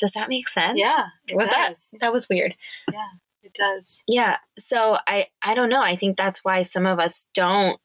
Does 0.00 0.12
that 0.14 0.28
make 0.28 0.48
sense? 0.48 0.76
Yeah, 0.76 1.04
it 1.28 1.36
Was 1.36 1.48
that 1.50 1.68
does. 1.68 1.94
that 2.00 2.12
was 2.12 2.28
weird. 2.28 2.56
Yeah, 2.92 3.06
it 3.44 3.54
does. 3.54 4.02
Yeah. 4.08 4.38
So 4.58 4.98
I 5.06 5.28
I 5.40 5.54
don't 5.54 5.68
know. 5.68 5.82
I 5.82 5.94
think 5.94 6.16
that's 6.16 6.44
why 6.44 6.64
some 6.64 6.84
of 6.84 6.98
us 6.98 7.26
don't. 7.32 7.78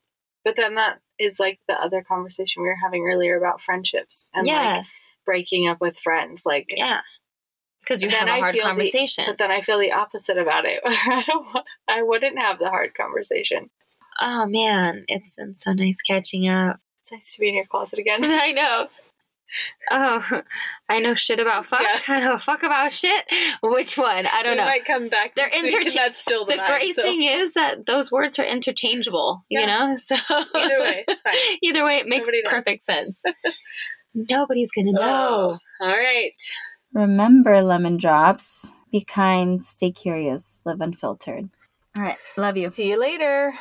But 0.43 0.55
then 0.55 0.73
that 0.73 1.01
is 1.19 1.39
like 1.39 1.59
the 1.67 1.73
other 1.73 2.03
conversation 2.03 2.61
we 2.63 2.69
were 2.69 2.77
having 2.81 3.03
earlier 3.03 3.37
about 3.37 3.61
friendships 3.61 4.27
and 4.33 4.47
like 4.47 4.55
yes. 4.55 5.15
breaking 5.25 5.67
up 5.67 5.81
with 5.81 5.97
friends. 5.97 6.43
Like 6.45 6.67
yeah. 6.69 7.01
Because 7.81 8.03
you 8.03 8.09
have 8.09 8.27
a 8.27 8.31
I 8.31 8.39
hard 8.39 8.53
feel 8.53 8.63
the- 8.63 8.69
conversation. 8.69 9.23
But 9.27 9.37
then 9.37 9.51
I 9.51 9.61
feel 9.61 9.79
the 9.79 9.91
opposite 9.93 10.37
about 10.37 10.65
it. 10.65 10.81
I 10.85 11.23
don't 11.25 11.45
want, 11.45 11.65
I 11.87 12.03
wouldn't 12.03 12.37
have 12.37 12.59
the 12.59 12.69
hard 12.69 12.93
conversation. 12.93 13.69
oh 14.21 14.45
man, 14.45 15.05
it's 15.07 15.35
been 15.35 15.55
so 15.55 15.73
nice 15.73 16.01
catching 16.01 16.47
up. 16.47 16.79
It's 17.01 17.11
nice 17.11 17.33
to 17.33 17.39
be 17.39 17.49
in 17.49 17.55
your 17.55 17.65
closet 17.65 17.99
again. 17.99 18.21
I 18.25 18.51
know. 18.51 18.87
Oh, 19.91 20.41
I 20.87 20.99
know 20.99 21.15
shit 21.15 21.39
about 21.39 21.65
fuck. 21.65 21.81
Yeah. 21.81 21.99
I 22.07 22.19
know 22.19 22.37
fuck 22.37 22.61
about 22.63 22.93
shit. 22.93 23.25
Which 23.63 23.97
one? 23.97 24.27
I 24.27 24.43
don't 24.43 24.51
we 24.53 24.57
know. 24.57 24.65
might 24.65 24.85
come 24.85 25.07
back. 25.09 25.33
They're 25.35 25.47
next 25.47 25.63
week 25.63 25.73
and 25.75 25.85
intercha- 25.87 25.93
That's 25.95 26.21
still 26.21 26.45
the, 26.45 26.55
the 26.55 26.61
vibe, 26.61 26.67
great 26.67 26.95
so 26.95 27.01
thing 27.01 27.23
is 27.23 27.53
that 27.53 27.85
those 27.87 28.11
words 28.11 28.37
are 28.37 28.43
interchangeable, 28.45 29.43
you 29.49 29.65
know? 29.65 29.95
So 29.97 30.15
Either 30.29 30.79
way, 30.79 31.03
it's 31.07 31.21
fine. 31.21 31.33
Either 31.63 31.83
way, 31.83 31.97
it 31.97 32.07
makes 32.07 32.21
Nobody 32.27 32.43
knows. 32.43 32.51
perfect 32.51 32.83
sense. 32.83 33.21
Nobody's 34.13 34.71
gonna 34.71 34.91
Oh, 34.91 34.93
know. 35.01 35.59
all 35.81 35.87
right. 35.97 36.33
Remember, 36.93 37.61
lemon 37.61 37.97
drops. 37.97 38.71
Be 38.91 39.03
kind, 39.03 39.63
stay 39.63 39.91
curious, 39.91 40.61
live 40.65 40.81
unfiltered. 40.81 41.49
All 41.97 42.03
right. 42.03 42.17
Love 42.37 42.57
you. 42.57 42.69
See 42.71 42.89
you 42.89 42.99
later. 42.99 43.53